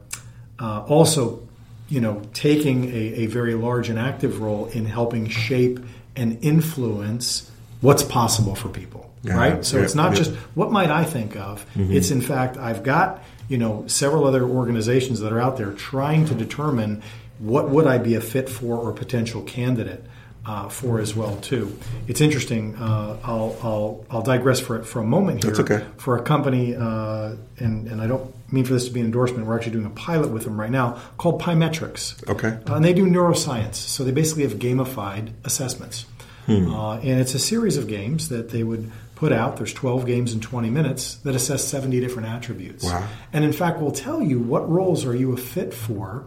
uh, 0.60 0.84
also, 0.88 1.47
you 1.90 2.02
know, 2.02 2.22
taking 2.34 2.90
a, 2.90 2.96
a 2.96 3.26
very 3.28 3.54
large 3.54 3.90
and 3.90 3.98
active 3.98 4.42
role 4.42 4.66
in 4.68 4.86
helping 4.86 5.30
shape 5.30 5.80
and 6.16 6.38
influence 6.42 7.50
what's 7.82 8.04
possible 8.04 8.56
for 8.56 8.70
people. 8.70 9.12
Yeah, 9.24 9.38
right. 9.38 9.66
So 9.66 9.78
yeah, 9.78 9.84
it's 9.84 9.96
not 9.96 10.12
yeah. 10.12 10.18
just 10.18 10.32
what 10.56 10.72
might 10.72 10.90
I 10.90 11.04
think 11.04 11.36
of. 11.36 11.66
Mm-hmm. 11.74 11.94
It's 11.94 12.12
in 12.12 12.22
fact 12.22 12.58
I've 12.58 12.84
got 12.84 13.24
you 13.48 13.58
know 13.58 13.86
several 13.88 14.26
other 14.26 14.44
organizations 14.44 15.20
that 15.22 15.32
are 15.32 15.40
out 15.40 15.58
there 15.58 15.72
trying 15.72 16.26
to 16.26 16.36
determine 16.36 17.02
what 17.40 17.70
would 17.70 17.88
I 17.88 17.98
be 17.98 18.16
a 18.16 18.22
fit 18.22 18.50
for 18.50 18.78
or 18.78 18.92
potential 18.94 19.42
candidate 19.44 20.04
uh, 20.46 20.70
for 20.70 21.00
as 21.00 21.16
well 21.16 21.36
too. 21.38 21.78
It's 22.08 22.22
interesting. 22.22 22.76
Uh, 22.76 23.18
I'll, 23.24 23.56
I'll, 23.62 24.06
I'll 24.10 24.22
digress 24.22 24.60
for 24.60 24.78
it 24.78 24.86
for 24.86 25.00
a 25.00 25.06
moment 25.06 25.44
here. 25.44 25.54
That's 25.54 25.72
okay. 25.72 25.86
For 25.98 26.18
a 26.18 26.22
company, 26.22 26.76
uh, 26.76 27.36
and 27.60 27.88
and 27.88 28.02
I 28.02 28.08
don't 28.08 28.34
mean 28.52 28.66
for 28.66 28.74
this 28.74 28.88
to 28.88 28.92
be 28.92 29.00
an 29.00 29.06
endorsement. 29.06 29.46
We're 29.46 29.56
actually 29.56 29.74
doing 29.74 29.86
a 29.86 29.92
pilot 29.92 30.30
with 30.30 30.44
them 30.44 30.60
right 30.60 30.72
now 30.72 31.02
called 31.18 31.42
Pymetrics. 31.42 32.28
Okay. 32.30 32.60
Uh, 32.70 32.76
and 32.76 32.86
they 32.86 32.94
do 32.94 33.06
neuroscience. 33.06 33.76
So 33.76 34.04
they 34.04 34.12
basically 34.12 34.44
have 34.44 34.54
gamified 34.54 35.34
assessments, 35.44 36.06
hmm. 36.46 36.74
Uh, 36.74 36.98
and 36.98 37.20
it's 37.20 37.34
a 37.34 37.40
series 37.40 37.78
of 37.78 37.88
games 37.88 38.30
that 38.30 38.50
they 38.50 38.64
would 38.64 38.92
put 39.16 39.34
out. 39.34 39.58
There's 39.58 39.74
12 39.74 40.06
games 40.06 40.34
in 40.34 40.40
20 40.40 40.70
minutes 40.70 41.16
that 41.18 41.36
assess 41.36 41.68
70 41.68 42.00
different 42.00 42.30
attributes. 42.30 42.84
Wow. 42.84 43.08
And 43.34 43.44
in 43.44 43.52
fact, 43.52 43.80
will 43.80 43.92
tell 43.92 44.22
you 44.22 44.40
what 44.40 44.70
roles 44.70 45.06
are 45.06 45.16
you 45.16 45.34
a 45.34 45.38
fit 45.38 45.74
for 45.74 46.26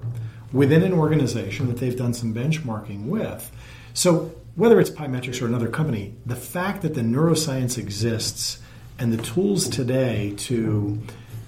within 0.53 0.83
an 0.83 0.93
organization 0.93 1.68
that 1.68 1.79
they've 1.79 1.97
done 1.97 2.12
some 2.12 2.35
benchmarking 2.35 3.07
with. 3.07 3.51
So 3.95 4.35
whether 4.57 4.81
it's 4.81 4.91
Pymetrics 4.91 5.41
or 5.41 5.47
another 5.47 5.68
company, 5.68 6.14
the 6.27 6.37
fact 6.37 6.83
that 6.83 6.95
the 6.95 7.03
neuroscience 7.03 7.79
exists 7.79 8.61
and 8.99 9.12
the 9.12 9.23
tools 9.23 9.68
today 9.68 10.35
to 10.37 11.01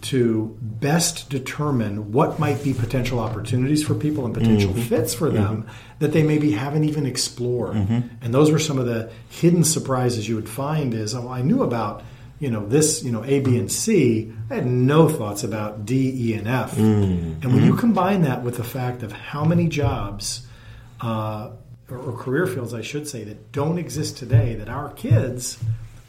to 0.03 0.57
best 0.61 1.31
determine 1.31 2.13
what 2.13 2.39
might 2.39 2.63
be 2.63 2.75
potential 2.75 3.21
opportunities 3.21 3.85
for 3.85 3.95
people 3.95 4.25
and 4.25 4.35
potential 4.35 4.73
mm-hmm. 4.73 4.83
fits 4.83 5.15
for 5.15 5.31
them 5.31 5.63
mm-hmm. 5.63 5.99
that 6.01 6.13
they 6.13 6.23
maybe 6.23 6.51
haven't 6.51 6.85
even 6.85 7.07
explored. 7.07 7.77
Mm-hmm. 7.77 8.01
And 8.21 8.35
those 8.35 8.51
were 8.51 8.59
some 8.59 8.79
of 8.79 8.87
the 8.87 9.11
hidden 9.31 9.65
surprises 9.65 10.29
you 10.29 10.35
would 10.35 10.49
find 10.49 10.93
is 10.93 11.15
oh, 11.15 11.29
I 11.29 11.43
knew 11.43 11.63
about 11.63 12.03
you 12.41 12.51
know 12.51 12.67
this 12.67 13.05
you 13.05 13.13
know 13.13 13.25
A 13.25 13.41
B 13.41 13.57
and 13.57 13.71
C 13.71 14.33
I 14.51 14.57
had 14.57 14.67
no 14.67 15.09
thoughts 15.09 15.45
about 15.45 15.87
D 15.87 16.31
E 16.31 16.35
and 16.35 16.49
F. 16.49 16.75
Mm-hmm. 16.75 17.43
And 17.43 17.55
when 17.55 17.65
you 17.65 17.77
combine 17.77 18.23
that 18.23 18.43
with 18.43 18.57
the 18.57 18.65
fact 18.65 19.05
of 19.05 19.13
how 19.13 19.45
many 19.45 19.69
jobs 19.69 20.47
uh, 21.01 21.51
or, 21.89 22.13
career 22.17 22.47
fields, 22.47 22.75
I 22.75 22.81
should 22.83 23.07
say, 23.09 23.25
that 23.25 23.53
don't 23.53 23.79
exist 23.79 24.17
today 24.17 24.55
that 24.55 24.69
our 24.69 24.91
kids 24.93 25.59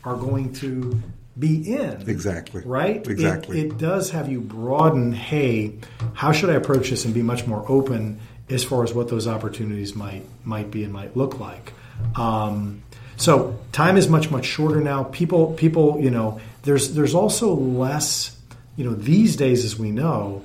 are 0.03 0.15
going 0.15 0.53
to 0.53 1.01
be 1.37 1.75
in. 1.75 2.09
Exactly. 2.09 2.61
Right? 2.63 3.05
Exactly. 3.07 3.59
It, 3.59 3.65
it, 3.65 3.77
does 3.77 4.11
have 4.11 4.31
you 4.31 4.39
broaden, 4.39 5.13
hey, 5.13 5.75
how 6.13 6.31
should 6.31 6.49
I 6.49 6.53
approach 6.53 6.89
this 6.89 7.05
and 7.05 7.13
be 7.13 7.23
much 7.23 7.47
more 7.47 7.65
open 7.67 8.19
as 8.49 8.63
far 8.63 8.83
as 8.83 8.93
what 8.93 9.09
those 9.09 9.27
opportunities 9.27 9.95
might 9.95 10.23
might 10.43 10.71
be 10.71 10.83
and 10.83 10.93
might 10.93 11.15
look 11.15 11.39
like. 11.39 11.73
Um, 12.15 12.83
so 13.17 13.59
time 13.71 13.97
is 13.97 14.07
much 14.07 14.31
much 14.31 14.45
shorter 14.45 14.81
now. 14.81 15.03
People 15.05 15.53
people 15.53 15.99
you 15.99 16.11
know 16.11 16.39
there's 16.63 16.93
there's 16.93 17.15
also 17.15 17.53
less 17.53 18.37
you 18.75 18.83
know 18.83 18.93
these 18.93 19.35
days 19.35 19.63
as 19.65 19.77
we 19.77 19.91
know 19.91 20.43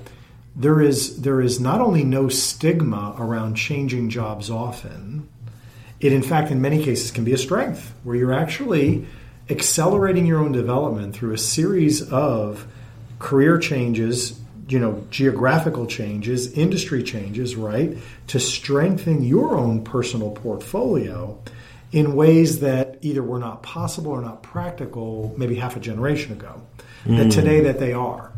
there 0.56 0.80
is 0.80 1.22
there 1.22 1.40
is 1.40 1.60
not 1.60 1.80
only 1.80 2.04
no 2.04 2.28
stigma 2.28 3.14
around 3.18 3.54
changing 3.54 4.10
jobs 4.10 4.50
often 4.50 5.28
it 6.00 6.12
in 6.12 6.22
fact 6.22 6.50
in 6.50 6.60
many 6.60 6.82
cases 6.82 7.10
can 7.10 7.24
be 7.24 7.32
a 7.32 7.38
strength 7.38 7.94
where 8.02 8.16
you're 8.16 8.32
actually 8.32 9.06
accelerating 9.50 10.26
your 10.26 10.40
own 10.40 10.52
development 10.52 11.14
through 11.14 11.32
a 11.32 11.38
series 11.38 12.02
of 12.10 12.66
career 13.18 13.58
changes 13.58 14.38
you 14.68 14.78
know 14.78 15.04
geographical 15.10 15.86
changes 15.86 16.52
industry 16.52 17.02
changes 17.02 17.56
right 17.56 17.96
to 18.26 18.38
strengthen 18.38 19.24
your 19.24 19.56
own 19.56 19.82
personal 19.82 20.30
portfolio 20.30 21.38
in 21.90 22.14
ways 22.14 22.60
that 22.60 22.98
either 23.00 23.22
were 23.22 23.38
not 23.38 23.62
possible 23.62 24.10
or 24.10 24.20
not 24.20 24.42
practical 24.42 25.34
maybe 25.38 25.54
half 25.54 25.76
a 25.76 25.80
generation 25.80 26.32
ago 26.32 26.60
mm. 27.04 27.16
that 27.16 27.32
today 27.32 27.60
that 27.60 27.80
they 27.80 27.92
are 27.92 28.30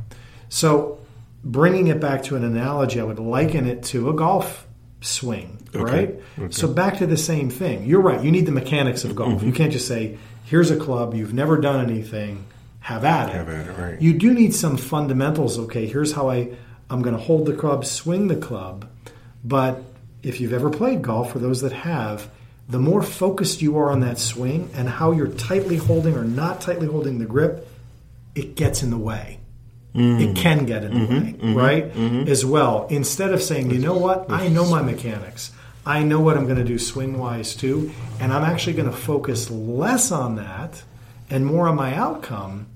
so 0.48 1.00
bringing 1.44 1.86
it 1.86 2.00
back 2.00 2.24
to 2.24 2.36
an 2.36 2.44
analogy, 2.44 3.00
I 3.00 3.04
would 3.04 3.18
liken 3.18 3.66
it 3.66 3.82
to 3.84 4.11
a 4.11 4.12
golf 4.12 4.66
swing, 5.00 5.66
okay. 5.74 5.82
right? 5.82 6.20
Okay. 6.38 6.52
So 6.52 6.68
back 6.68 6.98
to 6.98 7.06
the 7.06 7.16
same 7.16 7.50
thing. 7.50 7.86
You're 7.86 8.02
right. 8.02 8.22
You 8.22 8.30
need 8.30 8.46
the 8.46 8.52
mechanics 8.52 9.04
of 9.04 9.14
golf. 9.14 9.34
Mm-hmm. 9.34 9.46
You 9.46 9.52
can't 9.52 9.72
just 9.72 9.88
say, 9.88 10.18
"Here's 10.51 10.70
a 10.70 10.76
club. 10.76 11.14
You've 11.14 11.32
never 11.32 11.57
done 11.57 11.88
anything. 11.88 12.44
Have 12.80 13.05
at 13.05 13.28
it." 13.30 13.34
Have 13.36 13.48
at 13.48 13.66
it. 13.68 13.78
Right. 13.78 14.03
You 14.03 14.12
do 14.14 14.34
need 14.34 14.53
some 14.55 14.76
fundamentals. 14.76 15.59
Okay, 15.59 15.86
here's 15.86 16.12
how 16.12 16.28
I 16.28 16.51
I'm 16.90 17.03
going 17.03 17.16
to 17.16 17.22
hold 17.22 17.46
the 17.46 17.55
club, 17.55 17.84
swing 17.84 18.26
the 18.26 18.36
club. 18.36 18.88
But 19.44 19.82
if 20.24 20.40
you've 20.40 20.53
ever 20.53 20.70
played 20.70 21.03
golf, 21.03 21.32
for 21.32 21.38
those 21.38 21.61
that 21.61 21.72
have, 21.72 22.28
the 22.68 22.80
more 22.80 23.03
focused 23.03 23.62
you 23.62 23.78
are 23.78 23.90
on 23.90 24.01
that 24.01 24.18
swing 24.18 24.70
and 24.74 24.88
how 24.88 25.12
you're 25.12 25.28
tightly 25.28 25.76
holding 25.76 26.16
or 26.16 26.24
not 26.24 26.61
tightly 26.61 26.88
holding 26.88 27.18
the 27.20 27.26
grip, 27.26 27.68
it 28.34 28.57
gets 28.57 28.82
in 28.82 28.90
the 28.90 28.98
way. 28.98 29.38
Mm. 29.94 30.20
It 30.20 30.36
can 30.36 30.66
get 30.66 30.84
in 30.84 30.94
the 30.94 31.01
mm-hmm, 31.01 31.14
way, 31.14 31.32
mm-hmm, 31.32 31.55
right? 31.55 31.92
Mm-hmm. 31.92 32.28
As 32.28 32.44
well. 32.44 32.86
Instead 32.90 33.32
of 33.32 33.42
saying, 33.42 33.70
you 33.70 33.78
know 33.78 33.96
what, 33.96 34.30
I 34.30 34.48
know 34.48 34.68
my 34.68 34.82
mechanics. 34.82 35.53
I 35.85 36.03
know 36.03 36.20
what 36.20 36.37
I'm 36.37 36.45
going 36.45 36.59
to 36.59 36.64
do 36.64 36.78
swing 36.78 37.18
wise 37.18 37.55
too, 37.55 37.93
and 38.20 38.33
I'm 38.33 38.45
actually 38.45 38.74
going 38.74 38.91
to 38.91 38.97
focus 38.97 39.51
less 39.51 40.12
on 40.12 40.37
that 40.37 40.83
and 41.31 41.47
more 41.47 41.68
on 41.68 41.76
my 41.76 41.95
outcome, 41.95 42.66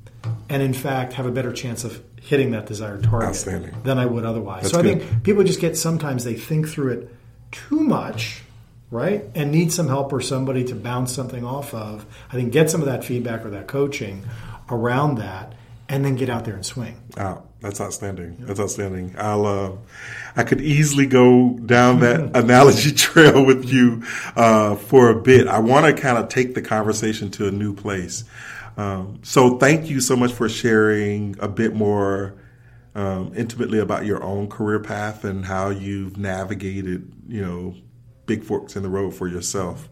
and 0.48 0.62
in 0.62 0.72
fact 0.72 1.14
have 1.14 1.26
a 1.26 1.30
better 1.30 1.52
chance 1.52 1.84
of 1.84 2.02
hitting 2.22 2.52
that 2.52 2.66
desired 2.66 3.02
target 3.02 3.74
than 3.84 3.98
I 3.98 4.06
would 4.06 4.24
otherwise. 4.24 4.62
That's 4.62 4.74
so 4.74 4.80
I 4.80 4.82
good. 4.82 5.02
think 5.02 5.22
people 5.22 5.44
just 5.44 5.60
get 5.60 5.76
sometimes 5.76 6.24
they 6.24 6.34
think 6.34 6.68
through 6.68 6.92
it 6.92 7.14
too 7.52 7.80
much, 7.80 8.42
right, 8.90 9.24
and 9.34 9.52
need 9.52 9.72
some 9.72 9.88
help 9.88 10.12
or 10.12 10.20
somebody 10.20 10.64
to 10.64 10.74
bounce 10.74 11.12
something 11.12 11.44
off 11.44 11.74
of. 11.74 12.06
I 12.30 12.36
think 12.36 12.52
get 12.52 12.70
some 12.70 12.80
of 12.80 12.86
that 12.86 13.04
feedback 13.04 13.44
or 13.44 13.50
that 13.50 13.66
coaching 13.66 14.24
around 14.70 15.18
that 15.18 15.52
and 15.94 16.04
then 16.04 16.16
get 16.16 16.28
out 16.28 16.44
there 16.44 16.54
and 16.54 16.66
swing. 16.66 17.00
Oh, 17.16 17.42
that's 17.60 17.80
outstanding. 17.80 18.36
That's 18.40 18.58
outstanding. 18.58 19.14
I'll, 19.16 19.46
uh, 19.46 19.72
I 20.34 20.42
could 20.42 20.60
easily 20.60 21.06
go 21.06 21.50
down 21.64 22.00
that 22.00 22.20
analogy 22.36 22.90
trail 22.90 23.46
with 23.46 23.64
you 23.64 24.02
uh, 24.34 24.74
for 24.74 25.10
a 25.10 25.14
bit. 25.14 25.46
I 25.46 25.60
want 25.60 25.86
to 25.86 25.92
kind 26.00 26.18
of 26.18 26.28
take 26.28 26.54
the 26.54 26.62
conversation 26.62 27.30
to 27.32 27.46
a 27.46 27.52
new 27.52 27.74
place. 27.74 28.24
Um, 28.76 29.20
so, 29.22 29.56
thank 29.58 29.88
you 29.88 30.00
so 30.00 30.16
much 30.16 30.32
for 30.32 30.48
sharing 30.48 31.36
a 31.38 31.46
bit 31.46 31.76
more 31.76 32.34
um, 32.96 33.32
intimately 33.36 33.78
about 33.78 34.04
your 34.04 34.20
own 34.24 34.48
career 34.48 34.80
path 34.80 35.24
and 35.24 35.44
how 35.44 35.70
you've 35.70 36.16
navigated, 36.16 37.12
you 37.28 37.40
know, 37.40 37.76
big 38.26 38.42
forks 38.42 38.74
in 38.74 38.82
the 38.82 38.88
road 38.88 39.14
for 39.14 39.28
yourself. 39.28 39.88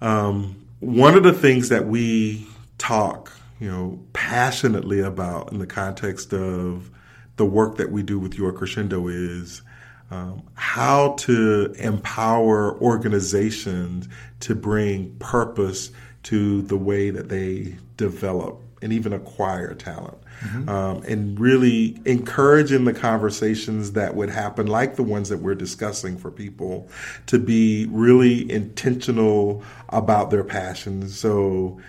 Um, 0.00 0.66
one 0.80 1.14
of 1.14 1.22
the 1.22 1.32
things 1.32 1.68
that 1.68 1.86
we 1.86 2.48
talk, 2.78 3.32
you 3.62 3.70
know, 3.70 3.96
passionately 4.12 4.98
about 4.98 5.52
in 5.52 5.60
the 5.60 5.68
context 5.68 6.34
of 6.34 6.90
the 7.36 7.44
work 7.44 7.76
that 7.76 7.92
we 7.92 8.02
do 8.02 8.18
with 8.18 8.34
Your 8.34 8.52
Crescendo 8.52 9.06
is 9.06 9.62
um, 10.10 10.42
how 10.54 11.12
to 11.20 11.72
empower 11.78 12.76
organizations 12.80 14.08
to 14.40 14.56
bring 14.56 15.14
purpose 15.20 15.92
to 16.24 16.62
the 16.62 16.76
way 16.76 17.10
that 17.10 17.28
they 17.28 17.76
develop 17.96 18.60
and 18.82 18.92
even 18.92 19.12
acquire 19.12 19.74
talent. 19.74 20.18
Mm-hmm. 20.40 20.68
Um, 20.68 21.02
and 21.04 21.38
really 21.38 22.00
encouraging 22.04 22.84
the 22.84 22.92
conversations 22.92 23.92
that 23.92 24.16
would 24.16 24.28
happen, 24.28 24.66
like 24.66 24.96
the 24.96 25.04
ones 25.04 25.28
that 25.28 25.38
we're 25.38 25.54
discussing 25.54 26.18
for 26.18 26.32
people, 26.32 26.88
to 27.26 27.38
be 27.38 27.86
really 27.92 28.50
intentional 28.50 29.62
about 29.90 30.32
their 30.32 30.42
passions. 30.42 31.16
So, 31.16 31.80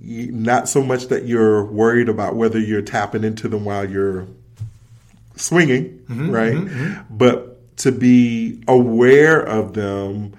not 0.00 0.68
so 0.68 0.82
much 0.82 1.08
that 1.08 1.26
you're 1.26 1.64
worried 1.64 2.08
about 2.08 2.36
whether 2.36 2.58
you're 2.58 2.82
tapping 2.82 3.24
into 3.24 3.48
them 3.48 3.64
while 3.64 3.88
you're 3.88 4.26
swinging, 5.36 5.98
mm-hmm, 6.08 6.30
right? 6.30 6.54
Mm-hmm, 6.54 6.84
mm-hmm. 6.84 7.16
but 7.16 7.76
to 7.78 7.92
be 7.92 8.62
aware 8.66 9.40
of 9.40 9.74
them 9.74 10.34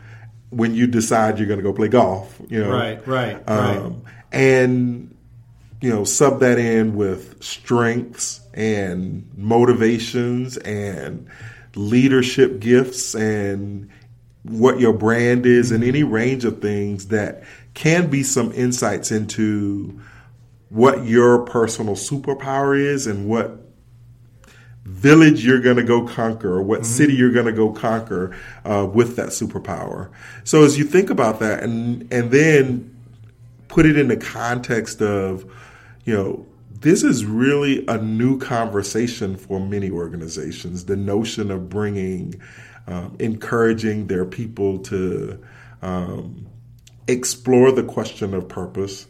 when 0.50 0.74
you 0.74 0.88
decide 0.88 1.38
you're 1.38 1.48
going 1.48 1.60
to 1.60 1.64
go 1.64 1.74
play 1.74 1.88
golf, 1.88 2.40
you 2.50 2.64
know, 2.64 2.72
right, 2.72 3.06
right, 3.08 3.36
um, 3.48 3.58
right, 3.58 3.94
and 4.32 5.16
you 5.82 5.90
know, 5.90 6.04
sub 6.04 6.42
that 6.42 6.58
in 6.58 6.96
with 6.96 7.42
strengths 7.42 8.42
and 8.54 9.30
motivations 9.38 10.58
and 10.58 11.28
leadership 11.76 12.60
gifts 12.60 13.16
and 13.16 13.90
what 14.44 14.80
your 14.80 14.94
brand 14.94 15.46
is 15.46 15.72
and 15.72 15.84
any 15.84 16.04
range 16.04 16.44
of 16.44 16.62
things 16.62 17.08
that 17.08 17.44
can 17.80 18.10
be 18.10 18.24
some 18.24 18.52
insights 18.52 19.10
into 19.10 19.98
what 20.68 21.06
your 21.06 21.46
personal 21.46 21.96
superpower 21.96 22.78
is 22.78 23.08
and 23.08 23.26
what 23.26 23.58
village 24.84 25.46
you're 25.46 25.62
going 25.62 25.78
to 25.78 25.84
go 25.84 26.06
conquer 26.06 26.56
or 26.56 26.62
what 26.62 26.82
mm-hmm. 26.82 26.92
city 26.92 27.14
you're 27.14 27.32
going 27.32 27.46
to 27.46 27.54
go 27.54 27.72
conquer 27.72 28.36
uh, 28.66 28.86
with 28.86 29.16
that 29.16 29.30
superpower. 29.30 30.12
So 30.44 30.66
as 30.66 30.78
you 30.78 30.84
think 30.84 31.10
about 31.10 31.40
that 31.40 31.64
and 31.64 32.12
and 32.12 32.32
then 32.32 32.98
put 33.70 33.86
it 33.86 33.98
in 33.98 34.10
the 34.10 34.18
context 34.18 35.02
of 35.02 35.50
you 36.04 36.14
know, 36.14 36.46
this 36.82 37.02
is 37.02 37.24
really 37.24 37.86
a 37.88 37.98
new 37.98 38.38
conversation 38.40 39.38
for 39.38 39.58
many 39.58 39.90
organizations. 39.90 40.84
The 40.84 40.98
notion 40.98 41.50
of 41.50 41.70
bringing, 41.70 42.42
um, 42.88 43.16
encouraging 43.20 44.08
their 44.08 44.26
people 44.26 44.80
to 44.80 45.42
um, 45.82 46.50
explore 47.12 47.72
the 47.72 47.84
question 47.84 48.34
of 48.34 48.48
purpose 48.48 49.08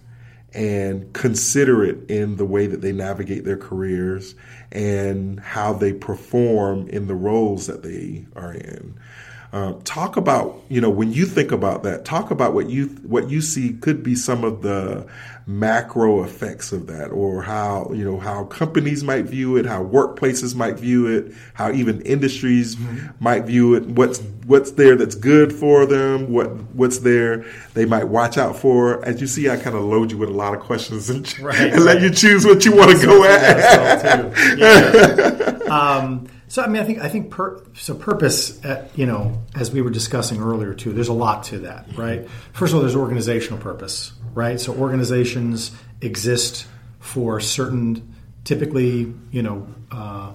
and 0.54 1.14
consider 1.14 1.84
it 1.84 2.10
in 2.10 2.38
the 2.38 2.46
way 2.46 2.66
that 2.66 2.82
they 2.82 2.92
navigate 2.92 3.46
their 3.46 3.58
careers 3.58 4.36
and 4.72 5.40
how 5.40 5.74
they 5.74 5.94
perform 5.94 6.88
in 6.88 7.08
the 7.08 7.16
roles 7.16 7.68
that 7.68 7.84
they 7.84 8.26
are 8.36 8.54
in. 8.54 8.98
Uh, 9.52 9.74
talk 9.84 10.16
about 10.16 10.62
you 10.70 10.80
know 10.80 10.92
when 10.92 11.12
you 11.12 11.26
think 11.26 11.52
about 11.52 11.82
that. 11.82 12.06
Talk 12.06 12.30
about 12.30 12.54
what 12.54 12.70
you 12.70 12.88
what 13.02 13.32
you 13.32 13.42
see 13.42 13.74
could 13.74 14.04
be 14.04 14.14
some 14.14 14.44
of 14.44 14.62
the 14.62 15.08
macro 15.48 16.24
effects 16.24 16.72
of 16.72 16.86
that, 16.86 17.08
or 17.08 17.42
how 17.42 17.92
you 17.92 18.06
know 18.06 18.20
how 18.20 18.44
companies 18.44 19.04
might 19.04 19.26
view 19.26 19.58
it, 19.58 19.66
how 19.66 19.84
workplaces 19.84 20.54
might 20.54 20.76
view 20.76 21.08
it, 21.08 21.34
how 21.56 21.72
even 21.72 22.00
industries 22.02 22.76
mm-hmm. 22.76 23.08
might 23.20 23.46
view 23.46 23.74
it. 23.74 23.88
What's 23.88 24.20
what's 24.46 24.72
there 24.74 24.96
that's 24.96 25.16
good 25.16 25.52
for 25.52 25.88
them? 25.88 26.32
What 26.32 26.52
what's 26.76 27.00
there 27.00 27.44
they 27.74 27.86
might 27.86 28.04
watch 28.04 28.38
out 28.38 28.56
for? 28.56 29.04
As 29.04 29.20
you 29.20 29.26
see, 29.26 29.50
I 29.50 29.58
kind 29.58 29.76
of 29.76 29.82
load 29.82 30.12
you 30.12 30.20
with 30.20 30.30
a 30.30 30.34
lot 30.34 30.54
of 30.54 30.60
questions 30.60 31.10
and, 31.10 31.40
right, 31.40 31.60
and 31.60 31.72
right. 31.74 31.96
let 31.96 32.02
you 32.04 32.12
choose 32.12 32.46
what 32.46 32.66
you 32.66 32.76
want 32.76 33.00
to 33.00 33.04
go 33.04 33.24
at. 33.24 34.60
Yeah. 34.60 35.58
um, 35.72 36.28
so 36.50 36.64
I 36.64 36.68
mean, 36.68 36.82
I 36.82 36.86
think 36.86 37.00
I 37.00 37.10
think 37.10 37.30
per, 37.30 37.64
so. 37.76 37.94
Purpose, 37.94 38.64
at, 38.66 38.98
you 38.98 39.06
know, 39.06 39.40
as 39.54 39.72
we 39.72 39.84
were 39.84 39.92
discussing 39.92 40.42
earlier 40.42 40.74
too. 40.74 40.92
There's 40.92 41.08
a 41.08 41.14
lot 41.14 41.44
to 41.46 41.60
that, 41.60 41.96
right? 41.96 42.28
First 42.54 42.72
of 42.72 42.78
all, 42.78 42.82
there's 42.82 42.96
organizational 42.96 43.60
purpose, 43.60 44.12
right? 44.34 44.60
So 44.60 44.74
organizations 44.74 45.72
exist 46.02 46.66
for 47.00 47.40
certain, 47.40 48.16
typically, 48.46 49.14
you 49.30 49.44
know, 49.44 49.68
uh, 49.92 50.34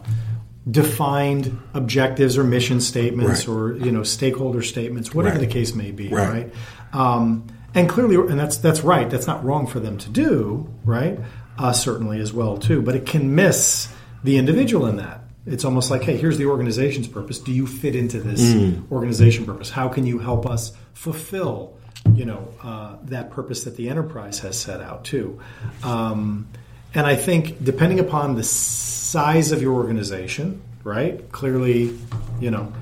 defined 0.70 1.58
objectives 1.74 2.38
or 2.38 2.44
mission 2.44 2.80
statements 2.80 3.48
right. 3.48 3.54
or 3.54 3.76
you 3.76 3.90
know 3.90 4.04
stakeholder 4.04 4.62
statements, 4.62 5.12
whatever 5.12 5.40
right. 5.40 5.48
the 5.48 5.52
case 5.52 5.74
may 5.74 5.90
be, 5.90 6.08
right? 6.10 6.28
right? 6.28 6.54
Um, 6.92 7.48
and 7.74 7.88
clearly, 7.88 8.14
and 8.14 8.38
that's 8.38 8.58
that's 8.58 8.82
right. 8.82 9.10
That's 9.10 9.26
not 9.26 9.44
wrong 9.44 9.66
for 9.66 9.80
them 9.80 9.98
to 9.98 10.08
do, 10.10 10.72
right? 10.84 11.18
Uh, 11.58 11.72
certainly 11.72 12.20
as 12.20 12.32
well 12.32 12.56
too, 12.56 12.82
but 12.82 12.94
it 12.94 13.04
can 13.04 13.34
miss 13.34 13.92
the 14.22 14.38
individual 14.38 14.86
in 14.86 14.96
that 14.98 15.23
it's 15.46 15.64
almost 15.64 15.90
like, 15.90 16.02
hey, 16.02 16.16
here's 16.16 16.38
the 16.38 16.46
organization's 16.46 17.08
purpose. 17.08 17.38
Do 17.38 17.52
you 17.52 17.66
fit 17.66 17.94
into 17.94 18.20
this 18.20 18.40
mm. 18.40 18.90
organization 18.90 19.44
purpose? 19.44 19.70
How 19.70 19.88
can 19.88 20.06
you 20.06 20.18
help 20.18 20.46
us 20.46 20.72
fulfill, 20.94 21.76
you 22.14 22.24
know, 22.24 22.48
uh, 22.62 22.96
that 23.04 23.30
purpose 23.30 23.64
that 23.64 23.76
the 23.76 23.88
enterprise 23.88 24.38
has 24.40 24.58
set 24.58 24.80
out 24.80 25.04
too? 25.04 25.40
Um, 25.82 26.48
and 26.94 27.06
I 27.06 27.16
think 27.16 27.62
depending 27.62 28.00
upon 28.00 28.36
the 28.36 28.44
size 28.44 29.52
of 29.52 29.60
your 29.60 29.74
organization, 29.74 30.62
right? 30.82 31.30
Clearly, 31.30 31.98
you 32.40 32.50
know, 32.50 32.72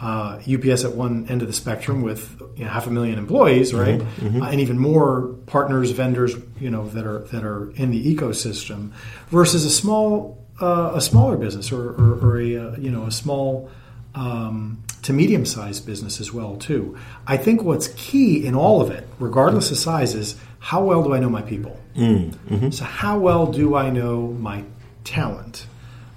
uh, 0.00 0.40
UPS 0.52 0.84
at 0.84 0.92
one 0.94 1.28
end 1.28 1.42
of 1.42 1.48
the 1.48 1.54
spectrum 1.54 2.02
with 2.02 2.40
you 2.56 2.64
know, 2.64 2.70
half 2.70 2.86
a 2.86 2.90
million 2.90 3.18
employees, 3.18 3.72
right, 3.72 4.00
mm-hmm, 4.00 4.26
mm-hmm. 4.26 4.42
Uh, 4.42 4.50
and 4.50 4.60
even 4.60 4.78
more 4.78 5.28
partners, 5.46 5.92
vendors, 5.92 6.34
you 6.60 6.70
know, 6.70 6.88
that 6.88 7.06
are 7.06 7.20
that 7.32 7.44
are 7.44 7.70
in 7.72 7.92
the 7.92 8.14
ecosystem, 8.14 8.90
versus 9.28 9.64
a 9.64 9.70
small 9.70 10.41
uh, 10.62 10.92
a 10.94 11.00
smaller 11.00 11.36
business 11.36 11.72
or, 11.72 11.90
or, 11.90 12.18
or 12.20 12.40
a 12.40 12.56
uh, 12.56 12.76
you 12.76 12.90
know 12.90 13.04
a 13.04 13.10
small 13.10 13.68
um, 14.14 14.82
to 15.02 15.12
medium 15.12 15.44
sized 15.44 15.84
business 15.84 16.20
as 16.20 16.32
well 16.32 16.56
too. 16.56 16.96
I 17.26 17.36
think 17.36 17.62
what's 17.62 17.88
key 17.88 18.46
in 18.46 18.54
all 18.54 18.80
of 18.80 18.90
it, 18.90 19.06
regardless 19.18 19.70
of 19.70 19.76
size, 19.76 20.14
is 20.14 20.36
how 20.60 20.84
well 20.84 21.02
do 21.02 21.12
I 21.12 21.18
know 21.18 21.28
my 21.28 21.42
people? 21.42 21.78
Mm, 21.96 22.30
mm-hmm. 22.30 22.70
So 22.70 22.84
how 22.84 23.18
well 23.18 23.46
do 23.46 23.74
I 23.74 23.90
know 23.90 24.28
my 24.28 24.64
talent? 25.04 25.66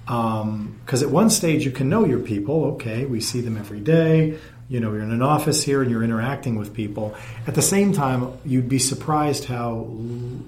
Because 0.04 1.02
um, 1.02 1.08
at 1.08 1.10
one 1.10 1.30
stage 1.30 1.64
you 1.64 1.72
can 1.72 1.88
know 1.88 2.04
your 2.04 2.20
people. 2.20 2.64
Okay, 2.74 3.04
we 3.04 3.20
see 3.20 3.40
them 3.40 3.56
every 3.56 3.80
day. 3.80 4.38
You 4.68 4.80
know, 4.80 4.92
you're 4.92 5.02
in 5.02 5.12
an 5.12 5.22
office 5.22 5.62
here 5.62 5.80
and 5.80 5.90
you're 5.90 6.02
interacting 6.02 6.56
with 6.56 6.74
people. 6.74 7.14
At 7.46 7.54
the 7.54 7.62
same 7.62 7.92
time, 7.92 8.32
you'd 8.44 8.68
be 8.68 8.80
surprised 8.80 9.44
how 9.44 9.86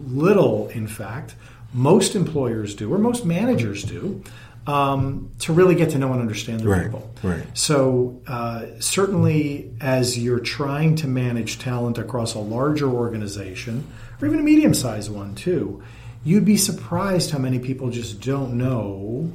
little, 0.09 0.69
in 0.69 0.89
fact, 0.89 1.37
most 1.73 2.15
employers 2.15 2.75
do, 2.75 2.93
or 2.93 2.99
most 2.99 3.25
managers 3.25 3.85
do, 3.85 4.23
um, 4.67 5.31
to 5.39 5.53
really 5.53 5.75
get 5.75 5.91
to 5.91 5.99
know 5.99 6.13
and 6.13 6.21
understand 6.21 6.61
the 6.61 6.69
right, 6.69 6.85
people. 6.85 7.11
Right. 7.23 7.45
So 7.55 8.21
uh, 8.27 8.67
certainly, 8.81 9.73
as 9.81 10.19
you're 10.19 10.41
trying 10.41 10.97
to 10.97 11.09
manage 11.09 11.59
talent 11.59 11.97
across 11.97 12.35
a 12.35 12.39
larger 12.39 12.87
organization, 12.87 13.87
or 14.21 14.29
even 14.29 14.41
a 14.41 14.43
medium-sized 14.43 15.11
one 15.11 15.35
too, 15.35 15.83
you'd 16.25 16.45
be 16.45 16.57
surprised 16.57 17.31
how 17.31 17.39
many 17.39 17.59
people 17.59 17.91
just 17.91 18.21
don't 18.21 18.59
know 18.59 19.33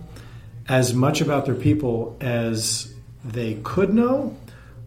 as 0.68 0.94
much 0.94 1.20
about 1.22 1.46
their 1.46 1.56
people 1.56 2.16
as 2.22 2.94
they 3.26 3.56
could 3.64 3.94
know 3.94 4.38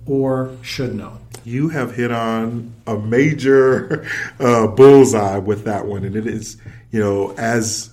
or 0.06 0.56
should 0.62 0.94
know. 0.94 1.18
You 1.44 1.68
have 1.68 1.94
hit 1.94 2.10
on 2.10 2.74
a 2.86 2.98
major 2.98 4.08
uh, 4.40 4.66
bullseye 4.68 5.38
with 5.38 5.64
that 5.64 5.86
one, 5.86 6.04
and 6.04 6.16
it 6.16 6.26
is 6.26 6.56
you 6.96 7.00
know, 7.00 7.34
as 7.36 7.90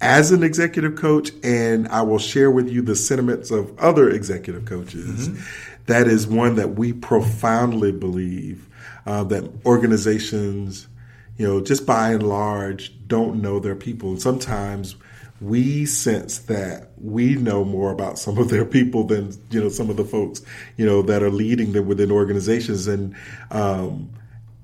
as 0.00 0.30
an 0.30 0.42
executive 0.42 0.96
coach, 0.96 1.30
and 1.42 1.88
I 1.88 2.00
will 2.02 2.18
share 2.18 2.50
with 2.50 2.70
you 2.70 2.80
the 2.80 2.96
sentiments 2.96 3.50
of 3.50 3.78
other 3.78 4.08
executive 4.08 4.64
coaches. 4.64 5.28
Mm-hmm. 5.28 5.42
That 5.86 6.06
is 6.06 6.26
one 6.26 6.56
that 6.56 6.74
we 6.74 6.94
profoundly 6.94 7.92
believe 7.92 8.66
uh, 9.04 9.24
that 9.24 9.50
organizations, 9.64 10.88
you 11.36 11.46
know, 11.46 11.60
just 11.60 11.86
by 11.86 12.12
and 12.12 12.22
large, 12.22 12.92
don't 13.06 13.40
know 13.40 13.58
their 13.58 13.76
people. 13.76 14.10
And 14.10 14.22
sometimes 14.22 14.96
we 15.40 15.84
sense 15.84 16.38
that 16.38 16.90
we 16.98 17.34
know 17.34 17.64
more 17.64 17.90
about 17.92 18.18
some 18.18 18.38
of 18.38 18.48
their 18.48 18.64
people 18.64 19.04
than 19.04 19.32
you 19.50 19.60
know 19.60 19.68
some 19.68 19.90
of 19.90 19.96
the 19.96 20.04
folks 20.04 20.42
you 20.76 20.86
know 20.86 21.02
that 21.02 21.22
are 21.22 21.30
leading 21.30 21.72
them 21.72 21.86
within 21.86 22.10
organizations, 22.10 22.86
and 22.86 23.14
um, 23.50 24.10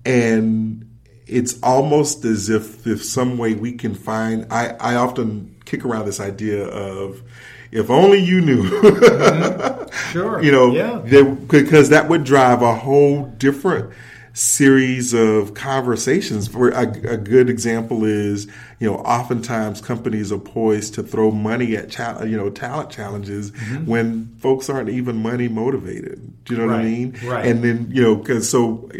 and 0.05 0.89
it's 1.27 1.61
almost 1.63 2.25
as 2.25 2.49
if 2.49 2.87
if 2.87 3.05
some 3.05 3.39
way 3.39 3.55
we 3.55 3.73
can 3.73 3.95
find 3.95 4.47
I, 4.51 4.69
I 4.81 4.95
often 4.97 5.57
kick 5.65 5.85
around 5.85 6.07
this 6.07 6.21
idea 6.21 6.67
of 6.67 7.23
if 7.71 7.89
only 7.91 8.19
you 8.19 8.41
knew 8.41 8.63
mm-hmm. 8.71 10.13
sure 10.13 10.43
you 10.43 10.53
know 10.53 10.73
yeah. 10.73 11.23
because 11.23 11.91
that 11.91 12.09
would 12.09 12.25
drive 12.25 12.63
a 12.63 12.75
whole 12.75 13.27
different 13.39 13.93
series 14.35 15.13
of 15.13 15.53
conversations 15.55 16.49
for 16.49 16.71
a, 16.71 16.83
a, 16.83 17.17
good 17.19 17.51
example 17.51 18.05
is 18.05 18.47
you 18.79 18.91
know 18.91 18.97
oftentimes 18.99 19.81
companies 19.83 20.33
are 20.33 20.39
poised 20.39 20.95
to 20.95 21.03
throw 21.03 21.31
money 21.31 21.77
at 21.77 21.91
cha- 21.91 22.23
you 22.23 22.37
know 22.37 22.49
talent 22.49 22.91
challenges 22.91 23.51
mm-hmm. 23.51 23.85
when 23.85 24.35
folks 24.39 24.71
aren't 24.71 24.89
even 24.89 25.17
money 25.23 25.49
motivated 25.49 26.45
Do 26.45 26.55
you 26.55 26.61
know 26.61 26.67
what 26.69 26.81
I 26.81 26.83
mean? 26.83 27.19
right. 27.25 27.45
And 27.47 27.63
then 27.63 27.89
you 27.91 28.03
know, 28.03 28.17
because 28.17 28.49
so. 28.49 28.91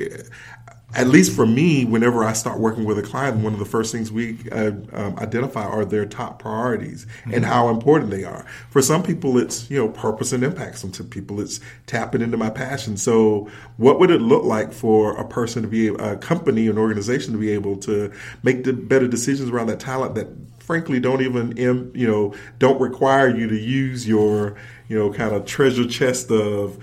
At 0.95 1.09
least 1.09 1.35
for 1.35 1.47
me, 1.47 1.85
whenever 1.85 2.23
I 2.23 2.35
start 2.35 2.59
working 2.61 2.85
with 2.85 2.99
a 2.99 3.03
client, 3.03 3.39
one 3.39 3.53
of 3.53 3.59
the 3.59 3.65
first 3.65 3.93
things 3.93 4.13
we 4.13 4.39
uh, 4.51 4.73
um, 4.93 5.19
identify 5.19 5.65
are 5.65 5.85
their 5.85 6.05
top 6.07 6.39
priorities 6.39 7.07
and 7.25 7.33
Mm-hmm. 7.33 7.45
how 7.45 7.69
important 7.71 8.11
they 8.11 8.25
are. 8.25 8.45
For 8.71 8.83
some 8.83 9.03
people, 9.03 9.39
it's 9.39 9.71
you 9.71 9.79
know 9.79 9.89
purpose 9.89 10.33
and 10.33 10.45
impact. 10.45 10.79
Some 10.79 10.93
people, 10.93 11.41
it's 11.41 11.61
tapping 11.87 12.21
into 12.21 12.37
my 12.37 12.51
passion. 12.51 12.97
So, 12.97 13.51
what 13.79 13.99
would 13.99 14.11
it 14.11 14.21
look 14.21 14.45
like 14.45 14.73
for 14.73 15.17
a 15.17 15.27
person 15.27 15.63
to 15.63 15.69
be 15.69 15.89
a 15.89 16.17
company, 16.17 16.69
an 16.69 16.79
organization 16.79 17.33
to 17.33 17.39
be 17.39 17.51
able 17.51 17.77
to 17.79 18.13
make 18.43 18.65
the 18.65 18.73
better 18.73 19.09
decisions 19.09 19.51
around 19.51 19.69
that 19.69 19.81
talent 19.81 20.15
that 20.15 20.29
frankly 20.59 21.01
don't 21.01 21.21
even 21.23 21.57
you 21.95 22.07
know 22.07 22.33
don't 22.61 22.81
require 22.81 23.29
you 23.35 23.49
to 23.49 23.59
use 23.59 24.07
your 24.07 24.55
you 24.89 24.97
know 24.97 25.13
kind 25.13 25.35
of 25.35 25.45
treasure 25.45 25.87
chest 25.87 26.31
of 26.31 26.79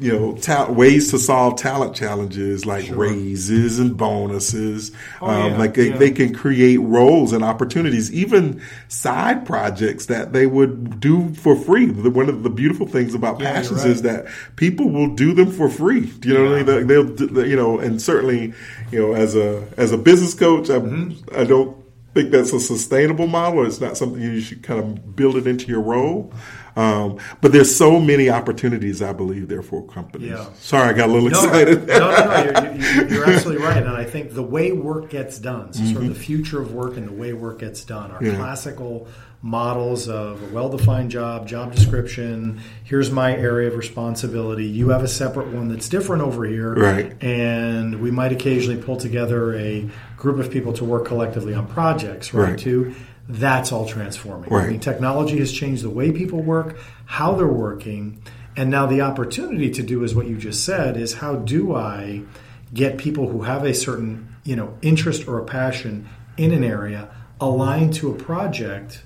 you 0.00 0.12
know 0.12 0.34
ta- 0.36 0.70
ways 0.70 1.10
to 1.10 1.18
solve 1.18 1.56
talent 1.56 1.94
challenges 1.94 2.64
like 2.66 2.88
raises 2.90 3.78
and 3.78 3.96
bonuses 3.96 4.92
Oh, 5.20 5.26
um, 5.28 5.52
yeah, 5.52 5.58
like 5.58 5.74
they, 5.74 5.88
yeah. 5.90 5.96
they 5.98 6.10
can 6.10 6.34
create 6.34 6.78
roles 6.78 7.32
and 7.32 7.44
opportunities 7.44 8.10
even 8.12 8.62
side 8.88 9.44
projects 9.46 10.06
that 10.06 10.32
they 10.32 10.46
would 10.46 11.00
do 11.00 11.32
for 11.34 11.54
free 11.56 11.86
The- 11.86 12.10
one 12.10 12.28
of 12.28 12.42
the 12.42 12.50
beautiful 12.50 12.86
things 12.86 13.14
about 13.14 13.40
Yeah, 13.40 13.52
passions 13.52 13.82
right. 13.82 13.90
is 13.90 14.02
that 14.02 14.26
people 14.56 14.88
will 14.90 15.14
do 15.14 15.32
them 15.34 15.50
for 15.52 15.68
free 15.68 16.06
Do 16.06 16.28
you 16.28 16.34
know 16.34 16.44
what 16.50 16.52
I 16.52 16.56
mean 16.82 16.86
They- 16.86 17.24
they'll 17.24 17.46
you 17.48 17.56
know 17.56 17.78
and 17.78 18.00
certainly 18.00 18.52
you 18.90 18.98
know 18.98 19.12
as 19.14 19.36
a 19.36 19.66
as 19.76 19.92
a 19.92 19.98
business 19.98 20.34
coach 20.34 20.70
I, 20.70 20.78
Mm-hmm. 20.80 21.38
I 21.38 21.44
don't 21.44 21.76
think 22.14 22.32
that's 22.32 22.52
a 22.52 22.58
sustainable 22.58 23.28
model. 23.28 23.64
It's 23.64 23.80
not 23.80 23.96
something 23.96 24.20
you 24.20 24.40
should 24.40 24.64
kind 24.64 24.80
of 24.80 25.14
build 25.14 25.36
it 25.36 25.46
into 25.46 25.68
your 25.68 25.80
role. 25.80 26.32
Um, 26.80 27.18
but 27.40 27.52
there's 27.52 27.74
so 27.74 28.00
many 28.00 28.30
opportunities, 28.30 29.02
I 29.02 29.12
believe, 29.12 29.48
there 29.48 29.62
for 29.62 29.86
companies. 29.86 30.30
Yeah. 30.30 30.46
Sorry, 30.54 30.88
I 30.88 30.92
got 30.92 31.08
a 31.08 31.12
little 31.12 31.28
No, 31.28 31.44
excited. 31.44 31.86
no, 31.86 31.98
no, 31.98 32.50
no. 32.50 32.72
You're, 32.72 33.08
you're, 33.08 33.30
absolutely 33.30 33.62
right. 33.64 33.76
And 33.82 33.88
I 33.90 34.04
think 34.04 34.32
the 34.34 34.42
way 34.42 34.72
work 34.72 35.10
gets 35.10 35.38
done, 35.38 35.72
so 35.72 35.84
sort 35.84 36.04
of 36.04 36.08
the 36.08 36.14
future 36.14 36.60
of 36.60 36.72
work 36.72 36.96
and 36.96 37.06
the 37.08 37.12
way 37.12 37.32
work 37.32 37.58
gets 37.60 37.84
done, 37.84 38.10
are 38.10 38.20
Mm-hmm. 38.20 38.26
Yeah. 38.32 38.36
classical 38.36 39.08
models 39.42 40.06
of 40.08 40.42
a 40.42 40.54
well-defined 40.54 41.10
job, 41.10 41.48
job 41.48 41.74
description. 41.74 42.60
Here's 42.84 43.10
my 43.10 43.34
area 43.34 43.68
of 43.68 43.74
responsibility. 43.76 44.66
You 44.66 44.90
have 44.90 45.02
a 45.02 45.08
separate 45.08 45.48
one 45.48 45.68
that's 45.68 45.88
different 45.88 46.22
over 46.22 46.44
here, 46.44 46.74
Right. 46.74 47.22
And 47.22 48.00
we 48.02 48.10
might 48.10 48.32
occasionally 48.32 48.82
pull 48.82 48.96
together 48.98 49.54
a 49.56 49.88
group 50.18 50.38
of 50.38 50.50
people 50.50 50.74
to 50.74 50.84
work 50.84 51.06
collectively 51.06 51.54
on 51.54 51.66
projects, 51.66 52.34
right? 52.34 52.50
Right. 52.50 52.58
Too. 52.58 52.94
That's 53.30 53.70
all 53.70 53.86
transforming. 53.86 54.50
Right. 54.50 54.66
I 54.66 54.70
mean, 54.70 54.80
technology 54.80 55.38
has 55.38 55.52
changed 55.52 55.84
the 55.84 55.90
way 55.90 56.10
people 56.10 56.42
work, 56.42 56.78
how 57.06 57.34
they're 57.34 57.46
working, 57.46 58.22
and 58.56 58.70
now 58.70 58.86
the 58.86 59.02
opportunity 59.02 59.70
to 59.70 59.82
do 59.82 60.02
is 60.02 60.14
what 60.14 60.26
you 60.26 60.36
just 60.36 60.64
said 60.64 60.96
is 60.96 61.14
how 61.14 61.36
do 61.36 61.74
I 61.74 62.22
get 62.74 62.98
people 62.98 63.28
who 63.28 63.42
have 63.42 63.64
a 63.64 63.72
certain, 63.72 64.34
you 64.44 64.56
know, 64.56 64.76
interest 64.82 65.28
or 65.28 65.38
a 65.38 65.44
passion 65.44 66.08
in 66.36 66.52
an 66.52 66.64
area 66.64 67.08
aligned 67.40 67.94
to 67.94 68.10
a 68.10 68.14
project, 68.14 69.02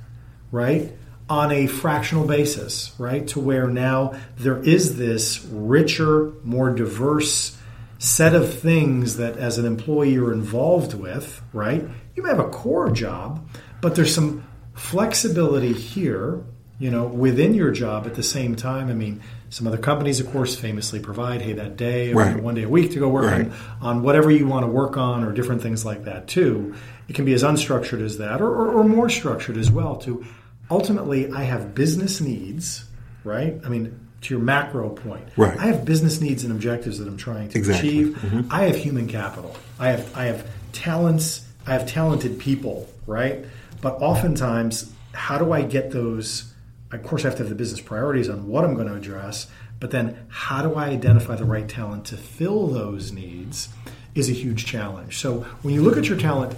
right? 0.50 0.92
On 1.28 1.52
a 1.52 1.66
fractional 1.66 2.26
basis, 2.26 2.92
right? 2.98 3.26
To 3.28 3.40
where 3.40 3.68
now 3.68 4.14
there 4.38 4.62
is 4.62 4.96
this 4.96 5.44
richer, 5.50 6.32
more 6.42 6.70
diverse 6.70 7.58
set 7.98 8.34
of 8.34 8.52
things 8.52 9.16
that 9.16 9.36
as 9.36 9.58
an 9.58 9.66
employee 9.66 10.14
you're 10.14 10.32
involved 10.32 10.94
with, 10.94 11.42
right? 11.52 11.84
You 12.14 12.22
may 12.22 12.28
have 12.30 12.40
a 12.40 12.48
core 12.48 12.90
job, 12.90 13.46
but 13.84 13.94
there's 13.96 14.14
some 14.14 14.42
flexibility 14.72 15.74
here, 15.74 16.40
you 16.78 16.90
know, 16.90 17.04
within 17.04 17.52
your 17.52 17.70
job 17.70 18.06
at 18.06 18.14
the 18.14 18.22
same 18.22 18.56
time. 18.56 18.88
I 18.88 18.94
mean, 18.94 19.20
some 19.50 19.66
other 19.66 19.76
companies, 19.76 20.20
of 20.20 20.30
course, 20.32 20.56
famously 20.56 21.00
provide, 21.00 21.42
hey, 21.42 21.52
that 21.52 21.76
day 21.76 22.10
or 22.12 22.16
Right. 22.16 22.42
one 22.42 22.54
day 22.54 22.62
a 22.62 22.68
week 22.68 22.92
to 22.92 22.98
go 22.98 23.10
work 23.10 23.30
Right. 23.30 23.46
on, 23.82 23.96
on 23.96 24.02
whatever 24.02 24.30
you 24.30 24.46
want 24.46 24.64
to 24.64 24.68
work 24.72 24.96
on 24.96 25.22
or 25.22 25.32
different 25.32 25.60
things 25.60 25.84
like 25.84 26.04
that 26.06 26.26
too. 26.28 26.72
It 27.08 27.14
can 27.14 27.26
be 27.26 27.34
as 27.34 27.42
unstructured 27.42 28.00
as 28.02 28.16
that 28.16 28.40
or, 28.40 28.48
or, 28.48 28.68
or 28.78 28.84
more 28.84 29.10
structured 29.10 29.58
as 29.58 29.70
well 29.70 29.96
to 29.96 30.24
ultimately 30.70 31.30
I 31.30 31.42
have 31.42 31.74
business 31.74 32.22
needs, 32.22 32.84
right? 33.22 33.60
I 33.66 33.68
mean, 33.68 34.00
to 34.22 34.34
your 34.34 34.42
macro 34.42 34.88
point, 34.88 35.24
Right. 35.36 35.58
I 35.60 35.66
have 35.66 35.84
business 35.84 36.22
needs 36.22 36.42
and 36.42 36.52
objectives 36.52 36.98
that 37.00 37.06
I'm 37.06 37.18
trying 37.18 37.50
to 37.50 37.58
Exactly. 37.58 37.88
achieve. 37.90 38.18
Mhm. 38.22 38.46
I 38.50 38.62
have 38.62 38.76
human 38.76 39.06
capital. 39.08 39.54
I 39.78 39.88
have 39.90 40.10
I 40.16 40.24
have 40.24 40.46
talents. 40.72 41.42
I 41.66 41.72
have 41.74 41.86
talented 41.86 42.38
people, 42.38 42.88
right? 43.06 43.44
But 43.84 44.00
oftentimes, 44.00 44.90
how 45.12 45.36
do 45.36 45.52
I 45.52 45.60
get 45.60 45.90
those? 45.90 46.54
Of 46.90 47.02
course, 47.02 47.22
I 47.24 47.28
have 47.28 47.36
to 47.36 47.42
have 47.42 47.50
the 47.50 47.54
business 47.54 47.82
priorities 47.82 48.30
on 48.30 48.48
what 48.48 48.64
I'm 48.64 48.74
going 48.74 48.88
to 48.88 48.94
address. 48.94 49.46
But 49.78 49.90
then, 49.90 50.16
how 50.28 50.62
do 50.62 50.74
I 50.74 50.86
identify 50.86 51.36
the 51.36 51.44
right 51.44 51.68
talent 51.68 52.06
to 52.06 52.16
fill 52.16 52.68
those 52.68 53.12
needs? 53.12 53.68
Is 54.14 54.30
a 54.30 54.32
huge 54.32 54.64
challenge. 54.64 55.18
So 55.18 55.40
when 55.60 55.74
you 55.74 55.82
look 55.82 55.98
at 55.98 56.08
your 56.08 56.16
talent 56.16 56.56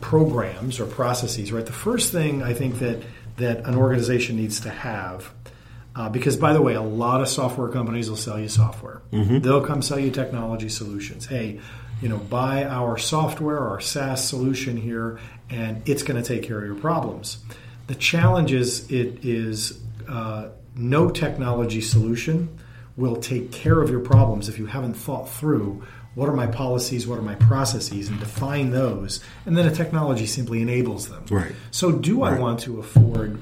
programs 0.00 0.78
or 0.78 0.86
processes, 0.86 1.50
right? 1.50 1.66
The 1.66 1.72
first 1.72 2.12
thing 2.12 2.42
I 2.44 2.52
think 2.54 2.78
that 2.78 3.02
that 3.38 3.66
an 3.66 3.74
organization 3.74 4.36
needs 4.36 4.60
to 4.60 4.70
have 4.70 5.32
uh, 5.96 6.08
because, 6.08 6.36
by 6.36 6.52
the 6.52 6.62
way, 6.62 6.74
a 6.74 6.82
lot 6.82 7.20
of 7.20 7.28
software 7.28 7.68
companies 7.68 8.08
will 8.08 8.16
sell 8.16 8.38
you 8.38 8.48
software. 8.48 9.02
Mhm. 9.12 9.42
They'll 9.42 9.66
come 9.66 9.82
sell 9.82 9.98
you 9.98 10.10
technology 10.12 10.68
solutions. 10.68 11.26
Hey, 11.26 11.58
you 12.00 12.08
know, 12.08 12.18
buy 12.18 12.64
our 12.64 12.96
software, 12.96 13.58
our 13.58 13.80
SaaS 13.80 14.26
solution 14.26 14.76
here, 14.76 15.18
and 15.48 15.82
it's 15.88 16.02
going 16.02 16.22
to 16.22 16.26
take 16.26 16.42
care 16.42 16.58
of 16.58 16.64
your 16.64 16.74
problems. 16.74 17.38
The 17.86 17.94
challenge 17.94 18.52
is 18.52 18.90
it 18.90 19.24
is 19.24 19.80
uh, 20.08 20.50
no 20.74 21.10
technology 21.10 21.80
solution 21.80 22.58
will 22.96 23.16
take 23.16 23.50
care 23.52 23.80
of 23.80 23.90
your 23.90 24.00
problems 24.00 24.48
if 24.48 24.58
you 24.58 24.66
haven't 24.66 24.94
thought 24.94 25.28
through 25.28 25.82
what 26.14 26.28
are 26.28 26.34
my 26.34 26.46
policies, 26.46 27.06
what 27.06 27.18
are 27.18 27.22
my 27.22 27.36
processes, 27.36 28.08
and 28.08 28.18
define 28.18 28.70
those, 28.70 29.22
and 29.46 29.56
then 29.56 29.66
a 29.66 29.74
technology 29.74 30.26
simply 30.26 30.60
enables 30.60 31.08
them. 31.08 31.24
Right. 31.30 31.52
So, 31.70 31.92
do 31.92 32.22
I 32.22 32.38
want 32.38 32.60
to 32.60 32.80
afford? 32.80 33.38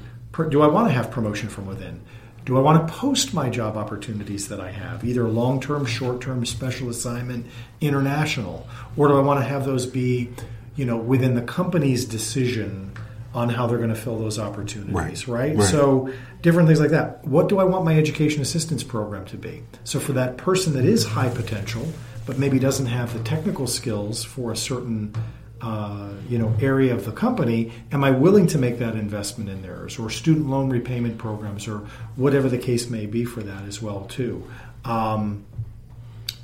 Do 0.51 0.63
I 0.63 0.67
want 0.67 0.89
to 0.89 0.93
have 0.93 1.11
promotion 1.11 1.49
from 1.49 1.67
within? 1.67 2.03
Do 2.49 2.57
I 2.57 2.63
want 2.63 2.89
to 2.89 2.95
post 2.95 3.35
my 3.35 3.51
job 3.51 3.77
opportunities 3.77 4.49
that 4.49 4.59
I 4.59 4.71
have, 4.71 5.05
either 5.05 5.29
long 5.29 5.61
term, 5.61 5.85
short 5.85 6.23
term, 6.23 6.47
special 6.47 6.89
assignment, 6.89 7.45
international, 7.83 8.67
or 8.97 9.09
do 9.09 9.19
I 9.19 9.21
want 9.21 9.39
to 9.41 9.47
have 9.47 9.67
those 9.67 9.85
be, 9.85 10.31
you 10.75 10.87
know, 10.87 10.97
within 10.97 11.35
the 11.35 11.43
company's 11.43 12.07
decision 12.07 12.95
on 13.35 13.51
how 13.51 13.67
they're 13.67 13.77
going 13.77 13.91
to 13.91 13.95
fill 13.95 14.19
those 14.19 14.39
opportunities, 14.39 15.29
right? 15.29 15.59
Right. 15.59 15.69
So 15.69 16.11
different 16.41 16.69
things 16.69 16.81
like 16.81 16.89
that. 16.89 17.23
What 17.23 17.51
do 17.51 17.59
I 17.59 17.65
want 17.65 17.85
my 17.85 17.99
education 17.99 18.41
assistance 18.41 18.83
program 18.83 19.27
to 19.27 19.37
be? 19.37 19.63
So 19.85 20.01
for 20.01 20.15
that 20.15 20.39
person 20.39 20.73
that 20.73 20.87
is 20.87 21.05
high 21.05 21.29
potential, 21.29 21.87
but 22.25 22.39
maybe 22.39 22.59
doesn't 22.59 22.87
have 22.87 23.13
the 23.13 23.23
technical 23.25 23.67
skills 23.67 24.25
for 24.25 24.53
a 24.53 24.57
certain 24.57 25.15
uh, 25.61 26.11
you 26.29 26.39
know 26.39 26.55
area 26.61 26.95
of 26.95 27.05
the 27.05 27.13
company, 27.13 27.73
am 27.91 28.05
I 28.05 28.11
willing 28.11 28.47
to 28.49 28.59
make 28.59 28.79
that 28.79 28.95
investment 28.95 29.51
in 29.51 29.63
theirs 29.63 29.99
or 29.99 30.09
student 30.11 30.49
loan 30.49 30.71
repayment 30.71 31.19
programs 31.19 31.67
or 31.67 31.79
whatever 32.17 32.49
the 32.49 32.59
case 32.59 32.89
may 32.89 33.07
be 33.07 33.25
for 33.25 33.43
that 33.43 33.65
as 33.65 33.83
well 33.83 34.03
too. 34.03 34.45
Um, 34.85 35.45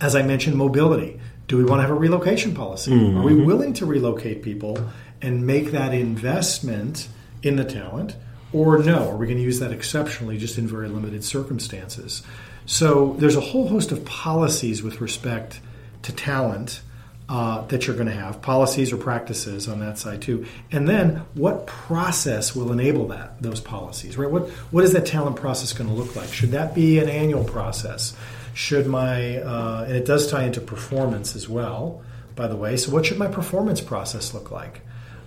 as 0.01 0.17
I 0.17 0.23
mentioned, 0.23 0.57
mobility. 0.57 1.21
Do 1.47 1.57
we 1.59 1.65
want 1.65 1.79
to 1.79 1.83
have 1.83 1.91
a 1.91 1.95
relocation 1.99 2.55
policy? 2.55 2.93
Are 2.93 3.23
we 3.23 3.33
Mhm. 3.33 3.45
willing 3.47 3.73
to 3.75 3.87
relocate 3.87 4.43
people 4.43 4.79
and 5.23 5.47
make 5.47 5.71
that 5.73 5.95
investment 5.95 7.07
in 7.43 7.57
the 7.57 7.65
talent? 7.65 8.17
Or 8.53 8.79
no, 8.79 9.11
are 9.11 9.17
we 9.17 9.27
going 9.27 9.39
to 9.39 9.45
use 9.45 9.61
that 9.61 9.71
exceptionally 9.73 10.39
just 10.39 10.59
in 10.59 10.67
very 10.67 10.89
limited 10.89 11.23
circumstances? 11.25 12.23
So 12.67 13.15
there's 13.19 13.37
a 13.37 13.41
whole 13.41 13.69
host 13.69 13.93
of 13.93 14.05
policies 14.05 14.83
with 14.83 15.01
respect 15.01 15.61
to 16.03 16.13
talent 16.13 16.81
uh, 17.29 17.63
that 17.67 17.87
you're 17.87 17.97
going 17.97 18.09
to 18.09 18.15
have, 18.15 18.43
policies 18.43 18.93
or 18.93 18.97
practices 18.97 19.69
on 19.69 19.81
that 19.81 19.99
side 19.99 20.21
too. 20.21 20.47
And 20.71 20.87
then 20.89 21.23
what 21.35 21.67
process 21.67 22.55
will 22.55 22.71
enable 22.71 23.09
that, 23.09 23.41
those 23.41 23.61
policies, 23.61 24.19
right? 24.19 24.31
What, 24.31 24.51
what 24.71 24.85
is 24.85 24.93
that 24.93 25.07
talent 25.07 25.37
process 25.37 25.73
going 25.73 25.89
to 25.89 25.95
look 25.95 26.15
like? 26.17 26.33
Should 26.33 26.51
that 26.51 26.75
be 26.75 26.99
an 26.99 27.09
annual 27.09 27.45
process? 27.45 28.15
Should 28.53 28.87
my, 28.87 29.39
uh, 29.39 29.85
and 29.87 29.97
it 29.97 30.05
does 30.05 30.31
tie 30.31 30.45
into 30.45 30.61
performance 30.61 31.35
as 31.35 31.49
well, 31.49 32.03
by 32.37 32.47
the 32.47 32.57
way. 32.57 32.77
So, 32.77 32.93
what 32.93 33.07
should 33.07 33.19
my 33.19 33.29
performance 33.29 33.81
process 33.81 34.35
look 34.35 34.51
like? 34.51 34.83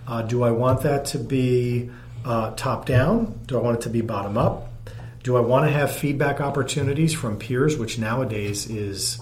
Uh, 0.08 0.22
do 0.22 0.44
I 0.44 0.52
want 0.52 0.82
that 0.84 1.06
to 1.08 1.20
be 1.20 1.90
uh, 2.24 2.54
top 2.56 2.86
down? 2.86 3.40
Do 3.48 3.58
I 3.58 3.62
want 3.62 3.80
it 3.80 3.82
to 3.82 3.90
be 3.90 4.02
bottom 4.02 4.38
up? 4.38 4.72
Do 5.24 5.36
I 5.36 5.42
want 5.42 5.66
to 5.66 5.72
have 5.72 5.94
feedback 5.94 6.40
opportunities 6.40 7.14
from 7.14 7.38
peers, 7.38 7.76
which 7.76 8.00
nowadays 8.00 8.70
is, 8.70 9.20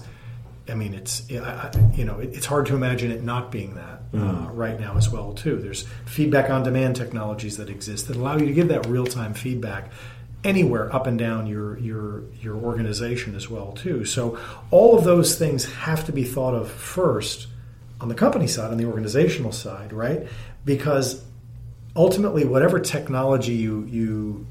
I 0.68 0.74
mean, 0.74 0.94
it's 0.94 1.22
I- 1.32 1.36
I- 1.38 1.70
you 1.94 2.04
know, 2.04 2.18
it- 2.18 2.30
it's 2.34 2.46
hard 2.46 2.66
to 2.66 2.74
imagine 2.74 3.10
it 3.10 3.22
not 3.22 3.52
being 3.52 3.74
that 3.76 4.02
uh, 4.14 4.18
Mhm. 4.18 4.50
right 4.54 4.80
now 4.80 4.96
as 4.96 5.10
well 5.10 5.32
too. 5.32 5.56
There's 5.56 5.84
feedback 6.06 6.48
on 6.50 6.62
demand 6.62 6.96
technologies 6.96 7.56
that 7.58 7.68
exist 7.68 8.08
that 8.08 8.16
allow 8.16 8.36
you 8.38 8.46
to 8.46 8.52
give 8.52 8.68
that 8.68 8.86
real 8.86 9.06
time 9.06 9.34
feedback 9.34 9.90
anywhere 10.44 10.94
up 10.94 11.06
and 11.06 11.18
down 11.18 11.46
your 11.46 11.76
your 11.78 12.22
your 12.40 12.54
organization 12.56 13.34
as 13.34 13.50
well 13.50 13.72
too. 13.72 14.04
So 14.04 14.38
all 14.70 14.96
of 14.98 15.04
those 15.04 15.34
things 15.36 15.64
have 15.64 16.04
to 16.06 16.12
be 16.12 16.24
thought 16.24 16.54
of 16.54 16.70
first 16.70 17.46
on 18.00 18.08
the 18.08 18.14
company 18.14 18.46
side, 18.46 18.70
on 18.70 18.76
the 18.76 18.84
organizational 18.84 19.52
side, 19.52 19.92
right? 19.92 20.26
Because 20.64 21.22
ultimately, 21.94 22.44
whatever 22.44 22.78
technology 22.78 23.54
you 23.54 23.86
you 23.90 24.46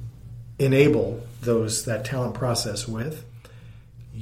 enable 0.59 1.21
those 1.41 1.85
that 1.85 2.05
talent 2.05 2.33
process 2.33 2.87
with, 2.87 3.23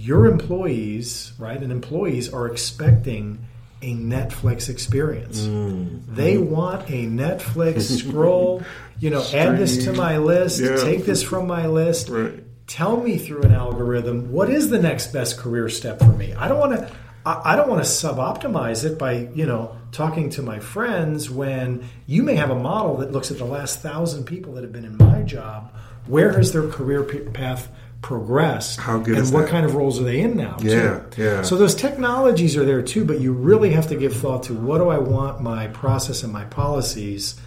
your 0.03 0.25
employees, 0.27 1.31
right, 1.39 1.61
and 1.61 1.71
employees 1.71 2.33
are 2.33 2.47
expecting 2.47 3.45
a 3.81 3.93
Netflix 3.93 4.69
experience. 4.69 5.41
Mm. 5.41 6.01
They 6.07 6.37
want 6.37 6.89
a 6.89 7.05
Netflix 7.05 7.81
scroll, 7.99 8.63
you 8.99 9.09
know, 9.09 9.23
add 9.33 9.57
this 9.57 9.85
to 9.85 9.93
my 9.93 10.17
list, 10.17 10.59
Yeah. 10.59 10.75
take 10.77 11.05
this 11.05 11.23
from 11.23 11.47
my 11.47 11.67
list. 11.67 12.09
Right. 12.09 12.43
Tell 12.67 12.97
me 12.97 13.17
through 13.17 13.43
an 13.43 13.53
algorithm 13.53 14.31
what 14.31 14.49
is 14.49 14.69
the 14.69 14.79
next 14.79 15.11
best 15.13 15.37
career 15.37 15.67
step 15.69 15.99
for 15.99 16.13
me. 16.13 16.33
I 16.33 16.47
don't 16.47 16.59
want 16.59 16.73
to 16.79 16.89
I 17.25 17.53
I 17.53 17.55
don't 17.55 17.69
want 17.69 17.83
to 17.83 17.89
sub-optimize 17.89 18.83
it 18.85 18.97
by, 18.97 19.29
you 19.33 19.45
know, 19.45 19.75
talking 19.91 20.29
to 20.31 20.41
my 20.41 20.59
friends 20.59 21.29
when 21.29 21.87
you 22.07 22.23
may 22.23 22.35
have 22.35 22.49
a 22.49 22.59
model 22.59 22.97
that 22.97 23.11
looks 23.11 23.31
at 23.31 23.37
the 23.37 23.45
last 23.45 23.81
thousand 23.81 24.25
people 24.25 24.53
that 24.53 24.63
have 24.63 24.71
been 24.73 24.85
in 24.85 24.97
my 24.97 25.21
job. 25.23 25.73
Where 26.07 26.33
has 26.33 26.51
their 26.51 26.67
career 26.67 27.03
path 27.03 27.69
progressed? 28.03 28.79
How 28.79 28.99
good 28.99 29.17
and 29.17 29.33
what 29.33 29.45
that? 29.45 29.49
kind 29.49 29.65
of 29.65 29.73
roles 29.73 29.99
are 29.99 30.03
they 30.03 30.19
in 30.19 30.37
now? 30.37 30.57
too? 30.57 30.67
Yeah, 30.67 31.01
yeah. 31.17 31.41
So 31.41 31.55
those 31.57 31.73
technologies 31.73 32.55
are 32.55 32.65
there 32.65 32.83
too, 32.83 33.03
but 33.03 33.19
you 33.19 33.33
really 33.33 33.71
have 33.71 33.87
to 33.87 33.95
give 33.95 34.15
thought 34.15 34.43
to 34.43 34.53
what 34.53 34.77
do 34.77 34.89
I 34.89 34.99
want 34.99 35.41
my 35.41 35.67
process 35.67 36.21
and 36.21 36.31
my 36.31 36.45
policies 36.45 37.39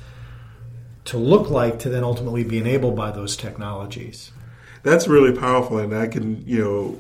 to 1.05 1.19
look 1.19 1.51
like 1.51 1.79
to 1.81 1.89
then 1.89 2.03
ultimately 2.03 2.43
be 2.43 2.59
enabled 2.59 2.97
by 2.97 3.13
those 3.13 3.37
technologies. 3.37 4.33
That's 4.83 5.07
really 5.07 5.37
powerful, 5.37 5.79
and 5.79 5.95
I 5.95 6.09
can, 6.09 6.45
you 6.47 6.59
know, 6.59 6.99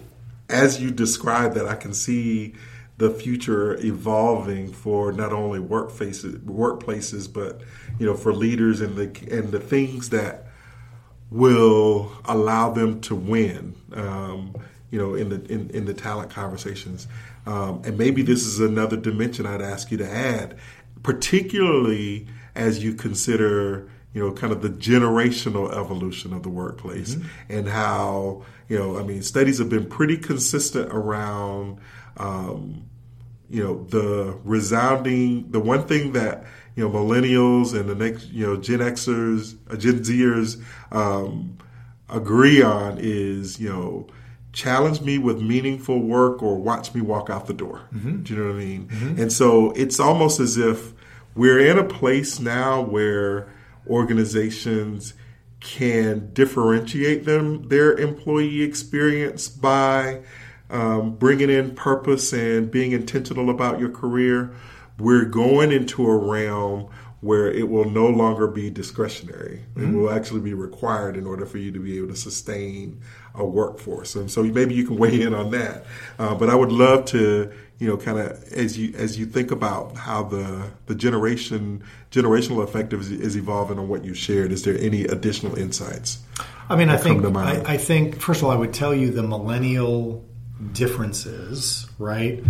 as 0.48 0.80
you 0.80 0.92
describe 0.92 1.54
that, 1.54 1.66
I 1.66 1.74
can 1.74 1.92
see 1.92 2.54
the 2.98 3.10
future 3.10 3.76
evolving 3.84 4.72
for 4.72 5.12
not 5.12 5.32
only 5.32 5.60
work 5.60 5.90
faces, 5.90 6.38
workplaces, 6.40 7.32
but 7.32 7.60
you 7.98 8.06
know, 8.06 8.14
for 8.14 8.32
leaders 8.32 8.80
and 8.80 8.96
the 8.96 9.06
and 9.30 9.50
the 9.50 9.60
things 9.60 10.10
that 10.10 10.46
will 11.30 12.12
allow 12.24 12.70
them 12.70 13.00
to 13.02 13.14
win. 13.14 13.74
Um, 13.92 14.54
you 14.90 14.98
know, 15.00 15.14
in 15.14 15.28
the 15.30 15.44
in, 15.52 15.68
in 15.70 15.84
the 15.84 15.94
talent 15.94 16.30
conversations, 16.30 17.08
um, 17.44 17.82
and 17.84 17.98
maybe 17.98 18.22
this 18.22 18.46
is 18.46 18.60
another 18.60 18.96
dimension 18.96 19.44
I'd 19.44 19.60
ask 19.60 19.90
you 19.90 19.98
to 19.98 20.08
add, 20.08 20.56
particularly 21.02 22.28
as 22.54 22.82
you 22.82 22.94
consider 22.94 23.88
you 24.16 24.22
know, 24.22 24.32
kind 24.32 24.50
of 24.50 24.62
the 24.62 24.70
generational 24.70 25.70
evolution 25.76 26.32
of 26.32 26.42
the 26.42 26.48
workplace 26.48 27.18
and 27.50 27.68
how, 27.68 28.42
you 28.66 28.78
know, 28.78 28.98
I 28.98 29.02
mean, 29.02 29.22
studies 29.22 29.58
have 29.58 29.68
been 29.68 29.84
pretty 29.84 30.16
consistent 30.16 30.90
around, 30.90 31.80
um, 32.16 32.88
you 33.50 33.62
know, 33.62 33.84
the 33.84 34.38
resounding, 34.42 35.50
the 35.50 35.60
one 35.60 35.86
thing 35.86 36.12
that, 36.12 36.46
you 36.76 36.86
know, 36.86 36.90
millennials 36.90 37.74
and 37.74 37.88
the 37.88 37.94
next, 37.94 38.28
you 38.30 38.46
know, 38.46 38.56
Gen 38.56 38.78
Xers, 38.80 39.56
uh, 39.70 39.76
Gen 39.76 40.00
Zers 40.00 40.62
um, 40.92 41.56
agree 42.08 42.62
on 42.62 42.98
is, 43.00 43.58
you 43.58 43.68
know, 43.68 44.06
challenge 44.52 45.00
me 45.00 45.18
with 45.18 45.40
meaningful 45.40 46.00
work 46.00 46.42
or 46.42 46.56
watch 46.56 46.94
me 46.94 47.00
walk 47.00 47.28
out 47.30 47.46
the 47.46 47.54
door. 47.54 47.88
Do 48.22 48.34
you 48.34 48.40
know 48.40 48.46
what 48.46 48.56
I 48.56 48.64
mean? 48.64 48.88
And 49.18 49.32
so 49.32 49.72
it's 49.72 49.98
almost 49.98 50.38
as 50.38 50.56
if 50.56 50.92
we're 51.34 51.58
in 51.58 51.78
a 51.78 51.84
place 51.84 52.38
now 52.40 52.80
where 52.82 53.52
organizations 53.86 55.14
can 55.60 56.30
differentiate 56.32 57.24
them 57.24 57.68
their 57.68 57.92
employee 57.94 58.62
experience 58.62 59.48
by 59.48 60.20
um, 60.70 61.14
bringing 61.16 61.50
in 61.50 61.74
purpose 61.74 62.32
and 62.32 62.70
being 62.70 62.92
intentional 62.92 63.50
about 63.50 63.78
your 63.78 63.90
career. 63.90 64.54
We're 64.98 65.24
going 65.24 65.72
into 65.72 66.06
a 66.06 66.16
realm 66.16 66.88
where 67.20 67.50
it 67.50 67.68
will 67.68 67.88
no 67.90 68.06
longer 68.06 68.46
be 68.46 68.70
discretionary. 68.70 69.64
It 69.74 69.88
will 69.88 70.10
actually 70.10 70.40
be 70.40 70.54
required 70.54 71.16
in 71.16 71.26
order 71.26 71.46
for 71.46 71.58
you 71.58 71.72
to 71.72 71.80
be 71.80 71.96
able 71.96 72.08
to 72.08 72.16
sustain 72.16 73.00
a 73.34 73.44
workforce. 73.44 74.14
And 74.14 74.30
so 74.30 74.42
maybe 74.42 74.74
you 74.74 74.86
can 74.86 74.96
weigh 74.96 75.22
in 75.22 75.34
on 75.34 75.50
that. 75.50 75.86
Uh, 76.18 76.34
but 76.34 76.50
I 76.50 76.54
would 76.54 76.70
love 76.70 77.06
to, 77.06 77.50
you 77.78 77.88
know, 77.88 77.96
kind 77.96 78.18
of 78.18 78.42
as 78.52 78.78
you 78.78 78.94
as 78.96 79.18
you 79.18 79.26
think 79.26 79.50
about 79.50 79.96
how 79.96 80.24
the 80.24 80.70
the 80.86 80.94
generation 80.94 81.82
generational 82.10 82.62
effect 82.62 82.92
is, 82.92 83.10
is 83.10 83.36
evolving 83.36 83.78
on 83.78 83.88
what 83.88 84.04
you 84.04 84.14
shared. 84.14 84.52
Is 84.52 84.62
there 84.62 84.78
any 84.78 85.04
additional 85.04 85.56
insights? 85.58 86.18
I 86.68 86.76
mean, 86.76 86.90
I 86.90 86.96
think? 86.96 87.24
I, 87.24 87.62
I 87.66 87.76
think 87.76 88.20
first 88.20 88.40
of 88.40 88.44
all, 88.44 88.50
I 88.50 88.56
would 88.56 88.74
tell 88.74 88.94
you 88.94 89.10
the 89.10 89.22
millennial 89.22 90.24
differences, 90.72 91.88
right, 91.98 92.42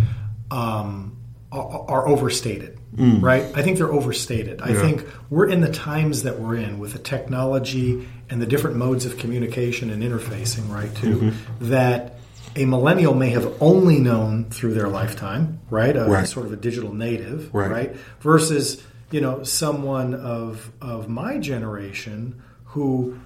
um, 0.51 1.17
are, 1.53 1.85
are 1.89 2.09
overstated, 2.09 2.79
right? 2.97 3.45
I 3.55 3.63
think 3.63 3.79
they're 3.79 3.93
overstated. 3.93 4.61
I 4.61 4.69
Mm. 4.71 4.81
Think 4.81 5.07
we're 5.31 5.47
in 5.49 5.61
the 5.61 5.71
times 5.73 6.25
that 6.25 6.41
we're 6.41 6.57
in 6.57 6.79
with 6.79 6.93
the 6.93 6.99
technology 6.99 8.07
and 8.29 8.43
the 8.43 8.47
different 8.47 8.77
modes 8.77 9.07
of 9.07 9.17
communication 9.19 9.91
and 9.91 10.03
interfacing, 10.03 10.69
right? 10.71 10.93
Too 10.97 11.17
Mm-hmm. 11.17 11.69
that 11.71 12.19
a 12.57 12.65
millennial 12.65 13.15
may 13.15 13.31
have 13.31 13.53
only 13.61 13.99
known 14.01 14.47
through 14.51 14.75
their 14.75 14.89
lifetime, 14.89 15.61
right? 15.71 15.95
A 15.97 16.05
Right. 16.07 16.27
sort 16.27 16.47
of 16.47 16.53
a 16.53 16.57
digital 16.57 16.93
native, 16.95 17.51
Right. 17.55 17.71
right? 17.71 17.97
Versus 18.21 18.83
you 19.13 19.21
know 19.21 19.43
someone 19.45 20.15
of 20.15 20.71
of 20.81 21.09
my 21.09 21.39
generation 21.39 22.35
who 22.75 23.19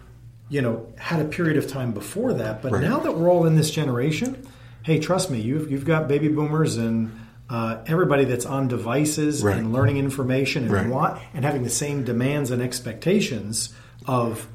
you 0.50 0.60
know 0.60 0.86
had 0.98 1.20
a 1.20 1.24
period 1.24 1.56
of 1.56 1.66
time 1.68 1.92
before 1.92 2.34
that, 2.34 2.60
but 2.60 2.72
Right. 2.72 2.82
now 2.82 2.98
that 3.00 3.16
we're 3.16 3.30
all 3.30 3.46
in 3.46 3.56
this 3.56 3.70
generation, 3.70 4.36
hey, 4.82 4.98
trust 4.98 5.30
me, 5.30 5.40
you've 5.40 5.70
you've 5.70 5.86
got 5.86 6.06
baby 6.08 6.28
boomers 6.28 6.76
and 6.76 7.10
uh, 7.50 7.82
everybody 7.86 8.24
that's 8.24 8.46
on 8.46 8.68
devices 8.68 9.42
Right. 9.42 9.56
and 9.58 9.72
learning 9.72 9.96
information 9.96 10.64
and 10.64 10.72
Right. 10.72 10.86
want 10.88 11.20
and 11.34 11.44
having 11.44 11.64
the 11.64 11.68
same 11.70 12.04
demands 12.04 12.50
and 12.52 12.62
expectations 12.62 13.74
of 14.06 14.46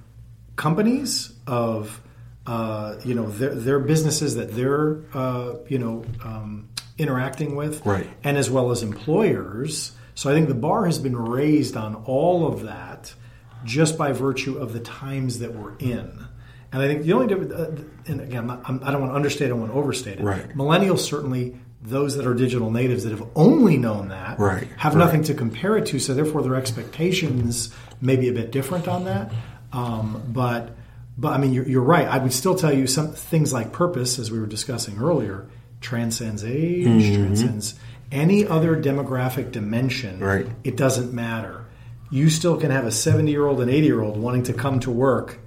companies 0.56 1.34
of 1.48 2.02
uh, 2.48 2.96
you 3.04 3.16
know 3.16 3.30
their, 3.30 3.54
their 3.56 3.80
businesses 3.80 4.36
that 4.36 4.56
they're 4.56 5.00
uh, 5.14 5.56
you 5.68 5.80
know 5.80 6.04
um, 6.24 6.70
interacting 6.98 7.56
with, 7.56 7.86
Right. 7.86 8.08
and 8.24 8.38
as 8.38 8.50
well 8.50 8.72
as 8.72 8.82
employers. 8.84 9.92
So 10.14 10.30
I 10.30 10.34
think 10.34 10.48
the 10.48 10.54
bar 10.56 10.86
has 10.86 10.98
been 10.98 11.18
raised 11.18 11.76
on 11.76 11.96
all 12.06 12.48
of 12.48 12.64
that 12.64 13.14
just 13.66 13.98
by 13.98 14.12
virtue 14.14 14.58
of 14.58 14.72
the 14.74 14.80
times 14.80 15.40
that 15.40 15.54
we're 15.56 15.76
in. 15.78 16.26
And 16.72 16.82
I 16.82 16.88
think 16.88 17.04
the 17.04 17.14
only 17.14 17.28
difference, 17.28 17.52
uh, 17.54 17.76
and 18.08 18.22
again, 18.22 18.38
I'm 18.40 18.48
not, 18.48 18.62
I'm, 18.66 18.82
I 18.84 18.92
don't 18.92 19.02
want 19.02 19.12
to 19.12 19.16
understate, 19.16 19.48
I 19.48 19.50
don't 19.50 19.60
want 19.62 19.72
to 19.74 19.78
overstate 19.78 20.20
it. 20.20 20.24
Right. 20.24 20.48
Millennials 20.56 21.00
certainly, 21.00 21.58
those 21.86 22.16
that 22.18 22.26
are 22.26 22.34
digital 22.34 22.72
natives 22.72 23.04
that 23.04 23.12
have 23.12 23.28
only 23.36 23.78
known 23.78 24.08
that, 24.10 24.40
Right, 24.40 24.68
have 24.78 24.96
right. 24.96 25.06
nothing 25.06 25.24
to 25.24 25.34
compare 25.34 25.78
it 25.78 25.86
to. 25.88 26.00
So 26.00 26.14
therefore, 26.14 26.42
their 26.42 26.56
expectations 26.56 27.74
may 28.02 28.16
be 28.16 28.28
a 28.30 28.34
bit 28.34 28.52
different 28.52 28.88
on 28.88 29.06
that. 29.06 29.32
Um, 29.72 30.24
but 30.28 30.76
but 31.18 31.30
I 31.34 31.38
mean, 31.38 31.54
you're, 31.54 31.68
you're 31.68 31.82
right. 31.84 32.08
I 32.08 32.18
would 32.18 32.34
still 32.34 32.56
tell 32.56 32.74
you 32.74 32.88
some 32.88 33.14
things 33.14 33.54
like 33.54 33.72
purpose, 33.72 34.20
as 34.20 34.32
we 34.32 34.40
were 34.40 34.46
discussing 34.48 35.00
earlier, 35.00 35.48
transcends 35.82 36.44
age, 36.44 36.86
Mm-hmm. 36.86 37.24
transcends 37.24 37.76
any 38.12 38.46
other 38.48 38.76
demographic 38.82 39.52
dimension. 39.52 40.20
Right. 40.20 40.48
It 40.64 40.78
doesn't 40.78 41.14
matter. 41.14 41.66
You 42.12 42.30
still 42.30 42.58
can 42.58 42.70
have 42.72 42.86
a 42.86 42.92
70 42.92 43.32
year 43.32 43.46
old 43.46 43.62
and 43.62 43.70
80 43.72 43.86
year 43.88 44.02
old 44.02 44.18
wanting 44.18 44.44
to 44.44 44.54
come 44.54 44.80
to 44.82 44.92
work 44.92 45.40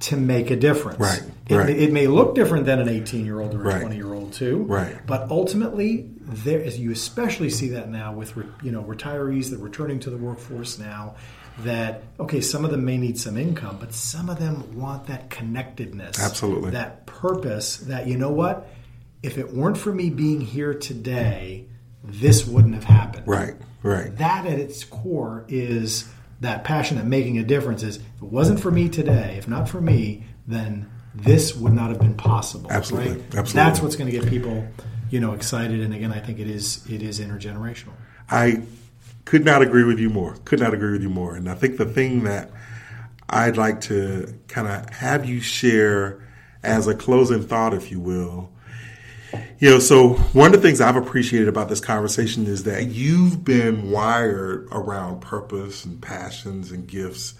to 0.00 0.16
make 0.16 0.50
a 0.50 0.56
difference. 0.56 1.00
Right, 1.00 1.22
It, 1.48 1.56
right. 1.56 1.66
May, 1.66 1.72
it 1.72 1.92
may 1.92 2.06
look 2.06 2.34
different 2.36 2.66
than 2.66 2.78
an 2.78 2.88
18 2.88 3.24
year 3.24 3.40
old 3.40 3.52
or 3.54 3.62
a 3.62 3.64
Right. 3.64 3.80
20 3.80 3.96
year 3.96 4.12
old 4.14 4.17
too. 4.30 4.64
Right. 4.64 4.96
But 5.06 5.30
ultimately, 5.30 6.10
there 6.20 6.60
is 6.60 6.78
you 6.78 6.90
especially 6.92 7.50
see 7.50 7.68
that 7.70 7.88
now 7.88 8.12
with 8.12 8.36
re- 8.36 8.46
you 8.62 8.72
know 8.72 8.82
retirees 8.82 9.50
that 9.50 9.60
are 9.60 9.64
returning 9.64 10.00
to 10.00 10.10
the 10.10 10.16
workforce 10.16 10.78
now. 10.78 11.16
That 11.60 12.04
okay, 12.20 12.40
some 12.40 12.64
of 12.64 12.70
them 12.70 12.84
may 12.84 12.98
need 12.98 13.18
some 13.18 13.36
income, 13.36 13.78
but 13.80 13.92
some 13.92 14.30
of 14.30 14.38
them 14.38 14.78
want 14.78 15.08
that 15.08 15.28
connectedness, 15.28 16.20
Absolutely. 16.20 16.70
that 16.70 17.06
purpose. 17.06 17.78
That 17.78 18.06
you 18.06 18.16
know 18.16 18.30
what, 18.30 18.68
if 19.22 19.38
it 19.38 19.52
weren't 19.52 19.76
for 19.76 19.92
me 19.92 20.08
being 20.10 20.40
here 20.40 20.72
today, 20.72 21.66
this 22.04 22.46
wouldn't 22.46 22.74
have 22.74 22.84
happened. 22.84 23.26
Right, 23.26 23.54
right. 23.82 24.16
That 24.18 24.46
at 24.46 24.60
its 24.60 24.84
core 24.84 25.44
is 25.48 26.08
that 26.40 26.62
passion 26.62 26.96
that 26.98 27.06
making 27.06 27.38
a 27.38 27.44
difference 27.44 27.82
is. 27.82 27.96
If 27.96 28.22
it 28.22 28.28
wasn't 28.28 28.60
for 28.60 28.70
me 28.70 28.88
today, 28.88 29.34
if 29.36 29.48
not 29.48 29.68
for 29.68 29.80
me, 29.80 30.26
then 30.46 30.88
this 31.22 31.54
would 31.56 31.72
not 31.72 31.90
have 31.90 31.98
been 31.98 32.14
possible. 32.14 32.70
Absolutely, 32.70 33.12
right? 33.12 33.20
absolutely. 33.36 33.52
That's 33.52 33.80
what's 33.80 33.96
going 33.96 34.10
to 34.10 34.18
get 34.18 34.28
people, 34.28 34.66
you 35.10 35.20
know, 35.20 35.32
excited. 35.32 35.80
And 35.80 35.94
again, 35.94 36.12
I 36.12 36.20
think 36.20 36.38
it 36.38 36.48
is 36.48 36.84
it 36.90 37.02
is 37.02 37.20
intergenerational. 37.20 37.92
I 38.30 38.62
could 39.24 39.44
not 39.44 39.62
agree 39.62 39.84
with 39.84 39.98
you 39.98 40.10
more. 40.10 40.36
Could 40.44 40.60
not 40.60 40.74
agree 40.74 40.92
with 40.92 41.02
you 41.02 41.10
more. 41.10 41.34
And 41.34 41.48
I 41.48 41.54
think 41.54 41.76
the 41.76 41.86
thing 41.86 42.24
that 42.24 42.50
I'd 43.28 43.56
like 43.56 43.80
to 43.82 44.38
kind 44.48 44.68
of 44.68 44.88
have 44.90 45.26
you 45.26 45.40
share 45.40 46.26
as 46.62 46.86
a 46.86 46.94
closing 46.94 47.42
thought, 47.42 47.74
if 47.74 47.90
you 47.90 48.00
will, 48.00 48.50
you 49.58 49.70
know, 49.70 49.78
so 49.78 50.10
one 50.32 50.54
of 50.54 50.62
the 50.62 50.66
things 50.66 50.80
I've 50.80 50.96
appreciated 50.96 51.48
about 51.48 51.68
this 51.68 51.80
conversation 51.80 52.46
is 52.46 52.64
that 52.64 52.86
you've 52.86 53.44
been 53.44 53.90
wired 53.90 54.68
around 54.70 55.20
purpose 55.20 55.84
and 55.84 56.00
passions 56.00 56.70
and 56.70 56.86
gifts. 56.86 57.34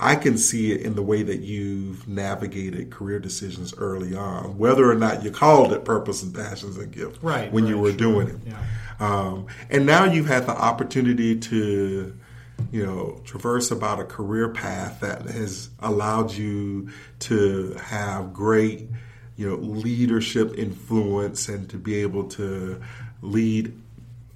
I 0.00 0.16
can 0.16 0.38
see 0.38 0.72
it 0.72 0.82
in 0.82 0.94
the 0.94 1.02
way 1.02 1.22
that 1.22 1.40
you've 1.40 2.06
navigated 2.08 2.90
career 2.90 3.18
decisions 3.18 3.74
early 3.76 4.14
on, 4.14 4.56
whether 4.58 4.88
or 4.90 4.94
not 4.94 5.22
you 5.24 5.30
called 5.30 5.72
it 5.72 5.84
purpose 5.84 6.22
and 6.22 6.34
passions 6.34 6.76
and 6.76 6.92
gifts 6.92 7.22
Right, 7.22 7.52
when 7.52 7.66
you 7.66 7.78
were 7.78 7.90
sure. 7.90 7.98
doing 7.98 8.28
it. 8.28 8.36
Yeah. 8.46 8.56
Um, 9.00 9.46
and 9.70 9.86
now 9.86 10.04
you've 10.04 10.26
had 10.26 10.46
the 10.46 10.56
opportunity 10.56 11.38
to, 11.38 12.16
you 12.72 12.86
know, 12.86 13.20
traverse 13.24 13.70
about 13.70 14.00
a 14.00 14.04
career 14.04 14.48
path 14.48 15.00
that 15.00 15.22
has 15.22 15.70
allowed 15.80 16.32
you 16.32 16.90
to 17.20 17.74
have 17.74 18.32
great, 18.32 18.88
you 19.36 19.48
know 19.48 19.54
leadership 19.54 20.58
influence 20.58 21.48
and 21.48 21.70
to 21.70 21.76
be 21.76 22.02
able 22.02 22.24
to 22.24 22.82
lead 23.22 23.72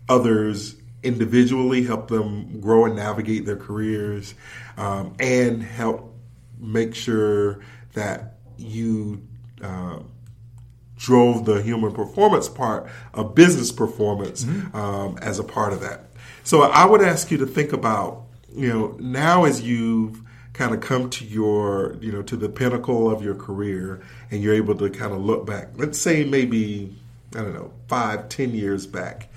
others 0.08 0.76
individually, 1.02 1.82
help 1.82 2.08
them 2.08 2.60
grow 2.60 2.84
and 2.86 2.96
navigate 2.96 3.44
their 3.46 3.56
careers, 3.56 4.34
um, 4.76 5.14
and 5.18 5.62
help 5.62 6.14
make 6.58 6.94
sure 6.94 7.60
that 7.94 8.38
you 8.56 9.20
uh, 9.62 9.98
drove 10.96 11.44
the 11.44 11.60
human 11.62 11.92
performance 11.92 12.48
part 12.48 12.88
of 13.14 13.34
business 13.34 13.72
performance 13.72 14.44
mm-hmm. 14.44 14.76
um, 14.76 15.18
as 15.20 15.38
a 15.38 15.44
part 15.44 15.72
of 15.72 15.80
that. 15.80 16.06
So 16.44 16.62
I 16.62 16.86
would 16.86 17.02
ask 17.02 17.30
you 17.30 17.38
to 17.38 17.46
think 17.46 17.72
about, 17.72 18.24
you 18.54 18.68
know, 18.68 18.96
now 19.00 19.44
as 19.44 19.62
you've 19.62 20.20
kind 20.52 20.74
of 20.74 20.80
come 20.80 21.08
to 21.10 21.24
your, 21.24 21.96
you 22.00 22.12
know, 22.12 22.22
to 22.22 22.36
the 22.36 22.48
pinnacle 22.48 23.10
of 23.10 23.22
your 23.24 23.34
career 23.34 24.02
and 24.30 24.42
you're 24.42 24.54
able 24.54 24.74
to 24.76 24.90
kind 24.90 25.12
of 25.12 25.20
look 25.20 25.46
back, 25.46 25.68
let's 25.76 25.98
say 25.98 26.24
maybe, 26.24 26.94
I 27.34 27.38
don't 27.38 27.54
know, 27.54 27.72
five, 27.88 28.28
ten 28.28 28.54
years 28.54 28.86
back, 28.86 29.31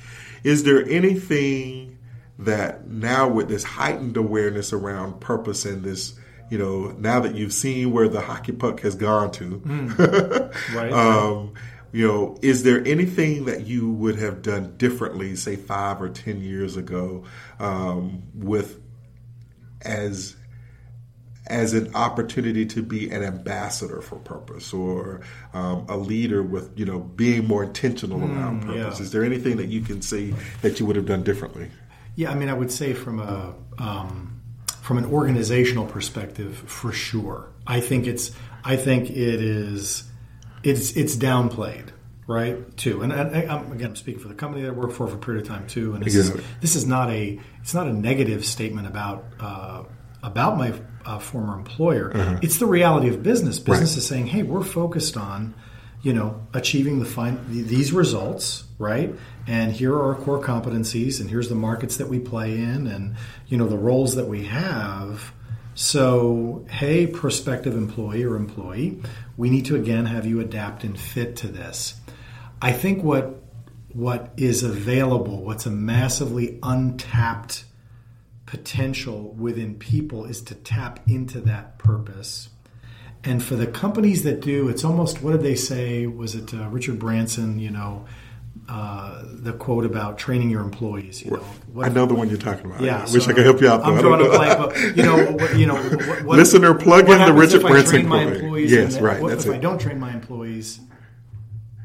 is 0.46 0.64
there 0.64 0.88
anything 0.88 1.98
that 2.38 2.88
now 2.88 3.28
with 3.28 3.50
this 3.50 3.64
heightened 3.64 4.16
awareness 4.16 4.74
around 4.74 5.20
purpose 5.20 5.66
and 5.66 5.84
this, 5.84 6.14
you 6.52 6.58
know, 6.60 6.91
now 7.00 7.20
that 7.20 7.34
you've 7.34 7.52
seen 7.52 7.91
where 7.91 8.08
the 8.08 8.22
hockey 8.22 8.52
puck 8.52 8.82
has 8.82 8.93
gone 8.93 9.32
to, 9.32 9.60
mm. 9.60 10.56
right, 10.76 10.93
um, 10.93 11.56
you 11.91 12.08
know, 12.08 12.38
is 12.43 12.62
there 12.62 12.86
anything 12.86 13.46
that 13.46 13.66
you 13.66 13.89
would 13.89 14.18
have 14.18 14.43
done 14.43 14.78
differently, 14.78 15.36
say 15.36 15.56
five 15.56 16.00
or 16.00 16.10
ten 16.10 16.39
years 16.41 16.78
ago, 16.78 17.24
um, 17.60 18.22
with 18.36 18.80
as 19.82 20.36
as 21.48 21.74
an 21.74 21.93
opportunity 21.96 22.66
to 22.66 22.82
be 22.82 23.10
an 23.12 23.24
ambassador 23.24 24.02
for 24.02 24.16
purpose 24.18 24.74
or 24.74 25.22
um, 25.54 25.86
a 25.89 25.98
leader 25.98 26.41
with 26.41 26.78
you 26.78 26.86
know 26.86 27.00
being 27.00 27.48
more 27.48 27.64
intentional 27.64 28.20
mm, 28.20 28.36
around 28.36 28.62
purpose. 28.62 29.00
Yeah. 29.00 29.04
is 29.04 29.12
there 29.12 29.24
anything 29.24 29.58
that 29.58 29.68
you 29.68 29.82
can 29.82 30.02
see 30.02 30.34
that 30.62 30.80
you 30.80 30.86
would 30.86 30.96
have 30.96 31.06
done 31.06 31.24
differently? 31.24 31.70
Yeah 32.16 32.32
i 32.32 32.36
mean 32.36 32.50
i 32.50 32.54
would 32.54 32.72
say 32.72 32.93
from 32.93 33.20
a 33.20 33.54
um, 33.78 34.41
from 34.82 35.00
an 35.00 35.06
organizational 35.06 35.88
perspective 35.88 36.56
for 36.56 36.91
sure. 36.91 37.52
I 37.66 37.80
think 37.80 38.06
it's 38.08 38.32
i 38.64 38.76
think 38.76 39.10
it 39.10 39.41
is 39.41 40.04
it's 40.64 40.96
it's 40.96 41.16
downplayed 41.16 41.89
right 42.28 42.76
too. 42.78 43.02
And, 43.02 43.12
and 43.12 43.36
I, 43.36 43.56
am 43.56 43.72
again 43.72 43.89
i'm 43.89 43.96
speaking 43.96 44.22
for 44.22 44.28
the 44.28 44.36
company 44.36 44.64
that 44.64 44.70
i 44.70 44.72
work 44.72 44.91
for 44.91 45.08
for 45.08 45.16
a 45.16 45.20
period 45.20 45.43
of 45.43 45.48
time 45.48 45.68
too. 45.68 45.93
And 45.93 46.04
this, 46.04 46.16
is, 46.16 46.34
this 46.62 46.76
is 46.76 46.86
not 46.86 47.10
a 47.10 47.39
it's 47.62 47.74
not 47.74 47.88
a 47.88 47.93
negative 47.93 48.46
statement 48.46 48.88
about 48.88 49.26
uh, 49.39 49.84
about 50.26 50.57
my 50.57 50.73
uh, 51.05 51.19
former 51.19 51.53
employer. 51.53 52.11
Uh-huh. 52.13 52.39
It's 52.41 52.57
the 52.57 52.65
reality 52.65 53.09
of 53.09 53.21
business. 53.23 53.59
Business 53.59 53.91
right. 53.91 53.97
is 53.97 54.07
saying, 54.07 54.28
"Hey, 54.28 54.43
we're 54.43 54.63
focused 54.63 55.15
on, 55.15 55.53
you 56.01 56.13
know, 56.13 56.45
achieving 56.53 56.99
the 56.99 57.05
fine 57.05 57.39
these 57.47 57.93
results, 57.93 58.63
right? 58.80 59.13
And 59.47 59.71
here 59.71 59.93
are 59.93 60.13
our 60.13 60.15
core 60.15 60.41
competencies, 60.41 61.21
and 61.21 61.30
here's 61.30 61.47
the 61.47 61.55
markets 61.55 61.97
that 61.97 62.09
we 62.09 62.19
play 62.19 62.55
in, 62.57 62.88
and 62.88 63.15
you 63.47 63.57
know 63.57 63.67
the 63.67 63.78
roles 63.78 64.15
that 64.15 64.28
we 64.28 64.45
have." 64.45 65.32
So, 65.78 66.65
hey, 66.69 67.05
prospective 67.05 67.76
employee 67.76 68.23
or 68.23 68.38
employee, 68.38 69.01
we 69.36 69.49
need 69.49 69.65
to 69.65 69.76
again 69.76 70.05
have 70.05 70.26
you 70.26 70.39
adapt 70.39 70.84
and 70.84 70.99
fit 70.99 71.36
to 71.38 71.47
this. 71.47 71.95
I 72.61 72.71
think 72.71 73.03
what 73.03 73.41
what 73.93 74.34
is 74.36 74.63
available, 74.63 75.43
what's 75.43 75.65
a 75.65 75.71
massively 75.71 76.59
untapped 76.63 77.63
potential 78.46 79.34
within 79.34 79.76
people 79.76 80.26
is 80.26 80.41
to 80.43 80.56
tap 80.56 81.00
into 81.08 81.39
that 81.41 81.78
purpose. 81.78 82.50
And 83.24 83.43
for 83.43 83.56
the 83.56 83.66
companies 83.66 84.24
that 84.24 84.39
do, 84.39 84.70
it's 84.70 84.84
almost 84.84 85.22
what 85.22 85.32
did 85.32 85.41
they 85.41 85.56
say? 85.56 86.06
Was 86.06 86.36
it 86.36 86.54
uh, 86.54 86.70
Richard 86.70 87.00
Branson? 87.00 87.58
You 87.58 87.72
know, 87.72 88.06
uh, 88.70 89.24
the 89.26 89.54
quote 89.54 89.84
about 89.84 90.20
training 90.20 90.52
your 90.52 90.62
employees. 90.62 91.24
You 91.24 91.32
know, 91.32 91.38
what, 91.74 91.88
I 91.88 91.89
know 91.89 92.06
the 92.06 92.14
one 92.14 92.30
you're 92.30 92.38
talking 92.38 92.68
about. 92.68 92.82
Yeah, 92.82 93.04
I 93.08 93.12
wish 93.12 93.28
I 93.28 93.34
could 93.34 93.46
help 93.46 93.62
you 93.62 93.70
out. 93.70 93.84
Though. 93.84 93.96
I'm 93.96 94.00
drawing 94.00 94.26
a 94.26 94.30
blank, 94.30 94.60
but 94.60 94.98
you 94.98 95.04
know, 95.04 95.32
what, 95.32 95.58
you 95.58 95.66
know, 95.66 95.76
what, 95.76 96.24
what, 96.24 96.38
listener, 96.38 96.76
plug 96.76 97.10
in 97.10 97.20
the 97.20 97.34
Richard 97.34 97.62
Branson 97.62 98.08
quote. 98.08 98.60
Yes, 98.60 99.00
right. 99.00 99.20
What 99.20 99.30
that's 99.30 99.46
if 99.46 99.52
it. 99.52 99.56
I 99.56 99.60
don't 99.60 99.80
train 99.80 100.00
my 100.00 100.12
employees? 100.12 100.80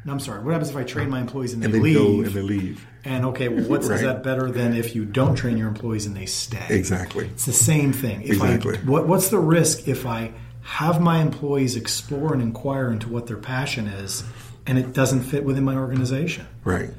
I'm 0.07 0.21
sorry. 0.21 0.43
What 0.43 0.53
happens 0.53 0.71
if 0.71 0.77
I 0.77 0.85
train 0.85 1.11
my 1.11 1.21
employees 1.21 1.53
and 1.53 1.63
they, 1.63 1.67
and 1.67 1.75
they 1.75 1.81
leave? 1.81 1.97
Go 1.97 2.23
and 2.23 2.27
they 2.27 2.43
leave. 2.43 2.87
And 3.05 3.27
okay, 3.27 3.49
well, 3.49 3.65
what's 3.65 3.87
right. 3.89 3.97
is 3.97 4.03
that 4.03 4.23
better 4.23 4.51
than 4.51 4.75
if 4.75 4.95
you 4.95 5.05
don't 5.05 5.35
train 5.35 5.57
your 5.57 5.69
employees 5.69 6.07
and 6.07 6.17
they 6.17 6.27
stay? 6.27 6.67
Exactly. 6.71 7.27
It's 7.27 7.47
the 7.47 7.53
same 7.53 7.93
thing. 7.93 8.23
If 8.23 8.31
exactly. 8.31 8.79
I, 8.79 8.81
what, 8.81 9.07
what's 9.07 9.29
the 9.29 9.39
risk 9.39 9.89
if 9.89 10.07
I 10.07 10.33
have 10.63 11.01
my 11.01 11.21
employees 11.21 11.77
explore 11.77 12.33
and 12.33 12.41
inquire 12.41 12.91
into 12.91 13.09
what 13.09 13.27
their 13.27 13.37
passion 13.37 13.87
is, 13.87 14.25
and 14.67 14.79
it 14.79 14.93
doesn't 14.93 15.23
fit 15.23 15.45
within 15.45 15.65
my 15.65 15.77
organization? 15.77 16.47
Right. 16.65 16.91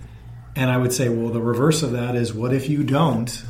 And 0.55 0.69
I 0.69 0.77
would 0.77 0.93
say, 0.93 1.09
well, 1.09 1.31
the 1.31 1.41
reverse 1.41 1.81
of 1.81 1.91
that 1.93 2.15
is, 2.15 2.33
what 2.33 2.53
if 2.53 2.69
you 2.69 2.83
don't, 2.83 3.43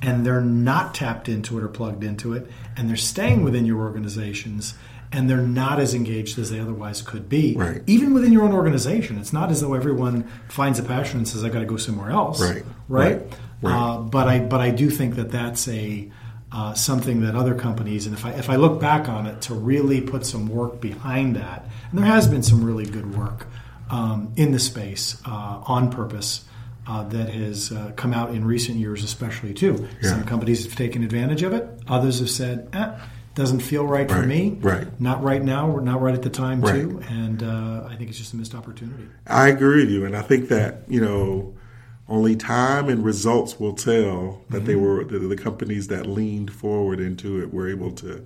and 0.00 0.24
they're 0.24 0.40
not 0.40 0.94
tapped 0.94 1.28
into 1.28 1.58
it 1.58 1.64
or 1.64 1.68
plugged 1.68 2.04
into 2.04 2.34
it, 2.34 2.48
and 2.76 2.88
they're 2.88 2.96
staying 2.96 3.42
within 3.42 3.66
your 3.66 3.80
organizations? 3.80 4.74
And 5.12 5.30
they're 5.30 5.38
not 5.38 5.80
as 5.80 5.94
engaged 5.94 6.38
as 6.38 6.50
they 6.50 6.60
otherwise 6.60 7.02
could 7.02 7.28
be. 7.28 7.54
Right. 7.56 7.82
Even 7.86 8.12
within 8.14 8.32
your 8.32 8.42
own 8.42 8.52
organization, 8.52 9.18
it's 9.18 9.32
not 9.32 9.50
as 9.50 9.60
though 9.60 9.74
everyone 9.74 10.28
finds 10.48 10.78
a 10.78 10.82
passion 10.82 11.18
and 11.18 11.28
says, 11.28 11.44
"I 11.44 11.48
got 11.48 11.60
to 11.60 11.66
go 11.66 11.76
somewhere 11.76 12.10
else." 12.10 12.40
Right. 12.40 12.64
Right. 12.88 13.22
right. 13.62 13.72
Uh, 13.72 13.98
but 13.98 14.28
I 14.28 14.40
but 14.40 14.60
I 14.60 14.70
do 14.70 14.90
think 14.90 15.16
that 15.16 15.30
that's 15.30 15.68
a 15.68 16.10
uh, 16.52 16.74
something 16.74 17.20
that 17.22 17.34
other 17.34 17.54
companies, 17.54 18.06
and 18.06 18.16
if 18.16 18.24
I 18.24 18.30
if 18.32 18.50
I 18.50 18.56
look 18.56 18.80
back 18.80 19.08
on 19.08 19.26
it, 19.26 19.42
to 19.42 19.54
really 19.54 20.00
put 20.00 20.24
some 20.24 20.48
work 20.48 20.80
behind 20.80 21.36
that, 21.36 21.66
and 21.90 21.98
there 21.98 22.06
has 22.06 22.26
been 22.26 22.42
some 22.42 22.64
really 22.64 22.86
good 22.86 23.16
work 23.16 23.46
um, 23.90 24.32
in 24.36 24.52
the 24.52 24.58
space 24.58 25.20
uh, 25.26 25.62
on 25.66 25.90
purpose. 25.90 26.44
Uh, 26.88 27.02
that 27.08 27.28
has 27.28 27.72
uh, 27.72 27.90
come 27.96 28.14
out 28.14 28.30
in 28.30 28.44
recent 28.44 28.78
years, 28.78 29.02
especially 29.02 29.52
too. 29.52 29.88
Yeah. 30.00 30.10
Some 30.10 30.22
companies 30.22 30.64
have 30.64 30.76
taken 30.76 31.02
advantage 31.02 31.42
of 31.42 31.52
it. 31.52 31.68
Others 31.88 32.20
have 32.20 32.30
said, 32.30 32.68
eh, 32.72 32.96
doesn't 33.36 33.60
feel 33.60 33.86
right, 33.86 34.10
right, 34.10 34.22
for 34.22 34.26
me. 34.26 34.56
Right. 34.60 34.88
Not 34.98 35.22
right 35.22 35.42
now. 35.42 35.68
We're 35.70 35.82
not 35.82 36.00
right 36.00 36.14
at 36.14 36.22
the 36.22 36.30
time 36.30 36.62
right. 36.62 36.74
too. 36.74 37.02
And 37.08 37.42
uh, 37.42 37.86
I 37.88 37.94
think 37.94 38.08
it's 38.08 38.18
just 38.18 38.32
a 38.32 38.36
missed 38.36 38.54
opportunity. 38.54 39.06
I 39.26 39.48
agree 39.48 39.82
with 39.82 39.90
you, 39.90 40.04
and 40.04 40.16
I 40.16 40.22
think 40.22 40.48
that 40.48 40.80
you 40.88 41.00
know 41.00 41.54
only 42.08 42.34
time 42.34 42.88
and 42.88 43.04
results 43.04 43.60
will 43.60 43.74
tell 43.74 44.40
that 44.48 44.58
mm-hmm. 44.58 44.66
they 44.66 44.76
were 44.76 45.04
the, 45.04 45.18
the, 45.18 45.36
companies 45.36 45.88
that 45.88 46.06
leaned 46.06 46.52
forward 46.52 47.00
into 47.00 47.42
it 47.42 47.52
were 47.52 47.68
able 47.68 47.90
to 47.90 48.24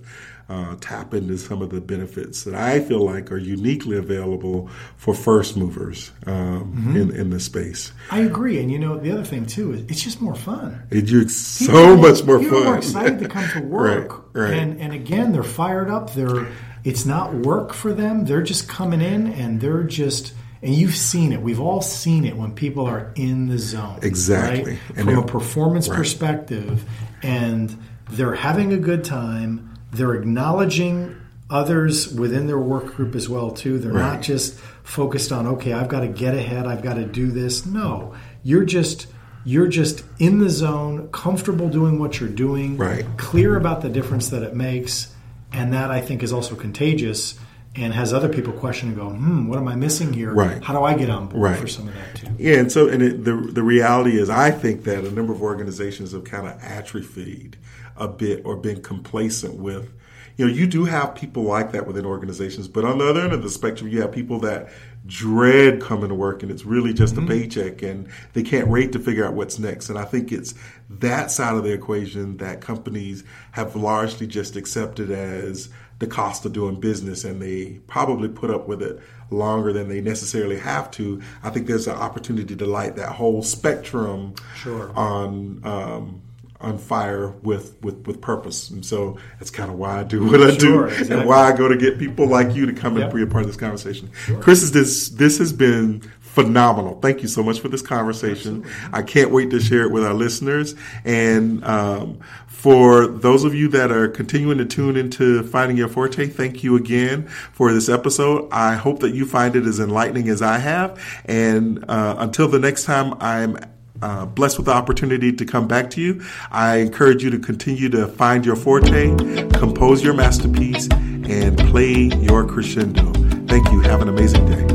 uh, 0.49 0.75
tap 0.81 1.13
into 1.13 1.37
some 1.37 1.61
of 1.61 1.69
the 1.69 1.81
benefits 1.81 2.43
that 2.43 2.55
I 2.55 2.79
feel 2.79 3.05
like 3.05 3.31
are 3.31 3.37
uniquely 3.37 3.97
available 3.97 4.69
for 4.97 5.13
first 5.13 5.55
movers 5.55 6.11
um, 6.25 6.73
mm-hmm. 6.73 6.95
in, 6.97 7.15
in 7.15 7.29
the 7.29 7.39
space. 7.39 7.91
I 8.09 8.19
agree, 8.19 8.59
and 8.59 8.71
you 8.71 8.79
know 8.79 8.97
the 8.97 9.11
other 9.11 9.23
thing 9.23 9.45
too 9.45 9.73
is 9.73 9.81
it's 9.83 10.01
just 10.01 10.21
more 10.21 10.35
fun. 10.35 10.83
It's 10.91 11.35
so 11.35 11.95
much 11.95 12.23
more 12.23 12.37
fun. 12.37 12.43
people 12.43 12.63
fun. 12.63 12.73
Are 12.73 12.77
excited 12.77 13.19
to 13.19 13.27
come 13.27 13.47
to 13.49 13.61
work, 13.67 14.33
right, 14.33 14.49
right. 14.49 14.53
and 14.57 14.81
and 14.81 14.93
again 14.93 15.31
they're 15.31 15.43
fired 15.43 15.89
up. 15.89 16.13
They're 16.13 16.47
it's 16.83 17.05
not 17.05 17.33
work 17.33 17.73
for 17.73 17.93
them. 17.93 18.25
They're 18.25 18.41
just 18.41 18.67
coming 18.67 19.01
in 19.01 19.27
and 19.33 19.61
they're 19.61 19.83
just 19.83 20.33
and 20.61 20.73
you've 20.73 20.95
seen 20.95 21.31
it. 21.31 21.41
We've 21.41 21.59
all 21.59 21.81
seen 21.81 22.25
it 22.25 22.37
when 22.37 22.53
people 22.53 22.85
are 22.85 23.11
in 23.15 23.47
the 23.47 23.57
zone. 23.57 23.99
Exactly. 24.03 24.73
Right? 24.95 25.05
From 25.05 25.17
a 25.17 25.25
performance 25.25 25.89
right. 25.89 25.97
perspective, 25.97 26.85
and 27.23 27.75
they're 28.11 28.35
having 28.35 28.73
a 28.73 28.77
good 28.77 29.03
time. 29.03 29.70
They're 29.91 30.15
acknowledging 30.15 31.17
others 31.49 32.13
within 32.13 32.47
their 32.47 32.59
work 32.59 32.95
group 32.95 33.13
as 33.13 33.27
well 33.27 33.51
too. 33.51 33.77
They're 33.77 33.91
right. 33.91 34.13
not 34.13 34.21
just 34.21 34.57
focused 34.83 35.31
on 35.31 35.45
okay, 35.47 35.73
I've 35.73 35.89
got 35.89 36.01
to 36.01 36.07
get 36.07 36.33
ahead. 36.33 36.65
I've 36.65 36.81
got 36.81 36.95
to 36.95 37.05
do 37.05 37.31
this. 37.31 37.65
No, 37.65 38.15
you're 38.43 38.65
just 38.65 39.07
you're 39.43 39.67
just 39.67 40.03
in 40.19 40.39
the 40.39 40.49
zone, 40.49 41.09
comfortable 41.09 41.67
doing 41.67 41.99
what 41.99 42.19
you're 42.19 42.29
doing, 42.29 42.77
right. 42.77 43.05
clear 43.17 43.57
about 43.57 43.81
the 43.81 43.89
difference 43.89 44.29
that 44.29 44.43
it 44.43 44.55
makes, 44.55 45.13
and 45.51 45.73
that 45.73 45.91
I 45.91 45.99
think 46.01 46.23
is 46.23 46.31
also 46.31 46.55
contagious 46.55 47.39
and 47.75 47.93
has 47.93 48.13
other 48.13 48.27
people 48.27 48.51
question 48.53 48.89
and 48.89 48.97
go, 48.97 49.09
hmm, 49.09 49.47
what 49.47 49.57
am 49.57 49.67
I 49.67 49.75
missing 49.75 50.11
here? 50.11 50.33
Right. 50.33 50.61
How 50.61 50.73
do 50.77 50.83
I 50.83 50.93
get 50.93 51.09
on 51.09 51.27
board 51.27 51.43
right. 51.43 51.57
for 51.57 51.67
some 51.67 51.87
of 51.87 51.93
that 51.93 52.15
too? 52.15 52.27
Yeah, 52.37 52.57
and 52.57 52.71
so 52.71 52.87
and 52.87 53.01
it, 53.01 53.23
the 53.23 53.35
the 53.35 53.63
reality 53.63 54.19
is, 54.19 54.29
I 54.29 54.51
think 54.51 54.83
that 54.83 55.03
a 55.03 55.11
number 55.11 55.33
of 55.33 55.41
organizations 55.41 56.11
have 56.11 56.23
kind 56.23 56.47
of 56.47 56.61
atrophied 56.61 57.57
a 57.97 58.07
bit 58.07 58.41
or 58.45 58.55
been 58.55 58.81
complacent 58.81 59.55
with. 59.55 59.93
You 60.37 60.47
know, 60.47 60.53
you 60.53 60.65
do 60.65 60.85
have 60.85 61.13
people 61.13 61.43
like 61.43 61.71
that 61.73 61.85
within 61.85 62.05
organizations, 62.05 62.67
but 62.67 62.85
on 62.85 62.97
the 62.97 63.07
other 63.07 63.21
end 63.21 63.33
of 63.33 63.43
the 63.43 63.49
spectrum, 63.49 63.89
you 63.89 64.01
have 64.01 64.11
people 64.11 64.39
that 64.39 64.69
dread 65.05 65.81
coming 65.81 66.09
to 66.09 66.15
work 66.15 66.43
and 66.43 66.51
it's 66.51 66.63
really 66.65 66.93
just 66.93 67.15
mm-hmm. 67.15 67.25
a 67.25 67.27
paycheck 67.27 67.81
and 67.81 68.07
they 68.33 68.43
can't 68.43 68.67
wait 68.67 68.91
to 68.93 68.99
figure 68.99 69.25
out 69.25 69.33
what's 69.33 69.59
next. 69.59 69.89
And 69.89 69.97
I 69.97 70.05
think 70.05 70.31
it's 70.31 70.53
that 70.89 71.31
side 71.31 71.55
of 71.55 71.63
the 71.63 71.73
equation 71.73 72.37
that 72.37 72.61
companies 72.61 73.23
have 73.51 73.75
largely 73.75 74.27
just 74.27 74.55
accepted 74.55 75.11
as 75.11 75.69
the 75.99 76.07
cost 76.07 76.45
of 76.45 76.53
doing 76.53 76.79
business 76.79 77.23
and 77.23 77.41
they 77.41 77.79
probably 77.87 78.27
put 78.27 78.49
up 78.49 78.67
with 78.67 78.81
it 78.81 78.99
longer 79.29 79.71
than 79.71 79.87
they 79.87 80.01
necessarily 80.01 80.57
have 80.57 80.91
to. 80.91 81.21
I 81.43 81.49
think 81.49 81.67
there's 81.67 81.87
an 81.87 81.95
opportunity 81.95 82.55
to 82.55 82.65
light 82.65 82.95
that 82.95 83.09
whole 83.09 83.43
spectrum 83.43 84.35
sure. 84.55 84.91
on 84.97 85.61
um, 85.63 86.21
on 86.61 86.77
fire 86.77 87.29
with, 87.43 87.75
with, 87.81 88.05
with 88.07 88.21
purpose. 88.21 88.69
And 88.69 88.85
so 88.85 89.17
that's 89.39 89.51
kind 89.51 89.69
of 89.71 89.77
why 89.77 89.99
I 89.99 90.03
do 90.03 90.25
what 90.25 90.41
I 90.41 90.57
Sure, 90.57 90.87
do 90.87 90.93
exactly. 90.93 91.15
and 91.17 91.27
why 91.27 91.51
I 91.51 91.55
go 91.55 91.67
to 91.67 91.77
get 91.77 91.97
people 91.99 92.27
like 92.27 92.55
you 92.55 92.65
to 92.65 92.73
come 92.73 92.97
Yep. 92.97 93.05
and 93.05 93.15
be 93.15 93.23
a 93.23 93.27
part 93.27 93.43
of 93.43 93.47
this 93.47 93.57
conversation. 93.57 94.09
Chris, 94.41 94.63
is 94.63 94.71
this, 94.71 95.09
this 95.09 95.37
has 95.39 95.51
been 95.53 96.01
phenomenal. 96.19 96.97
Thank 97.01 97.21
you 97.21 97.27
so 97.27 97.43
much 97.43 97.59
for 97.59 97.67
this 97.67 97.81
conversation. 97.81 98.65
I 98.93 99.01
can't 99.01 99.31
wait 99.31 99.49
to 99.51 99.59
share 99.59 99.81
it 99.83 99.91
with 99.91 100.05
our 100.05 100.13
listeners. 100.13 100.75
And 101.03 101.61
um, 101.65 102.19
for 102.47 103.05
those 103.07 103.43
of 103.43 103.53
you 103.53 103.67
that 103.69 103.91
are 103.91 104.07
continuing 104.07 104.57
to 104.59 104.65
tune 104.65 104.95
into 104.95 105.43
Finding 105.43 105.75
Your 105.75 105.89
Forte, 105.89 106.27
thank 106.27 106.63
you 106.63 106.77
again 106.77 107.27
for 107.27 107.73
this 107.73 107.89
episode. 107.89 108.47
I 108.51 108.75
hope 108.75 108.99
that 108.99 109.13
you 109.13 109.25
find 109.25 109.57
it 109.57 109.65
as 109.65 109.79
enlightening 109.81 110.29
as 110.29 110.41
I 110.41 110.59
have. 110.59 111.01
And 111.25 111.83
uh, 111.89 112.15
until 112.19 112.47
the 112.47 112.59
next 112.59 112.85
time, 112.85 113.13
I'm 113.19 113.57
uh, 114.01 114.25
blessed 114.25 114.57
with 114.57 114.65
the 114.65 114.73
opportunity 114.73 115.31
to 115.33 115.45
come 115.45 115.67
back 115.67 115.89
to 115.91 116.01
you. 116.01 116.21
I 116.51 116.77
encourage 116.77 117.23
you 117.23 117.29
to 117.29 117.39
continue 117.39 117.89
to 117.89 118.07
find 118.07 118.45
your 118.45 118.55
forte, 118.55 119.15
compose 119.51 120.03
your 120.03 120.13
masterpiece, 120.13 120.87
and 120.91 121.57
play 121.57 122.09
your 122.21 122.45
crescendo. 122.45 123.11
Thank 123.47 123.71
you. 123.71 123.81
Have 123.81 124.01
an 124.01 124.09
amazing 124.09 124.45
day. 124.45 124.70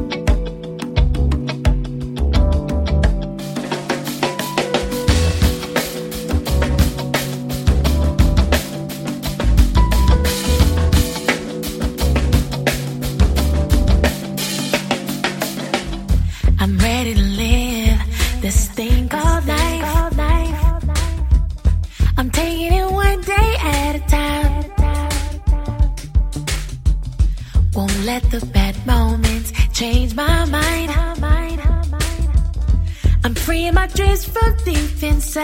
I'm 33.26 33.34
freeing 33.34 33.74
my 33.74 33.88
dreams 33.88 34.24
from 34.24 34.56
deep 34.64 35.02
inside. 35.02 35.42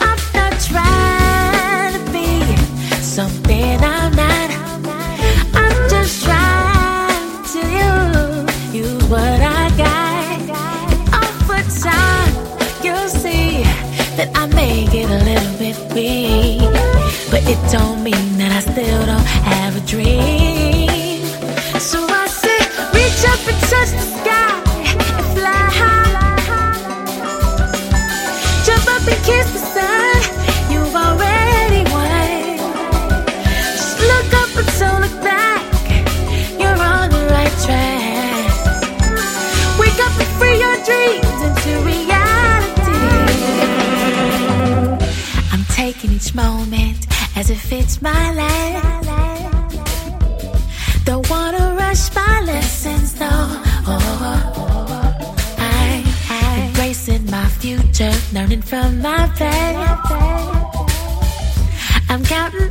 I'm 0.00 0.18
not 0.34 0.58
trying 0.58 1.92
to 1.94 2.12
be 2.12 2.56
something 3.00 3.78
I'm 3.78 4.10
not. 4.16 4.50
I'm 5.54 5.88
just 5.88 6.24
trying 6.24 7.44
to 7.54 7.60
use, 7.86 8.74
use 8.74 9.04
what 9.04 9.40
I 9.40 9.70
got. 9.76 10.40
And 10.90 11.00
over 11.22 11.62
time, 11.78 12.34
you'll 12.82 13.08
see 13.08 13.62
that 14.16 14.32
I 14.34 14.46
may 14.46 14.86
get 14.86 15.08
a 15.08 15.24
little 15.24 15.58
bit 15.60 15.78
weak. 15.94 16.58
But 17.30 17.48
it 17.48 17.70
don't 17.70 18.02
mean 18.02 18.36
that 18.38 18.50
I 18.50 18.68
still 18.68 19.06
don't 19.06 19.26
have 19.46 19.76
a 19.76 19.86
dream. 19.86 20.73
My 48.02 48.32
last. 48.34 49.08
Don't 51.04 51.28
wanna 51.28 51.74
rush 51.78 52.14
my 52.14 52.40
lessons, 52.40 53.18
no. 53.20 53.28
Oh, 53.86 53.96
I, 55.58 56.02
I 56.30 56.66
embracing 56.66 57.30
my 57.30 57.46
future, 57.48 58.12
learning 58.32 58.62
from 58.62 59.00
my 59.02 59.28
past. 59.36 60.10
I'm 62.08 62.24
counting 62.24 62.70